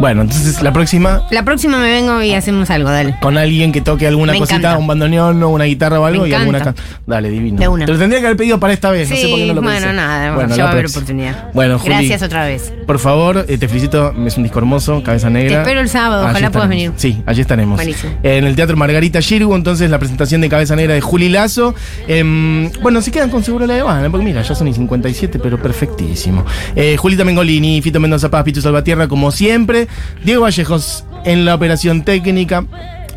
Bueno, 0.01 0.23
entonces 0.23 0.61
la 0.63 0.73
próxima 0.73 1.21
La 1.29 1.45
próxima 1.45 1.77
me 1.77 1.89
vengo 1.91 2.21
y 2.23 2.33
hacemos 2.33 2.71
algo, 2.71 2.89
dale. 2.89 3.15
con 3.21 3.37
alguien 3.37 3.71
que 3.71 3.81
toque 3.81 4.07
alguna 4.07 4.33
Me 4.33 4.39
cosita, 4.39 4.57
encanta. 4.57 4.77
un 4.79 4.87
bandoneón 4.87 5.41
o 5.43 5.49
una 5.49 5.65
guitarra 5.65 5.99
o 5.99 6.05
algo 6.05 6.23
Me 6.23 6.29
y 6.29 6.33
alguna 6.33 6.57
encanta. 6.57 6.81
can- 6.81 6.95
Dale, 7.05 7.29
divino. 7.29 7.59
De 7.59 7.67
una. 7.67 7.85
Te 7.85 7.91
lo 7.93 7.99
tendría 7.99 8.19
que 8.19 8.25
haber 8.25 8.37
pedido 8.37 8.59
para 8.59 8.73
esta 8.73 8.89
vez, 8.89 9.09
no 9.11 9.15
sé 9.15 9.27
por 9.27 9.37
qué 9.37 9.45
no 9.45 9.53
lo 9.53 9.61
bueno, 9.61 9.79
pensé. 9.79 9.93
nada, 9.93 10.33
Bueno, 10.35 10.55
ya 10.55 10.63
va 10.63 10.69
a 10.69 10.73
haber 10.73 10.87
oportunidad. 10.87 11.51
Bueno, 11.53 11.77
Juli, 11.77 11.93
Gracias 11.93 12.23
otra 12.23 12.45
vez. 12.45 12.73
Por 12.87 12.97
favor, 12.99 13.45
eh, 13.47 13.57
te 13.59 13.67
felicito, 13.67 14.13
es 14.25 14.37
un 14.37 14.43
disco 14.43 14.57
hermoso, 14.59 15.03
Cabeza 15.03 15.29
Negra. 15.29 15.49
Te 15.57 15.61
espero 15.61 15.79
el 15.81 15.89
sábado, 15.89 16.23
Allí 16.23 16.31
ojalá 16.31 16.51
puedas 16.51 16.69
venir. 16.69 16.91
Sí, 16.95 17.21
allí 17.27 17.41
estaremos. 17.41 17.75
Buenísimo. 17.77 18.13
En 18.23 18.45
el 18.45 18.55
Teatro 18.55 18.75
Margarita 18.77 19.21
Girgu, 19.21 19.53
entonces 19.55 19.89
la 19.91 19.99
presentación 19.99 20.41
de 20.41 20.49
Cabeza 20.49 20.75
Negra 20.75 20.95
de 20.95 21.01
Juli 21.01 21.29
Lazo. 21.29 21.75
Em, 22.07 22.71
bueno, 22.81 23.01
se 23.01 23.11
quedan 23.11 23.29
con 23.29 23.43
seguro 23.43 23.67
la 23.67 23.75
de 23.75 23.81
Habana, 23.81 24.09
porque 24.09 24.25
mira, 24.25 24.41
ya 24.41 24.55
son 24.55 24.67
y 24.67 24.73
57, 24.73 25.37
pero 25.37 25.61
perfectísimo. 25.61 26.43
Eh, 26.75 26.97
Julita 26.97 27.23
Mengolini, 27.23 27.81
Fito 27.83 27.99
Mendoza 27.99 28.29
Paz, 28.31 28.43
Pitu 28.43 28.61
Salvatierra, 28.61 29.07
como 29.07 29.29
siempre. 29.31 29.87
Diego 30.23 30.43
Vallejos 30.43 31.05
en 31.25 31.45
la 31.45 31.55
operación 31.55 32.03
técnica. 32.03 32.65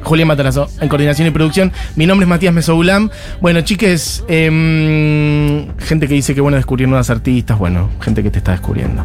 Julián 0.05 0.29
Matarazo 0.29 0.69
en 0.81 0.89
coordinación 0.89 1.27
y 1.29 1.31
producción. 1.31 1.73
Mi 1.97 2.07
nombre 2.07 2.25
es 2.25 2.29
Matías 2.29 2.53
Mesoulam. 2.53 3.11
Bueno, 3.41 3.63
chiques, 3.63 4.23
em, 4.29 5.67
gente 5.79 6.07
que 6.07 6.15
dice 6.15 6.35
que 6.35 6.41
bueno 6.41 6.57
descubrir 6.57 6.87
nuevas 6.89 7.11
artistas. 7.11 7.59
Bueno, 7.59 7.91
gente 8.01 8.23
que 8.23 8.31
te 8.31 8.39
está 8.39 8.53
descubriendo. 8.53 9.05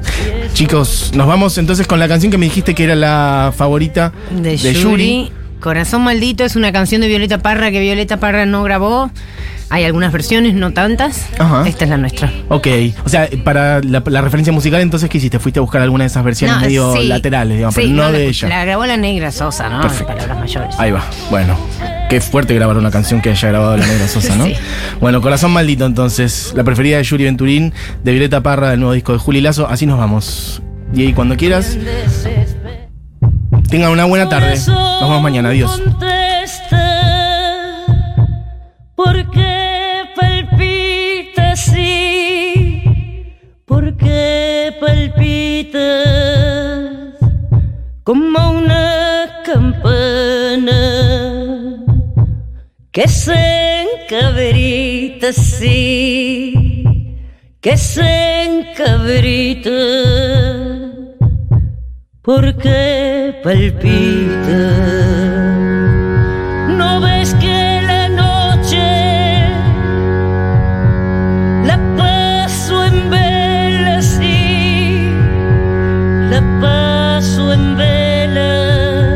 Chicos, 0.53 1.11
nos 1.15 1.25
vamos 1.25 1.57
entonces 1.57 1.87
con 1.87 1.99
la 1.99 2.07
canción 2.07 2.31
que 2.31 2.37
me 2.37 2.45
dijiste 2.45 2.75
que 2.75 2.83
era 2.83 2.95
la 2.95 3.53
favorita 3.55 4.11
De, 4.29 4.57
de, 4.57 4.57
Yuri. 4.57 4.81
Yuri. 4.81 5.31
Corazón 5.59 6.03
Maldito 6.03 6.43
es 6.45 6.55
una 6.55 6.71
canción 6.71 7.01
de 7.01 7.07
Violeta 7.07 7.39
Parra 7.39 7.71
que 7.71 7.79
Violeta 7.81 8.17
Parra 8.17 8.45
no 8.45 8.63
grabó. 8.63 9.11
Hay 9.71 9.83
algunas 9.83 10.11
versiones, 10.11 10.55
no 10.55 10.71
tantas. 10.71 11.27
Ajá. 11.37 11.63
Esta 11.67 11.83
es 11.83 11.89
la 11.91 11.97
nuestra. 11.97 12.31
Ok, 12.47 12.65
o 13.05 13.09
sea, 13.09 13.29
para 13.43 13.81
la, 13.83 14.01
la 14.03 14.21
referencia 14.21 14.51
musical, 14.51 14.81
entonces, 14.81 15.11
¿qué 15.11 15.19
hiciste? 15.19 15.37
¿Fuiste 15.37 15.59
a 15.59 15.61
buscar 15.61 15.81
alguna 15.83 16.05
de 16.05 16.07
esas 16.07 16.23
versiones 16.23 16.55
No, 16.55 16.61
medio 16.63 16.93
sí. 16.95 17.03
laterales, 17.07 17.57
digamos, 17.57 17.75
Sí, 17.75 17.81
pero 17.83 17.93
no, 17.93 18.01
la- 18.03 18.11
de 18.17 18.27
ella? 18.29 18.47
La 18.49 18.65
grabó 18.65 18.85
la 18.87 18.97
negra 18.97 19.31
Sosa, 19.31 19.69
¿no? 19.69 19.81
Perfecto. 19.81 20.11
En 20.13 20.17
palabras 20.17 20.39
mayores. 20.39 20.75
Ahí 20.79 20.89
va, 20.91 21.03
bueno. 21.29 21.55
Qué 22.09 22.19
fuerte 22.19 22.55
grabar 22.55 22.77
una 22.77 22.89
canción 22.89 23.21
que 23.21 23.29
haya 23.29 23.47
grabado 23.49 23.77
la 23.77 23.85
Negra 23.85 24.07
Sosa, 24.07 24.35
¿no? 24.35 24.45
Sí. 24.47 24.53
Bueno, 24.99 25.21
Corazón 25.21 25.51
Maldito, 25.51 25.85
entonces. 25.85 26.51
La 26.55 26.63
preferida 26.63 26.97
de 26.97 27.03
Yuri 27.03 27.25
Venturín, 27.25 27.71
de 28.03 28.11
Violeta 28.11 28.41
Parra, 28.41 28.71
del 28.71 28.79
nuevo 28.79 28.93
disco 28.93 29.13
de 29.13 29.19
Juli 29.19 29.41
Lazo. 29.41 29.67
Así 29.69 29.85
nos 29.85 29.99
vamos. 29.99 30.63
Y 30.95 31.03
ahí, 31.03 31.13
cuando 31.13 31.37
quieras, 31.37 31.77
tengan 33.69 33.91
una 33.91 34.05
buena 34.05 34.27
tarde. 34.27 34.55
Nos 34.67 35.01
vemos 35.01 35.21
mañana. 35.21 35.49
Adiós. 35.49 35.81
¿Por 38.95 39.29
qué 39.31 40.03
palpita 40.15 41.51
así? 41.51 42.83
¿Por 43.65 43.95
qué 43.97 44.73
palpitas 44.79 45.81
como 48.03 48.51
una 48.51 49.41
campana 49.45 50.73
que 52.91 53.07
se 53.07 53.83
encabrita 53.83 55.29
así? 55.29 56.83
Que 57.61 57.77
se 57.77 58.43
encabrita 58.43 59.69
¿Por 62.21 62.53
qué 62.57 63.39
palpita? 63.41 64.59
¿No 66.67 66.99
ves 66.99 67.33
que 67.35 67.81
la 67.81 68.09
noche 68.09 69.47
la 71.65 71.79
paso 71.97 72.83
en 72.83 73.09
vela, 73.09 74.01
sí? 74.01 75.09
La 76.29 76.41
paso 76.59 77.53
en 77.53 77.77
vela 77.77 79.15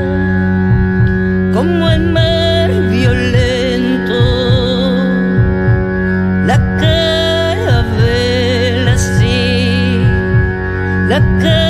como 1.54 1.90
el 1.92 2.04
mar 2.08 2.72
violento. 2.90 4.16
La 6.48 6.58
carabela, 6.80 8.18
sí, 8.98 10.00
la 11.10 11.20
carabela, 11.42 11.63